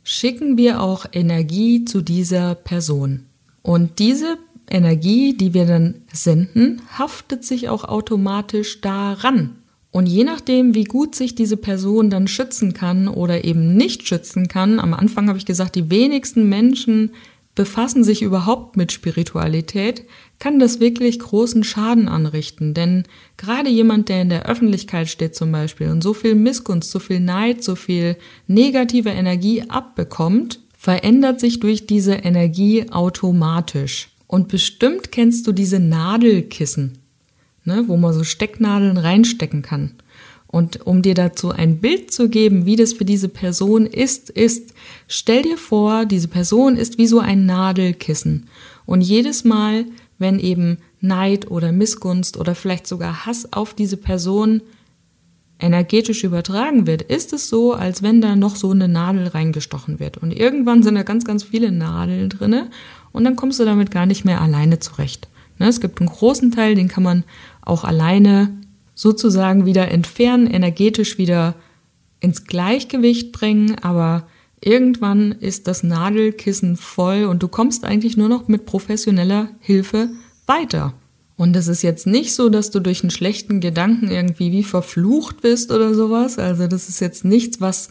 schicken 0.03 0.57
wir 0.57 0.83
auch 0.83 1.07
Energie 1.13 1.85
zu 1.85 2.01
dieser 2.01 2.55
Person. 2.55 3.27
Und 3.63 3.99
diese 3.99 4.39
Energie, 4.69 5.37
die 5.37 5.55
wir 5.55 5.67
dann 5.67 6.03
senden, 6.13 6.83
haftet 6.99 7.45
sich 7.45 7.69
auch 7.69 7.85
automatisch 7.85 8.81
daran. 8.81 9.57
Und 9.97 10.05
je 10.05 10.25
nachdem, 10.25 10.75
wie 10.75 10.85
gut 10.85 11.15
sich 11.15 11.35
diese 11.35 11.57
Person 11.57 12.11
dann 12.11 12.29
schützen 12.29 12.75
kann 12.75 13.09
oder 13.09 13.47
eben 13.47 13.79
nicht 13.79 14.07
schützen 14.07 14.47
kann, 14.47 14.79
am 14.79 14.93
Anfang 14.93 15.27
habe 15.27 15.39
ich 15.39 15.47
gesagt, 15.47 15.75
die 15.75 15.89
wenigsten 15.89 16.51
Menschen 16.51 17.13
befassen 17.55 18.05
sich 18.05 18.21
überhaupt 18.21 18.77
mit 18.77 18.93
Spiritualität, 18.93 20.05
kann 20.39 20.59
das 20.59 20.81
wirklich 20.81 21.19
großen 21.19 21.65
Schaden 21.65 22.09
anrichten. 22.09 22.75
Denn 22.75 23.05
gerade 23.39 23.71
jemand, 23.71 24.11
der 24.11 24.21
in 24.21 24.29
der 24.29 24.45
Öffentlichkeit 24.45 25.09
steht 25.09 25.35
zum 25.35 25.51
Beispiel 25.51 25.89
und 25.89 26.03
so 26.03 26.13
viel 26.13 26.35
Missgunst, 26.35 26.91
so 26.91 26.99
viel 26.99 27.21
Neid, 27.21 27.65
so 27.65 27.75
viel 27.75 28.19
negative 28.47 29.09
Energie 29.09 29.63
abbekommt, 29.67 30.61
verändert 30.77 31.41
sich 31.41 31.59
durch 31.59 31.87
diese 31.87 32.17
Energie 32.17 32.91
automatisch. 32.91 34.11
Und 34.27 34.49
bestimmt 34.49 35.11
kennst 35.11 35.47
du 35.47 35.53
diese 35.53 35.81
Nadelkissen, 35.81 36.99
ne, 37.67 37.85
wo 37.87 37.97
man 37.97 38.13
so 38.13 38.25
Stecknadeln 38.25 38.97
reinstecken 38.97 39.63
kann. 39.63 39.93
Und 40.47 40.87
um 40.87 41.03
dir 41.03 41.15
dazu 41.15 41.51
ein 41.51 41.79
Bild 41.79 42.13
zu 42.13 42.29
geben, 42.29 42.67
wie 42.67 42.77
das 42.77 42.93
für 42.93 43.05
diese 43.05 43.29
Person 43.29 43.85
ist, 43.85 44.31
ist, 44.31 44.73
stell 45.09 45.43
dir 45.43 45.59
vor, 45.59 46.07
diese 46.07 46.29
Person 46.29 46.77
ist 46.77 46.99
wie 46.99 47.07
so 47.07 47.19
ein 47.19 47.47
Nadelkissen. 47.47 48.49
Und 48.87 49.01
jedes 49.01 49.45
Mal, 49.45 49.85
wenn 50.19 50.39
eben 50.39 50.79
Neid 51.01 51.51
oder 51.51 51.73
Missgunst 51.73 52.39
oder 52.39 52.55
vielleicht 52.55 52.87
sogar 52.87 53.27
Hass 53.27 53.53
auf 53.53 53.75
diese 53.75 53.97
Person 53.97 54.63
energetisch 55.59 56.23
übertragen 56.23 56.87
wird, 56.87 57.03
ist 57.03 57.33
es 57.33 57.49
so, 57.49 57.73
als 57.73 58.03
wenn 58.03 58.21
da 58.21 58.37
noch 58.37 58.57
so 58.57 58.71
eine 58.71 58.89
Nadel 58.89 59.29
reingestochen 59.29 60.01
wird. 60.01 60.19
Und 60.19 60.31
irgendwann 60.31 60.83
sind 60.83 60.95
da 60.95 61.03
ganz, 61.03 61.25
ganz 61.25 61.45
viele 61.45 61.73
Nadeln 61.73 62.29
drinne 62.29 62.71
und 63.13 63.25
dann 63.25 63.37
kommst 63.37 63.59
du 63.59 63.65
damit 63.65 63.91
gar 63.91 64.07
nicht 64.07 64.25
mehr 64.25 64.41
alleine 64.41 64.79
zurecht. 64.79 65.29
Ne, 65.59 65.69
es 65.69 65.81
gibt 65.81 66.01
einen 66.01 66.11
großen 66.11 66.51
Teil, 66.51 66.75
den 66.75 66.89
kann 66.89 67.03
man 67.03 67.25
auch 67.67 67.85
alleine 67.85 68.57
sozusagen 68.95 69.67
wieder 69.67 69.91
entfernen, 69.91 70.47
energetisch 70.47 71.19
wieder 71.19 71.55
ins 72.21 72.45
Gleichgewicht 72.45 73.33
bringen, 73.33 73.77
aber 73.83 74.27
irgendwann 74.61 75.33
ist 75.33 75.67
das 75.69 75.83
Nadelkissen 75.83 76.77
voll 76.77 77.25
und 77.25 77.43
du 77.43 77.49
kommst 77.49 77.85
eigentlich 77.85 78.17
nur 78.17 78.31
noch 78.31 78.49
mit 78.49 78.65
professioneller 78.65 79.51
Hilfe 79.61 80.09
weiter. 80.47 80.95
Und 81.37 81.55
es 81.55 81.69
ist 81.69 81.83
jetzt 81.83 82.07
nicht 82.07 82.35
so, 82.35 82.49
dass 82.49 82.71
du 82.71 82.81
durch 82.81 83.03
einen 83.03 83.11
schlechten 83.11 83.61
Gedanken 83.61 84.11
irgendwie 84.11 84.53
wie 84.53 84.63
verflucht 84.63 85.43
bist 85.43 85.71
oder 85.71 85.95
sowas. 85.95 86.39
Also 86.39 86.67
das 86.67 86.89
ist 86.89 87.01
jetzt 87.01 87.27
nichts, 87.27 87.61
was 87.61 87.91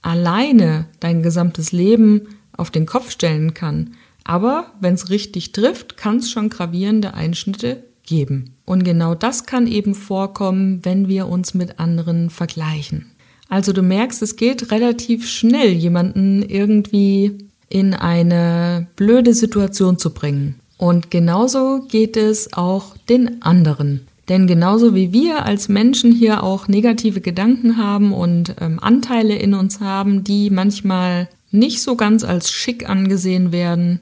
alleine 0.00 0.86
dein 1.00 1.22
gesamtes 1.22 1.72
Leben 1.72 2.28
auf 2.56 2.70
den 2.70 2.86
Kopf 2.86 3.10
stellen 3.10 3.52
kann. 3.52 3.94
Aber 4.24 4.72
wenn 4.80 4.94
es 4.94 5.10
richtig 5.10 5.52
trifft, 5.52 5.98
kann 5.98 6.16
es 6.16 6.30
schon 6.30 6.48
gravierende 6.48 7.12
Einschnitte 7.12 7.84
geben. 8.06 8.54
Und 8.68 8.84
genau 8.84 9.14
das 9.14 9.46
kann 9.46 9.66
eben 9.66 9.94
vorkommen, 9.94 10.80
wenn 10.82 11.08
wir 11.08 11.26
uns 11.26 11.54
mit 11.54 11.80
anderen 11.80 12.28
vergleichen. 12.28 13.06
Also 13.48 13.72
du 13.72 13.80
merkst, 13.80 14.20
es 14.20 14.36
geht 14.36 14.70
relativ 14.70 15.26
schnell, 15.26 15.70
jemanden 15.70 16.42
irgendwie 16.42 17.48
in 17.70 17.94
eine 17.94 18.86
blöde 18.94 19.32
Situation 19.32 19.96
zu 19.96 20.12
bringen. 20.12 20.60
Und 20.76 21.10
genauso 21.10 21.86
geht 21.88 22.18
es 22.18 22.52
auch 22.52 22.94
den 23.08 23.40
anderen. 23.40 24.06
Denn 24.28 24.46
genauso 24.46 24.94
wie 24.94 25.14
wir 25.14 25.46
als 25.46 25.70
Menschen 25.70 26.12
hier 26.12 26.42
auch 26.42 26.68
negative 26.68 27.22
Gedanken 27.22 27.78
haben 27.78 28.12
und 28.12 28.54
ähm, 28.60 28.80
Anteile 28.80 29.36
in 29.36 29.54
uns 29.54 29.80
haben, 29.80 30.24
die 30.24 30.50
manchmal 30.50 31.30
nicht 31.50 31.80
so 31.80 31.96
ganz 31.96 32.22
als 32.22 32.52
schick 32.52 32.86
angesehen 32.86 33.50
werden, 33.50 34.00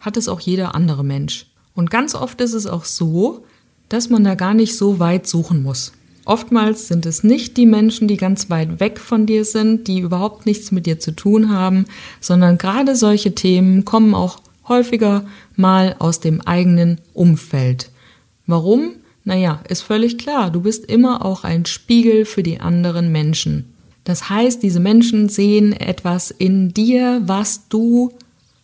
hat 0.00 0.16
es 0.16 0.26
auch 0.26 0.40
jeder 0.40 0.74
andere 0.74 1.04
Mensch. 1.04 1.48
Und 1.74 1.90
ganz 1.90 2.14
oft 2.14 2.40
ist 2.40 2.54
es 2.54 2.66
auch 2.66 2.86
so, 2.86 3.44
dass 3.90 4.08
man 4.08 4.24
da 4.24 4.34
gar 4.34 4.54
nicht 4.54 4.78
so 4.78 4.98
weit 4.98 5.26
suchen 5.26 5.62
muss. 5.62 5.92
Oftmals 6.24 6.88
sind 6.88 7.06
es 7.06 7.24
nicht 7.24 7.56
die 7.56 7.66
Menschen, 7.66 8.06
die 8.06 8.16
ganz 8.16 8.48
weit 8.50 8.78
weg 8.80 8.98
von 8.98 9.26
dir 9.26 9.44
sind, 9.44 9.88
die 9.88 9.98
überhaupt 9.98 10.46
nichts 10.46 10.70
mit 10.70 10.86
dir 10.86 10.98
zu 10.98 11.10
tun 11.10 11.50
haben, 11.50 11.86
sondern 12.20 12.56
gerade 12.56 12.96
solche 12.96 13.34
Themen 13.34 13.84
kommen 13.84 14.14
auch 14.14 14.40
häufiger 14.68 15.24
mal 15.56 15.96
aus 15.98 16.20
dem 16.20 16.40
eigenen 16.40 17.00
Umfeld. 17.14 17.90
Warum? 18.46 18.92
Naja, 19.24 19.60
ist 19.68 19.82
völlig 19.82 20.18
klar, 20.18 20.50
du 20.50 20.60
bist 20.60 20.86
immer 20.86 21.24
auch 21.24 21.44
ein 21.44 21.66
Spiegel 21.66 22.24
für 22.24 22.42
die 22.42 22.60
anderen 22.60 23.12
Menschen. 23.12 23.74
Das 24.04 24.30
heißt, 24.30 24.62
diese 24.62 24.80
Menschen 24.80 25.28
sehen 25.28 25.72
etwas 25.72 26.30
in 26.30 26.72
dir, 26.72 27.22
was 27.24 27.68
du 27.68 28.12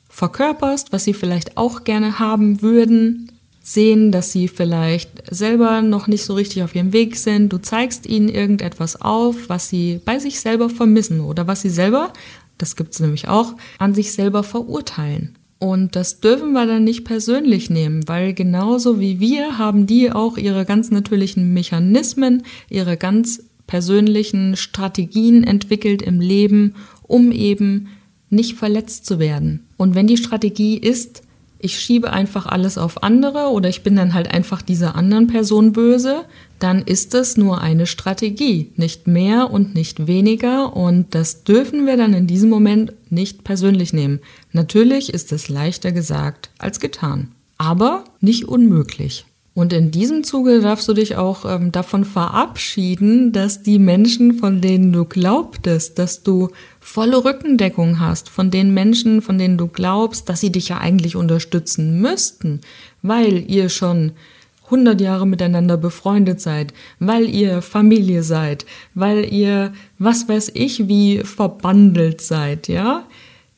verkörperst, 0.08 0.92
was 0.92 1.04
sie 1.04 1.14
vielleicht 1.14 1.56
auch 1.56 1.84
gerne 1.84 2.18
haben 2.18 2.62
würden, 2.62 3.32
sehen, 3.66 4.12
dass 4.12 4.30
sie 4.30 4.46
vielleicht 4.46 5.10
selber 5.28 5.82
noch 5.82 6.06
nicht 6.06 6.24
so 6.24 6.34
richtig 6.34 6.62
auf 6.62 6.76
ihrem 6.76 6.92
Weg 6.92 7.16
sind. 7.16 7.52
Du 7.52 7.58
zeigst 7.58 8.06
ihnen 8.06 8.28
irgendetwas 8.28 9.00
auf, 9.02 9.48
was 9.48 9.68
sie 9.68 10.00
bei 10.04 10.20
sich 10.20 10.38
selber 10.38 10.70
vermissen 10.70 11.20
oder 11.20 11.48
was 11.48 11.62
sie 11.62 11.70
selber, 11.70 12.12
das 12.58 12.76
gibt's 12.76 13.00
nämlich 13.00 13.26
auch, 13.26 13.54
an 13.78 13.92
sich 13.92 14.12
selber 14.12 14.44
verurteilen. 14.44 15.34
Und 15.58 15.96
das 15.96 16.20
dürfen 16.20 16.52
wir 16.52 16.66
dann 16.66 16.84
nicht 16.84 17.04
persönlich 17.04 17.68
nehmen, 17.68 18.06
weil 18.06 18.34
genauso 18.34 19.00
wie 19.00 19.18
wir 19.18 19.58
haben 19.58 19.88
die 19.88 20.12
auch 20.12 20.36
ihre 20.36 20.64
ganz 20.64 20.92
natürlichen 20.92 21.52
Mechanismen, 21.52 22.44
ihre 22.70 22.96
ganz 22.96 23.42
persönlichen 23.66 24.54
Strategien 24.54 25.42
entwickelt 25.42 26.02
im 26.02 26.20
Leben, 26.20 26.74
um 27.02 27.32
eben 27.32 27.88
nicht 28.30 28.56
verletzt 28.56 29.06
zu 29.06 29.18
werden. 29.18 29.66
Und 29.76 29.96
wenn 29.96 30.06
die 30.06 30.18
Strategie 30.18 30.76
ist, 30.76 31.22
ich 31.58 31.78
schiebe 31.78 32.12
einfach 32.12 32.46
alles 32.46 32.78
auf 32.78 33.02
andere 33.02 33.48
oder 33.50 33.68
ich 33.68 33.82
bin 33.82 33.96
dann 33.96 34.14
halt 34.14 34.30
einfach 34.30 34.62
dieser 34.62 34.94
anderen 34.94 35.26
Person 35.26 35.72
böse, 35.72 36.24
dann 36.58 36.82
ist 36.82 37.14
es 37.14 37.36
nur 37.36 37.60
eine 37.60 37.86
Strategie, 37.86 38.72
nicht 38.76 39.06
mehr 39.06 39.50
und 39.50 39.74
nicht 39.74 40.06
weniger 40.06 40.76
und 40.76 41.14
das 41.14 41.44
dürfen 41.44 41.86
wir 41.86 41.96
dann 41.96 42.14
in 42.14 42.26
diesem 42.26 42.50
Moment 42.50 42.92
nicht 43.10 43.44
persönlich 43.44 43.92
nehmen. 43.92 44.20
Natürlich 44.52 45.12
ist 45.12 45.32
es 45.32 45.48
leichter 45.48 45.92
gesagt 45.92 46.50
als 46.58 46.80
getan, 46.80 47.28
aber 47.58 48.04
nicht 48.20 48.44
unmöglich. 48.44 49.26
Und 49.56 49.72
in 49.72 49.90
diesem 49.90 50.22
Zuge 50.22 50.60
darfst 50.60 50.86
du 50.86 50.92
dich 50.92 51.16
auch 51.16 51.46
ähm, 51.46 51.72
davon 51.72 52.04
verabschieden, 52.04 53.32
dass 53.32 53.62
die 53.62 53.78
Menschen, 53.78 54.34
von 54.34 54.60
denen 54.60 54.92
du 54.92 55.06
glaubtest, 55.06 55.98
dass 55.98 56.22
du 56.22 56.50
volle 56.86 57.24
Rückendeckung 57.24 57.98
hast, 57.98 58.28
von 58.28 58.52
den 58.52 58.72
Menschen, 58.72 59.20
von 59.20 59.38
denen 59.38 59.58
du 59.58 59.66
glaubst, 59.66 60.28
dass 60.28 60.40
sie 60.40 60.52
dich 60.52 60.68
ja 60.68 60.78
eigentlich 60.78 61.16
unterstützen 61.16 62.00
müssten, 62.00 62.60
weil 63.02 63.44
ihr 63.50 63.68
schon 63.68 64.12
100 64.66 65.00
Jahre 65.00 65.26
miteinander 65.26 65.76
befreundet 65.76 66.40
seid, 66.40 66.72
weil 67.00 67.28
ihr 67.28 67.60
Familie 67.60 68.22
seid, 68.22 68.66
weil 68.94 69.30
ihr, 69.32 69.72
was 69.98 70.28
weiß 70.28 70.52
ich, 70.54 70.86
wie 70.86 71.18
verbandelt 71.18 72.20
seid, 72.20 72.68
ja? 72.68 73.04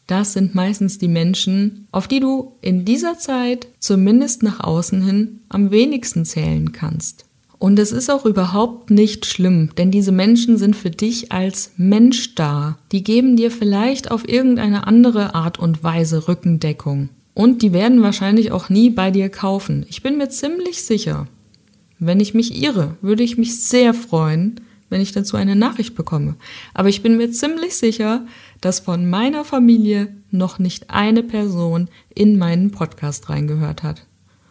Das 0.07 0.33
sind 0.33 0.55
meistens 0.55 0.97
die 0.97 1.09
Menschen, 1.09 1.87
auf 1.93 2.09
die 2.09 2.21
du 2.21 2.53
in 2.63 2.87
dieser 2.87 3.19
Zeit 3.19 3.69
zumindest 3.79 4.43
nach 4.43 4.61
außen 4.61 5.05
hin 5.05 5.41
am 5.51 5.71
wenigsten 5.71 6.25
zählen 6.25 6.73
kannst. 6.73 7.28
Und 7.59 7.79
es 7.79 7.91
ist 7.91 8.09
auch 8.09 8.25
überhaupt 8.25 8.91
nicht 8.91 9.27
schlimm, 9.27 9.71
denn 9.77 9.91
diese 9.91 10.13
Menschen 10.13 10.59
sind 10.59 10.77
für 10.77 10.91
dich 10.91 11.33
als 11.33 11.73
Mensch 11.77 12.37
da. 12.37 12.79
Die 12.93 13.03
geben 13.03 13.37
dir 13.37 13.51
vielleicht 13.51 14.13
auf 14.13 14.29
irgendeine 14.29 14.87
andere 14.87 15.35
Art 15.35 15.59
und 15.59 15.83
Weise 15.83 16.29
Rückendeckung. 16.29 17.09
Und 17.35 17.63
die 17.63 17.73
werden 17.73 18.03
wahrscheinlich 18.03 18.53
auch 18.53 18.69
nie 18.69 18.91
bei 18.91 19.11
dir 19.11 19.29
kaufen. 19.29 19.87
Ich 19.89 20.03
bin 20.03 20.19
mir 20.19 20.29
ziemlich 20.29 20.85
sicher. 20.85 21.27
Wenn 21.99 22.21
ich 22.21 22.33
mich 22.33 22.63
irre, 22.63 22.97
würde 23.01 23.25
ich 23.25 23.39
mich 23.39 23.61
sehr 23.61 23.93
freuen, 23.93 24.61
wenn 24.89 25.01
ich 25.01 25.13
dazu 25.13 25.37
eine 25.37 25.57
Nachricht 25.57 25.97
bekomme. 25.97 26.37
Aber 26.75 26.89
ich 26.89 27.03
bin 27.03 27.17
mir 27.17 27.31
ziemlich 27.33 27.77
sicher, 27.77 28.25
dass 28.61 28.81
von 28.81 29.11
meiner 29.11 29.45
Familie 29.45 30.15
noch 30.31 30.59
nicht 30.61 30.91
eine 30.91 31.23
Person 31.25 31.89
in 32.15 32.39
meinen 32.39 32.71
Podcast 32.71 33.29
reingehört 33.29 33.83
hat. 33.83 34.07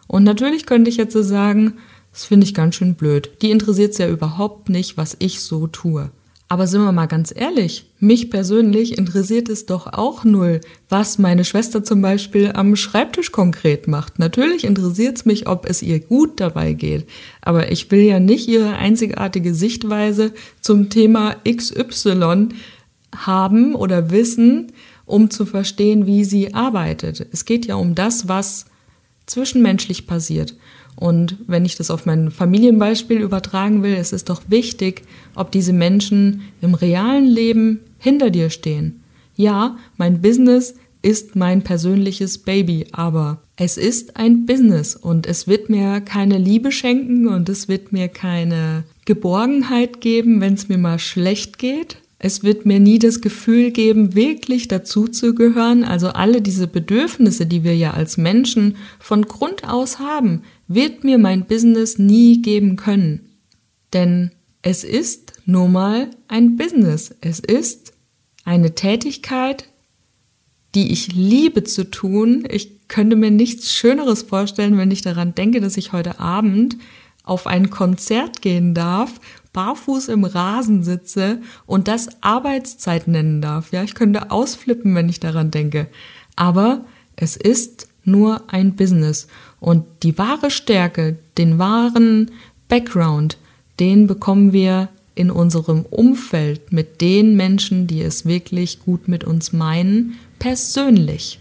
Und 0.06 0.24
natürlich 0.24 0.66
könnte 0.66 0.90
ich 0.90 0.96
jetzt 0.96 1.12
so 1.12 1.22
sagen, 1.22 1.74
das 2.18 2.24
finde 2.24 2.46
ich 2.46 2.52
ganz 2.52 2.74
schön 2.74 2.96
blöd. 2.96 3.30
Die 3.42 3.52
interessiert 3.52 3.92
es 3.92 3.98
ja 3.98 4.08
überhaupt 4.08 4.70
nicht, 4.70 4.96
was 4.96 5.14
ich 5.20 5.38
so 5.40 5.68
tue. 5.68 6.10
Aber 6.48 6.66
sind 6.66 6.82
wir 6.82 6.90
mal 6.90 7.06
ganz 7.06 7.32
ehrlich, 7.32 7.86
mich 8.00 8.28
persönlich 8.28 8.98
interessiert 8.98 9.48
es 9.48 9.66
doch 9.66 9.86
auch 9.92 10.24
null, 10.24 10.60
was 10.88 11.18
meine 11.18 11.44
Schwester 11.44 11.84
zum 11.84 12.02
Beispiel 12.02 12.50
am 12.52 12.74
Schreibtisch 12.74 13.30
konkret 13.30 13.86
macht. 13.86 14.18
Natürlich 14.18 14.64
interessiert 14.64 15.18
es 15.18 15.26
mich, 15.26 15.46
ob 15.46 15.64
es 15.64 15.80
ihr 15.80 16.00
gut 16.00 16.40
dabei 16.40 16.72
geht. 16.72 17.06
Aber 17.40 17.70
ich 17.70 17.88
will 17.92 18.02
ja 18.02 18.18
nicht 18.18 18.48
ihre 18.48 18.74
einzigartige 18.74 19.54
Sichtweise 19.54 20.32
zum 20.60 20.90
Thema 20.90 21.36
XY 21.48 22.48
haben 23.14 23.76
oder 23.76 24.10
wissen, 24.10 24.72
um 25.06 25.30
zu 25.30 25.46
verstehen, 25.46 26.06
wie 26.06 26.24
sie 26.24 26.52
arbeitet. 26.52 27.24
Es 27.30 27.44
geht 27.44 27.66
ja 27.66 27.76
um 27.76 27.94
das, 27.94 28.26
was 28.26 28.64
zwischenmenschlich 29.26 30.08
passiert. 30.08 30.56
Und 30.98 31.36
wenn 31.46 31.64
ich 31.64 31.76
das 31.76 31.92
auf 31.92 32.06
mein 32.06 32.32
Familienbeispiel 32.32 33.20
übertragen 33.20 33.84
will, 33.84 33.94
es 33.94 34.12
ist 34.12 34.28
doch 34.28 34.42
wichtig, 34.48 35.02
ob 35.36 35.52
diese 35.52 35.72
Menschen 35.72 36.42
im 36.60 36.74
realen 36.74 37.26
Leben 37.26 37.78
hinter 37.98 38.30
dir 38.30 38.50
stehen. 38.50 39.00
Ja, 39.36 39.76
mein 39.96 40.20
Business 40.20 40.74
ist 41.00 41.36
mein 41.36 41.62
persönliches 41.62 42.38
Baby, 42.38 42.86
aber 42.90 43.40
es 43.54 43.76
ist 43.76 44.16
ein 44.16 44.44
Business 44.44 44.96
und 44.96 45.28
es 45.28 45.46
wird 45.46 45.70
mir 45.70 46.00
keine 46.00 46.36
Liebe 46.36 46.72
schenken 46.72 47.28
und 47.28 47.48
es 47.48 47.68
wird 47.68 47.92
mir 47.92 48.08
keine 48.08 48.82
Geborgenheit 49.04 50.00
geben, 50.00 50.40
wenn 50.40 50.54
es 50.54 50.68
mir 50.68 50.78
mal 50.78 50.98
schlecht 50.98 51.58
geht. 51.58 51.98
Es 52.18 52.42
wird 52.42 52.66
mir 52.66 52.80
nie 52.80 52.98
das 52.98 53.20
Gefühl 53.20 53.70
geben, 53.70 54.16
wirklich 54.16 54.66
dazuzugehören. 54.66 55.84
Also 55.84 56.08
alle 56.08 56.42
diese 56.42 56.66
Bedürfnisse, 56.66 57.46
die 57.46 57.62
wir 57.62 57.76
ja 57.76 57.92
als 57.92 58.16
Menschen 58.16 58.74
von 58.98 59.22
Grund 59.22 59.68
aus 59.68 60.00
haben, 60.00 60.42
wird 60.68 61.02
mir 61.02 61.18
mein 61.18 61.46
Business 61.46 61.98
nie 61.98 62.42
geben 62.42 62.76
können. 62.76 63.28
Denn 63.92 64.30
es 64.62 64.84
ist 64.84 65.32
nur 65.46 65.68
mal 65.68 66.10
ein 66.28 66.56
Business. 66.56 67.14
Es 67.20 67.40
ist 67.40 67.94
eine 68.44 68.74
Tätigkeit, 68.74 69.64
die 70.74 70.92
ich 70.92 71.14
liebe 71.14 71.64
zu 71.64 71.90
tun. 71.90 72.46
Ich 72.50 72.88
könnte 72.88 73.16
mir 73.16 73.30
nichts 73.30 73.72
Schöneres 73.72 74.22
vorstellen, 74.22 74.76
wenn 74.76 74.90
ich 74.90 75.02
daran 75.02 75.34
denke, 75.34 75.60
dass 75.60 75.76
ich 75.76 75.92
heute 75.92 76.20
Abend 76.20 76.76
auf 77.24 77.46
ein 77.46 77.70
Konzert 77.70 78.40
gehen 78.42 78.74
darf, 78.74 79.20
barfuß 79.52 80.08
im 80.08 80.24
Rasen 80.24 80.82
sitze 80.82 81.40
und 81.66 81.88
das 81.88 82.22
Arbeitszeit 82.22 83.08
nennen 83.08 83.42
darf. 83.42 83.72
Ja, 83.72 83.82
ich 83.82 83.94
könnte 83.94 84.30
ausflippen, 84.30 84.94
wenn 84.94 85.08
ich 85.08 85.20
daran 85.20 85.50
denke. 85.50 85.88
Aber 86.36 86.84
es 87.16 87.36
ist 87.36 87.88
nur 88.04 88.42
ein 88.52 88.76
Business. 88.76 89.26
Und 89.60 89.84
die 90.02 90.16
wahre 90.18 90.50
Stärke, 90.50 91.16
den 91.36 91.58
wahren 91.58 92.30
Background, 92.68 93.38
den 93.80 94.06
bekommen 94.06 94.52
wir 94.52 94.88
in 95.14 95.30
unserem 95.30 95.84
Umfeld 95.90 96.72
mit 96.72 97.00
den 97.00 97.36
Menschen, 97.36 97.86
die 97.86 98.02
es 98.02 98.24
wirklich 98.24 98.80
gut 98.80 99.08
mit 99.08 99.24
uns 99.24 99.52
meinen, 99.52 100.14
persönlich. 100.38 101.40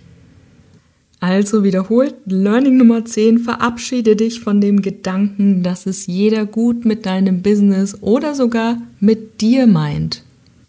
Also 1.20 1.64
wiederholt 1.64 2.16
Learning 2.26 2.78
Nummer 2.78 3.06
10, 3.06 3.40
verabschiede 3.40 4.16
dich 4.16 4.40
von 4.40 4.62
dem 4.62 4.82
Gedanken, 4.82 5.64
dass 5.64 5.88
es 5.88 6.06
jeder 6.06 6.46
gut 6.46 6.86
mit 6.86 7.06
deinem 7.06 7.42
Business 7.42 7.98
oder 8.02 8.36
sogar 8.36 8.82
mit 9.00 9.42
dir 9.42 9.66
meint. 9.66 10.24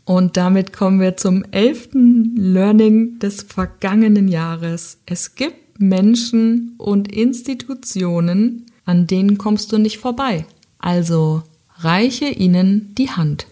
Und 0.06 0.38
damit 0.38 0.72
kommen 0.72 1.00
wir 1.00 1.18
zum 1.18 1.44
elften 1.50 2.34
Learning 2.34 3.18
des 3.18 3.42
vergangenen 3.42 4.28
Jahres. 4.28 4.98
Es 5.04 5.34
gibt 5.34 5.67
Menschen 5.78 6.74
und 6.76 7.10
Institutionen, 7.10 8.66
an 8.84 9.06
denen 9.06 9.38
kommst 9.38 9.72
du 9.72 9.78
nicht 9.78 9.98
vorbei. 9.98 10.44
Also 10.78 11.42
reiche 11.78 12.26
ihnen 12.26 12.94
die 12.96 13.10
Hand. 13.10 13.46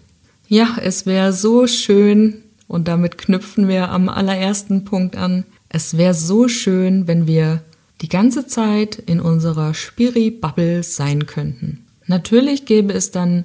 Ja, 0.49 0.77
es 0.83 1.07
wäre 1.07 1.33
so 1.33 1.66
schön, 1.66 2.43
und 2.68 2.89
damit 2.89 3.18
knüpfen 3.18 3.68
wir 3.68 3.91
am 3.91 4.09
allerersten 4.09 4.85
Punkt 4.85 5.16
an, 5.16 5.45
es 5.68 5.97
wäre 5.97 6.14
so 6.14 6.49
schön, 6.49 7.07
wenn 7.07 7.27
wir 7.27 7.62
die 8.01 8.09
ganze 8.09 8.47
Zeit 8.47 8.97
in 8.97 9.20
unserer 9.20 9.74
Spiri-Bubble 9.74 10.83
sein 10.83 11.27
könnten. 11.27 11.85
Natürlich 12.07 12.64
gäbe 12.64 12.93
es 12.93 13.11
dann 13.11 13.45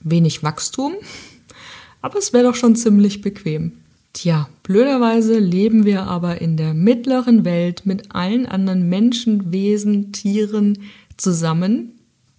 wenig 0.00 0.42
Wachstum, 0.42 0.94
aber 2.02 2.18
es 2.18 2.32
wäre 2.32 2.44
doch 2.44 2.54
schon 2.54 2.76
ziemlich 2.76 3.20
bequem. 3.20 3.72
Tja, 4.16 4.48
blöderweise 4.62 5.38
leben 5.38 5.84
wir 5.84 6.04
aber 6.04 6.40
in 6.40 6.56
der 6.56 6.72
mittleren 6.72 7.44
Welt 7.44 7.84
mit 7.84 8.14
allen 8.14 8.46
anderen 8.46 8.88
Menschen, 8.88 9.52
Wesen, 9.52 10.10
Tieren 10.12 10.78
zusammen. 11.18 11.92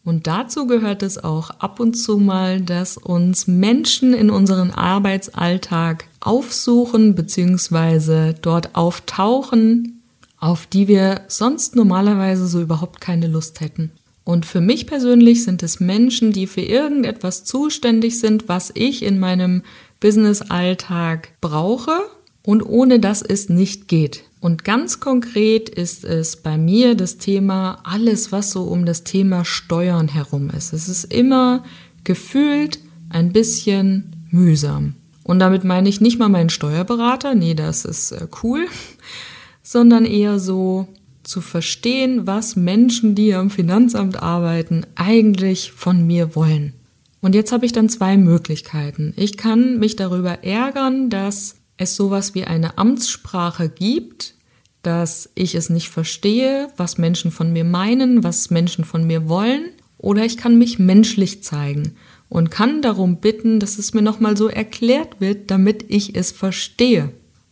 Und 0.03 0.25
dazu 0.25 0.65
gehört 0.65 1.03
es 1.03 1.23
auch 1.23 1.51
ab 1.51 1.79
und 1.79 1.93
zu 1.93 2.17
mal, 2.17 2.61
dass 2.61 2.97
uns 2.97 3.45
Menschen 3.45 4.15
in 4.15 4.31
unseren 4.31 4.71
Arbeitsalltag 4.71 6.05
aufsuchen 6.19 7.13
bzw. 7.13 8.33
dort 8.41 8.75
auftauchen, 8.75 10.01
auf 10.39 10.65
die 10.65 10.87
wir 10.87 11.25
sonst 11.27 11.75
normalerweise 11.75 12.47
so 12.47 12.59
überhaupt 12.59 13.01
keine 13.01 13.27
Lust 13.27 13.61
hätten. 13.61 13.91
Und 14.23 14.47
für 14.47 14.61
mich 14.61 14.87
persönlich 14.87 15.43
sind 15.43 15.61
es 15.61 15.79
Menschen, 15.79 16.33
die 16.33 16.47
für 16.47 16.61
irgendetwas 16.61 17.45
zuständig 17.45 18.19
sind, 18.19 18.49
was 18.49 18.71
ich 18.73 19.03
in 19.03 19.19
meinem 19.19 19.61
Business-Alltag 19.99 21.29
brauche 21.41 21.99
und 22.43 22.61
ohne 22.63 22.99
das 22.99 23.21
es 23.21 23.49
nicht 23.49 23.87
geht. 23.87 24.23
Und 24.39 24.63
ganz 24.63 24.99
konkret 24.99 25.69
ist 25.69 26.03
es 26.03 26.37
bei 26.37 26.57
mir 26.57 26.95
das 26.95 27.17
Thema 27.17 27.79
alles, 27.83 28.31
was 28.31 28.51
so 28.51 28.63
um 28.63 28.85
das 28.85 29.03
Thema 29.03 29.43
Steuern 29.45 30.07
herum 30.07 30.49
ist. 30.49 30.73
Es 30.73 30.87
ist 30.87 31.11
immer 31.11 31.63
gefühlt 32.03 32.79
ein 33.09 33.33
bisschen 33.33 34.15
mühsam. 34.29 34.93
Und 35.23 35.39
damit 35.39 35.63
meine 35.63 35.89
ich 35.89 35.99
nicht 35.99 36.19
mal 36.19 36.29
meinen 36.29 36.49
Steuerberater, 36.49 37.35
nee, 37.35 37.53
das 37.53 37.83
ist 37.83 38.11
äh, 38.11 38.27
cool, 38.43 38.67
sondern 39.63 40.05
eher 40.05 40.39
so 40.39 40.87
zu 41.23 41.41
verstehen, 41.41 42.25
was 42.25 42.55
Menschen, 42.55 43.13
die 43.13 43.33
am 43.33 43.49
Finanzamt 43.49 44.21
arbeiten, 44.23 44.85
eigentlich 44.95 45.73
von 45.73 46.07
mir 46.07 46.35
wollen. 46.35 46.73
Und 47.21 47.35
jetzt 47.35 47.51
habe 47.51 47.65
ich 47.65 47.71
dann 47.71 47.89
zwei 47.89 48.17
Möglichkeiten. 48.17 49.13
Ich 49.15 49.37
kann 49.37 49.79
mich 49.79 49.95
darüber 49.95 50.43
ärgern, 50.43 51.09
dass 51.09 51.55
es 51.77 51.95
sowas 51.95 52.35
wie 52.35 52.45
eine 52.45 52.77
Amtssprache 52.77 53.69
gibt, 53.69 54.35
dass 54.83 55.29
ich 55.35 55.55
es 55.55 55.69
nicht 55.69 55.89
verstehe, 55.89 56.69
was 56.77 56.97
Menschen 56.97 57.31
von 57.31 57.51
mir 57.51 57.63
meinen, 57.63 58.23
was 58.23 58.49
Menschen 58.49 58.85
von 58.85 59.05
mir 59.05 59.27
wollen, 59.27 59.71
oder 59.97 60.23
ich 60.25 60.37
kann 60.37 60.57
mich 60.57 60.77
menschlich 60.77 61.43
zeigen 61.43 61.95
und 62.29 62.51
kann 62.51 62.81
darum 62.81 63.17
bitten, 63.17 63.59
dass 63.59 63.79
es 63.79 63.93
mir 63.93 64.01
nochmal 64.01 64.37
so 64.37 64.47
erklärt 64.47 65.19
wird, 65.19 65.49
damit 65.49 65.85
ich 65.87 66.15
es 66.15 66.31
verstehe. 66.31 67.11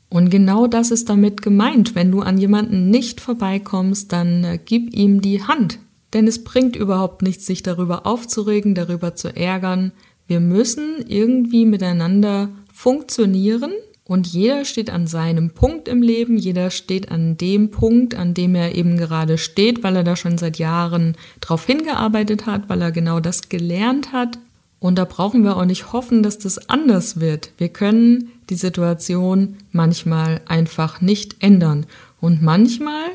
Und 0.10 0.30
genau 0.30 0.68
das 0.68 0.92
ist 0.92 1.10
damit 1.10 1.42
gemeint. 1.42 1.96
Wenn 1.96 2.12
du 2.12 2.22
an 2.22 2.38
jemanden 2.38 2.90
nicht 2.90 3.20
vorbeikommst, 3.20 4.12
dann 4.12 4.44
äh, 4.44 4.60
gib 4.64 4.94
ihm 4.94 5.22
die 5.22 5.44
Hand. 5.44 5.80
Denn 6.16 6.30
es 6.30 6.46
bringt 6.46 6.78
überhaupt 6.78 7.24
nichts, 7.24 7.46
sich 7.46 7.62
darüber 7.62 8.06
aufzuregen, 8.08 8.74
darüber 8.74 9.16
zu 9.16 9.36
ärgern. 9.36 9.92
Wir 10.28 10.40
müssen 10.40 11.04
irgendwie 11.10 11.66
miteinander 11.66 12.48
funktionieren 12.74 13.74
und 14.06 14.26
jeder 14.26 14.64
steht 14.64 14.90
an 14.90 15.08
seinem 15.08 15.50
Punkt 15.50 15.90
im 15.90 16.02
Leben, 16.02 16.38
jeder 16.38 16.72
steht 16.72 17.12
an 17.12 17.36
dem 17.36 17.70
Punkt, 17.70 18.16
an 18.16 18.34
dem 18.34 18.56
er 18.56 18.76
eben 18.76 18.96
gerade 18.96 19.38
steht, 19.38 19.84
weil 19.84 19.98
er 19.98 20.06
da 20.06 20.16
schon 20.16 20.38
seit 20.38 20.58
Jahren 20.58 21.18
drauf 21.42 21.66
hingearbeitet 21.66 22.46
hat, 22.46 22.70
weil 22.70 22.82
er 22.82 22.94
genau 22.94 23.20
das 23.20 23.50
gelernt 23.50 24.14
hat. 24.14 24.40
Und 24.80 24.98
da 24.98 25.04
brauchen 25.04 25.44
wir 25.44 25.58
auch 25.58 25.66
nicht 25.66 25.92
hoffen, 25.92 26.24
dass 26.24 26.40
das 26.40 26.70
anders 26.70 27.20
wird. 27.20 27.52
Wir 27.58 27.68
können 27.68 28.32
die 28.50 28.56
Situation 28.56 29.58
manchmal 29.74 30.40
einfach 30.46 31.02
nicht 31.02 31.44
ändern. 31.44 31.86
Und 32.22 32.42
manchmal 32.42 33.10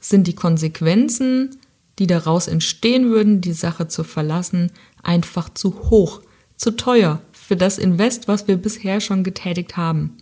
sind 0.00 0.26
die 0.26 0.34
Konsequenzen 0.34 1.50
die 1.98 2.06
daraus 2.06 2.48
entstehen 2.48 3.10
würden, 3.10 3.40
die 3.40 3.52
Sache 3.52 3.88
zu 3.88 4.04
verlassen, 4.04 4.72
einfach 5.02 5.48
zu 5.52 5.90
hoch, 5.90 6.20
zu 6.56 6.72
teuer 6.72 7.20
für 7.32 7.56
das 7.56 7.78
Invest, 7.78 8.28
was 8.28 8.48
wir 8.48 8.56
bisher 8.56 9.00
schon 9.00 9.22
getätigt 9.22 9.76
haben. 9.76 10.16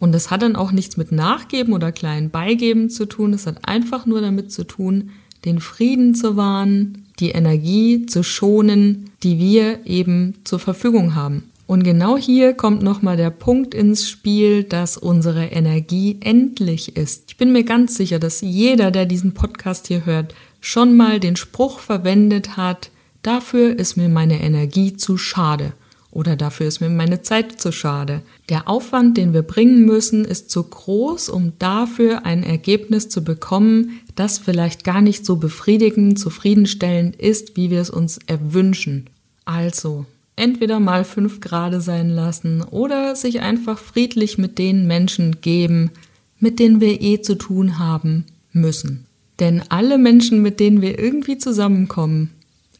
Und 0.00 0.12
das 0.12 0.30
hat 0.30 0.42
dann 0.42 0.56
auch 0.56 0.72
nichts 0.72 0.96
mit 0.96 1.12
Nachgeben 1.12 1.72
oder 1.72 1.92
kleinen 1.92 2.30
Beigeben 2.30 2.90
zu 2.90 3.06
tun, 3.06 3.32
es 3.32 3.46
hat 3.46 3.66
einfach 3.66 4.06
nur 4.06 4.20
damit 4.20 4.52
zu 4.52 4.64
tun, 4.64 5.10
den 5.44 5.60
Frieden 5.60 6.14
zu 6.14 6.36
wahren, 6.36 7.06
die 7.20 7.30
Energie 7.30 8.06
zu 8.06 8.22
schonen, 8.22 9.10
die 9.22 9.38
wir 9.38 9.86
eben 9.86 10.34
zur 10.44 10.58
Verfügung 10.58 11.14
haben. 11.14 11.50
Und 11.66 11.82
genau 11.82 12.18
hier 12.18 12.52
kommt 12.52 12.82
nochmal 12.82 13.16
der 13.16 13.30
Punkt 13.30 13.74
ins 13.74 14.08
Spiel, 14.08 14.64
dass 14.64 14.98
unsere 14.98 15.46
Energie 15.46 16.18
endlich 16.20 16.96
ist. 16.96 17.24
Ich 17.28 17.36
bin 17.38 17.52
mir 17.52 17.64
ganz 17.64 17.94
sicher, 17.94 18.18
dass 18.18 18.42
jeder, 18.42 18.90
der 18.90 19.06
diesen 19.06 19.32
Podcast 19.32 19.86
hier 19.86 20.04
hört, 20.04 20.34
schon 20.64 20.96
mal 20.96 21.20
den 21.20 21.36
Spruch 21.36 21.78
verwendet 21.78 22.56
hat, 22.56 22.90
dafür 23.22 23.78
ist 23.78 23.96
mir 23.96 24.08
meine 24.08 24.40
Energie 24.40 24.96
zu 24.96 25.18
schade 25.18 25.74
oder 26.10 26.36
dafür 26.36 26.68
ist 26.68 26.80
mir 26.80 26.88
meine 26.88 27.20
Zeit 27.20 27.60
zu 27.60 27.70
schade. 27.70 28.22
Der 28.48 28.66
Aufwand, 28.66 29.18
den 29.18 29.34
wir 29.34 29.42
bringen 29.42 29.84
müssen, 29.84 30.24
ist 30.24 30.50
zu 30.50 30.62
groß, 30.62 31.28
um 31.28 31.52
dafür 31.58 32.24
ein 32.24 32.42
Ergebnis 32.42 33.10
zu 33.10 33.22
bekommen, 33.22 34.00
das 34.14 34.38
vielleicht 34.38 34.84
gar 34.84 35.02
nicht 35.02 35.26
so 35.26 35.36
befriedigend, 35.36 36.18
zufriedenstellend 36.18 37.16
ist, 37.16 37.56
wie 37.56 37.70
wir 37.70 37.80
es 37.80 37.90
uns 37.90 38.18
erwünschen. 38.26 39.10
Also, 39.44 40.06
entweder 40.36 40.80
mal 40.80 41.04
fünf 41.04 41.40
Grade 41.40 41.82
sein 41.82 42.08
lassen 42.08 42.62
oder 42.62 43.16
sich 43.16 43.40
einfach 43.40 43.78
friedlich 43.78 44.38
mit 44.38 44.56
den 44.56 44.86
Menschen 44.86 45.40
geben, 45.42 45.90
mit 46.38 46.58
denen 46.58 46.80
wir 46.80 47.02
eh 47.02 47.20
zu 47.20 47.34
tun 47.34 47.78
haben 47.78 48.24
müssen. 48.52 49.04
Denn 49.40 49.62
alle 49.68 49.98
Menschen, 49.98 50.42
mit 50.42 50.60
denen 50.60 50.80
wir 50.80 50.98
irgendwie 50.98 51.38
zusammenkommen, 51.38 52.30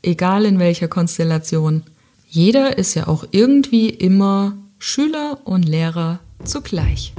egal 0.03 0.45
in 0.45 0.59
welcher 0.59 0.89
Konstellation, 0.89 1.83
jeder 2.29 2.79
ist 2.79 2.95
ja 2.95 3.09
auch 3.09 3.25
irgendwie 3.31 3.89
immer 3.89 4.57
Schüler 4.79 5.39
und 5.45 5.69
Lehrer 5.69 6.21
zugleich. 6.45 7.13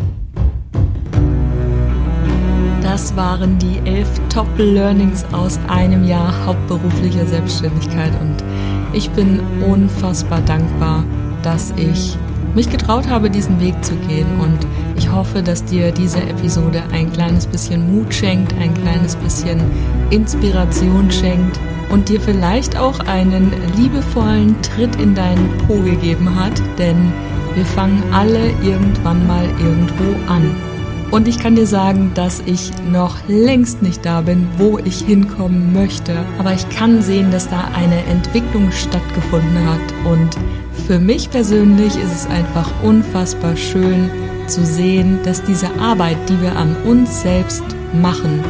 Das 2.82 3.16
waren 3.16 3.58
die 3.58 3.80
elf 3.90 4.08
Top-Learnings 4.30 5.26
aus 5.34 5.60
einem 5.68 6.08
Jahr 6.08 6.46
hauptberuflicher 6.46 7.26
Selbstständigkeit 7.26 8.14
und 8.22 8.38
ich 8.94 9.10
bin 9.10 9.42
unfassbar 9.62 10.42
dankbar, 10.42 11.04
dass 11.44 11.72
ich 11.72 12.18
mich 12.56 12.70
getraut 12.70 13.08
habe, 13.08 13.30
diesen 13.30 13.60
Weg 13.60 13.84
zu 13.84 13.96
gehen 14.08 14.40
und 14.40 14.58
ich 14.98 15.12
hoffe, 15.12 15.44
dass 15.44 15.66
dir 15.66 15.92
diese 15.92 16.22
Episode 16.22 16.84
ein 16.92 17.12
kleines 17.12 17.46
bisschen 17.46 17.94
Mut 17.94 18.14
schenkt, 18.14 18.54
ein 18.60 18.74
kleines 18.74 19.16
bisschen 19.18 19.60
Inspiration 20.10 21.12
schenkt 21.12 21.60
und 21.90 22.10
dir 22.10 22.20
vielleicht 22.20 22.78
auch 22.78 23.00
einen 23.02 23.52
liebevollen 23.76 24.60
Tritt 24.62 24.96
in 24.96 25.14
deinen 25.14 25.50
Po 25.68 25.76
gegeben 25.80 26.34
hat, 26.36 26.54
denn 26.78 27.12
wir 27.56 27.66
fangen 27.66 28.02
alle 28.12 28.50
irgendwann 28.64 29.26
mal 29.28 29.46
irgendwo 29.60 30.16
an. 30.32 30.75
Und 31.12 31.28
ich 31.28 31.40
kann 31.40 31.56
dir 31.56 31.68
sagen, 31.68 32.12
dass 32.14 32.42
ich 32.46 32.72
noch 32.92 33.16
längst 33.28 33.82
nicht 33.82 34.06
da 34.06 34.22
bin, 34.22 34.48
wo 34.58 34.80
ich 34.80 35.00
hinkommen 35.02 35.74
möchte. 35.74 36.26
Aber 36.40 36.54
ich 36.54 36.68
kann 36.70 37.02
sehen, 37.02 37.32
dass 37.32 37.50
da 37.50 37.70
eine 37.74 38.04
Entwicklung 38.06 38.72
stattgefunden 38.72 39.66
hat. 39.66 40.12
Und 40.12 40.36
für 40.88 41.00
mich 41.00 41.30
persönlich 41.30 41.96
ist 41.96 42.14
es 42.14 42.28
einfach 42.28 42.70
unfassbar 42.84 43.56
schön 43.56 44.10
zu 44.48 44.66
sehen, 44.66 45.20
dass 45.24 45.44
diese 45.44 45.70
Arbeit, 45.80 46.18
die 46.30 46.42
wir 46.42 46.56
an 46.56 46.76
uns 46.84 47.22
selbst 47.22 47.64
machen, 47.94 48.44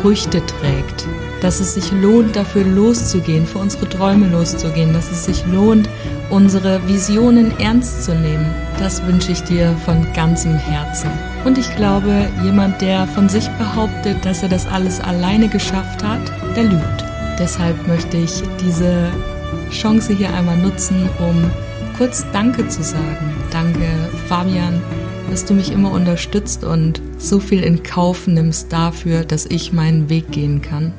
Früchte 0.00 0.40
trägt 0.46 1.06
dass 1.42 1.58
es 1.58 1.74
sich 1.74 1.90
lohnt, 1.90 2.36
dafür 2.36 2.64
loszugehen, 2.64 3.46
für 3.46 3.58
unsere 3.58 3.88
Träume 3.88 4.28
loszugehen, 4.28 4.92
dass 4.92 5.10
es 5.10 5.24
sich 5.24 5.44
lohnt, 5.46 5.88
unsere 6.30 6.80
Visionen 6.88 7.58
ernst 7.58 8.04
zu 8.04 8.14
nehmen. 8.14 8.46
Das 8.78 9.04
wünsche 9.04 9.32
ich 9.32 9.42
dir 9.42 9.76
von 9.84 10.06
ganzem 10.14 10.54
Herzen. 10.54 11.10
Und 11.44 11.58
ich 11.58 11.74
glaube, 11.74 12.28
jemand, 12.44 12.80
der 12.80 13.08
von 13.08 13.28
sich 13.28 13.48
behauptet, 13.58 14.24
dass 14.24 14.42
er 14.44 14.48
das 14.48 14.66
alles 14.66 15.00
alleine 15.00 15.48
geschafft 15.48 16.04
hat, 16.04 16.20
der 16.54 16.64
lügt. 16.64 17.04
Deshalb 17.38 17.88
möchte 17.88 18.16
ich 18.18 18.42
diese 18.64 19.10
Chance 19.72 20.14
hier 20.14 20.32
einmal 20.32 20.56
nutzen, 20.56 21.08
um 21.18 21.50
kurz 21.98 22.24
Danke 22.32 22.68
zu 22.68 22.84
sagen. 22.84 23.34
Danke, 23.50 23.88
Fabian, 24.28 24.80
dass 25.28 25.44
du 25.44 25.54
mich 25.54 25.72
immer 25.72 25.90
unterstützt 25.90 26.62
und 26.62 27.02
so 27.18 27.40
viel 27.40 27.64
in 27.64 27.82
Kauf 27.82 28.28
nimmst 28.28 28.72
dafür, 28.72 29.24
dass 29.24 29.46
ich 29.46 29.72
meinen 29.72 30.08
Weg 30.08 30.30
gehen 30.30 30.62
kann. 30.62 30.92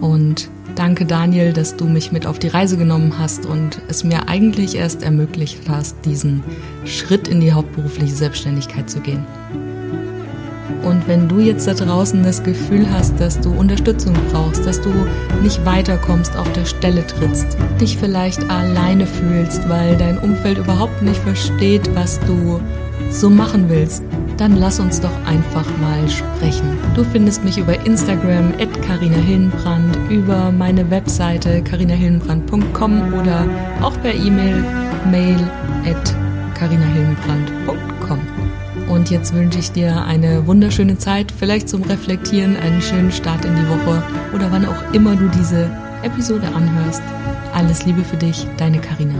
Und 0.00 0.48
danke 0.74 1.04
Daniel, 1.04 1.52
dass 1.52 1.76
du 1.76 1.84
mich 1.84 2.12
mit 2.12 2.26
auf 2.26 2.38
die 2.38 2.48
Reise 2.48 2.76
genommen 2.76 3.14
hast 3.18 3.44
und 3.46 3.80
es 3.88 4.04
mir 4.04 4.28
eigentlich 4.28 4.76
erst 4.76 5.02
ermöglicht 5.02 5.68
hast, 5.68 5.96
diesen 6.04 6.42
Schritt 6.84 7.28
in 7.28 7.40
die 7.40 7.52
hauptberufliche 7.52 8.14
Selbstständigkeit 8.14 8.88
zu 8.88 9.00
gehen. 9.00 9.24
Und 10.82 11.06
wenn 11.06 11.28
du 11.28 11.40
jetzt 11.40 11.66
da 11.66 11.74
draußen 11.74 12.22
das 12.22 12.42
Gefühl 12.42 12.90
hast, 12.90 13.20
dass 13.20 13.38
du 13.40 13.50
Unterstützung 13.52 14.14
brauchst, 14.32 14.64
dass 14.64 14.80
du 14.80 14.90
nicht 15.42 15.64
weiterkommst, 15.66 16.34
auf 16.36 16.50
der 16.52 16.64
Stelle 16.64 17.06
trittst, 17.06 17.46
dich 17.80 17.98
vielleicht 17.98 18.48
alleine 18.48 19.06
fühlst, 19.06 19.68
weil 19.68 19.96
dein 19.96 20.18
Umfeld 20.18 20.58
überhaupt 20.58 21.02
nicht 21.02 21.20
versteht, 21.20 21.94
was 21.94 22.18
du 22.20 22.60
so 23.10 23.28
machen 23.28 23.68
willst, 23.68 24.02
dann 24.40 24.56
lass 24.56 24.80
uns 24.80 25.00
doch 25.00 25.12
einfach 25.26 25.66
mal 25.78 26.08
sprechen. 26.08 26.78
Du 26.94 27.04
findest 27.04 27.44
mich 27.44 27.58
über 27.58 27.78
Instagram 27.84 28.54
at 28.58 28.82
Carina 28.82 29.18
Hillenbrand, 29.18 29.96
über 30.08 30.50
meine 30.50 30.90
Webseite 30.90 31.62
carinahillenbrand.com 31.62 33.12
oder 33.14 33.46
auch 33.82 34.00
per 34.00 34.14
E-Mail 34.14 34.64
mail 35.10 35.38
at 35.84 36.14
carinahillenbrand.com. 36.54 38.18
Und 38.88 39.10
jetzt 39.10 39.34
wünsche 39.34 39.58
ich 39.58 39.72
dir 39.72 40.04
eine 40.04 40.46
wunderschöne 40.46 40.96
Zeit, 40.96 41.30
vielleicht 41.30 41.68
zum 41.68 41.82
Reflektieren, 41.82 42.56
einen 42.56 42.80
schönen 42.80 43.12
Start 43.12 43.44
in 43.44 43.54
die 43.54 43.68
Woche 43.68 44.02
oder 44.34 44.50
wann 44.50 44.64
auch 44.64 44.92
immer 44.94 45.16
du 45.16 45.28
diese 45.28 45.70
Episode 46.02 46.48
anhörst. 46.48 47.02
Alles 47.52 47.84
Liebe 47.84 48.04
für 48.04 48.16
dich, 48.16 48.46
deine 48.56 48.80
Carina. 48.80 49.14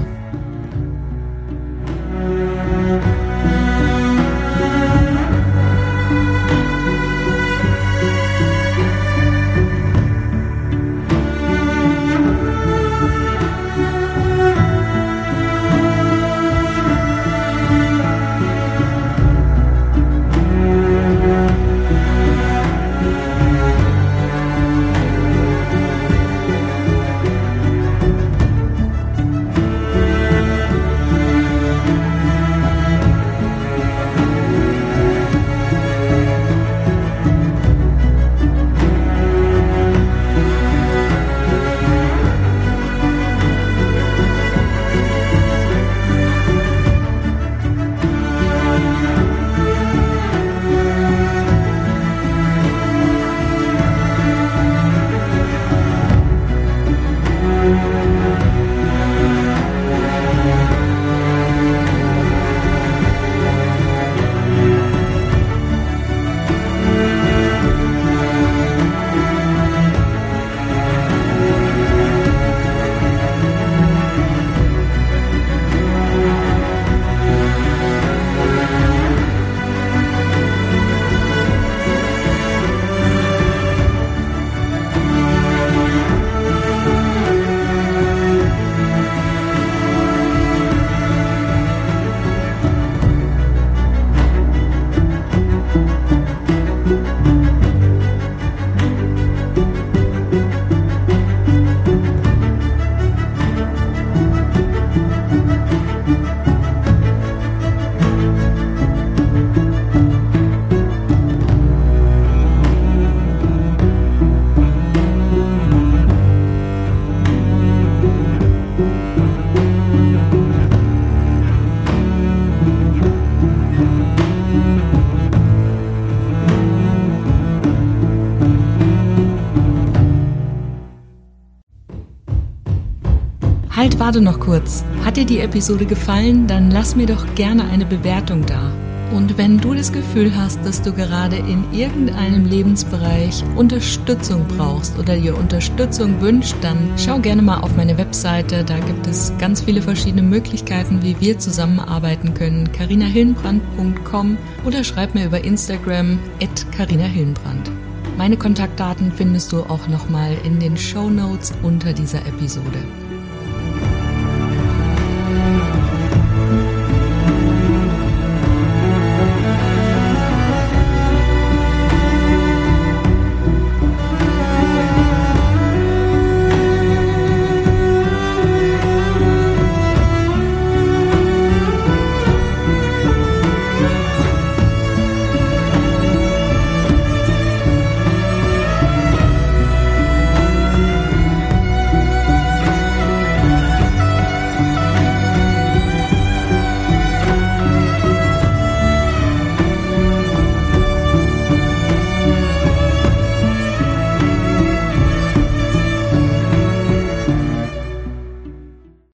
Warte 134.00 134.22
noch 134.22 134.40
kurz. 134.40 134.82
Hat 135.04 135.18
dir 135.18 135.26
die 135.26 135.40
Episode 135.40 135.84
gefallen? 135.84 136.46
Dann 136.46 136.70
lass 136.70 136.96
mir 136.96 137.06
doch 137.06 137.34
gerne 137.34 137.68
eine 137.68 137.84
Bewertung 137.84 138.46
da. 138.46 138.72
Und 139.14 139.36
wenn 139.36 139.58
du 139.58 139.74
das 139.74 139.92
Gefühl 139.92 140.34
hast, 140.34 140.64
dass 140.64 140.82
du 140.82 140.92
gerade 140.92 141.36
in 141.36 141.64
irgendeinem 141.72 142.46
Lebensbereich 142.46 143.42
Unterstützung 143.56 144.46
brauchst 144.48 144.98
oder 144.98 145.16
dir 145.16 145.36
Unterstützung 145.36 146.20
wünscht, 146.20 146.54
dann 146.62 146.78
schau 146.96 147.18
gerne 147.18 147.42
mal 147.42 147.60
auf 147.60 147.76
meine 147.76 147.98
Webseite. 147.98 148.64
Da 148.64 148.78
gibt 148.78 149.06
es 149.06 149.32
ganz 149.38 149.60
viele 149.60 149.82
verschiedene 149.82 150.22
Möglichkeiten, 150.22 151.02
wie 151.02 151.20
wir 151.20 151.38
zusammenarbeiten 151.38 152.34
können. 152.34 152.72
carinahillenbrand.com 152.72 154.38
oder 154.64 154.82
schreib 154.82 155.14
mir 155.14 155.26
über 155.26 155.44
Instagram 155.44 156.18
at 156.40 156.72
carinahillenbrand. 156.72 157.70
Meine 158.16 158.36
Kontaktdaten 158.36 159.12
findest 159.12 159.52
du 159.52 159.60
auch 159.60 159.88
nochmal 159.88 160.36
in 160.44 160.58
den 160.58 160.76
Show 160.76 161.10
Notes 161.10 161.52
unter 161.62 161.92
dieser 161.92 162.20
Episode. 162.26 162.78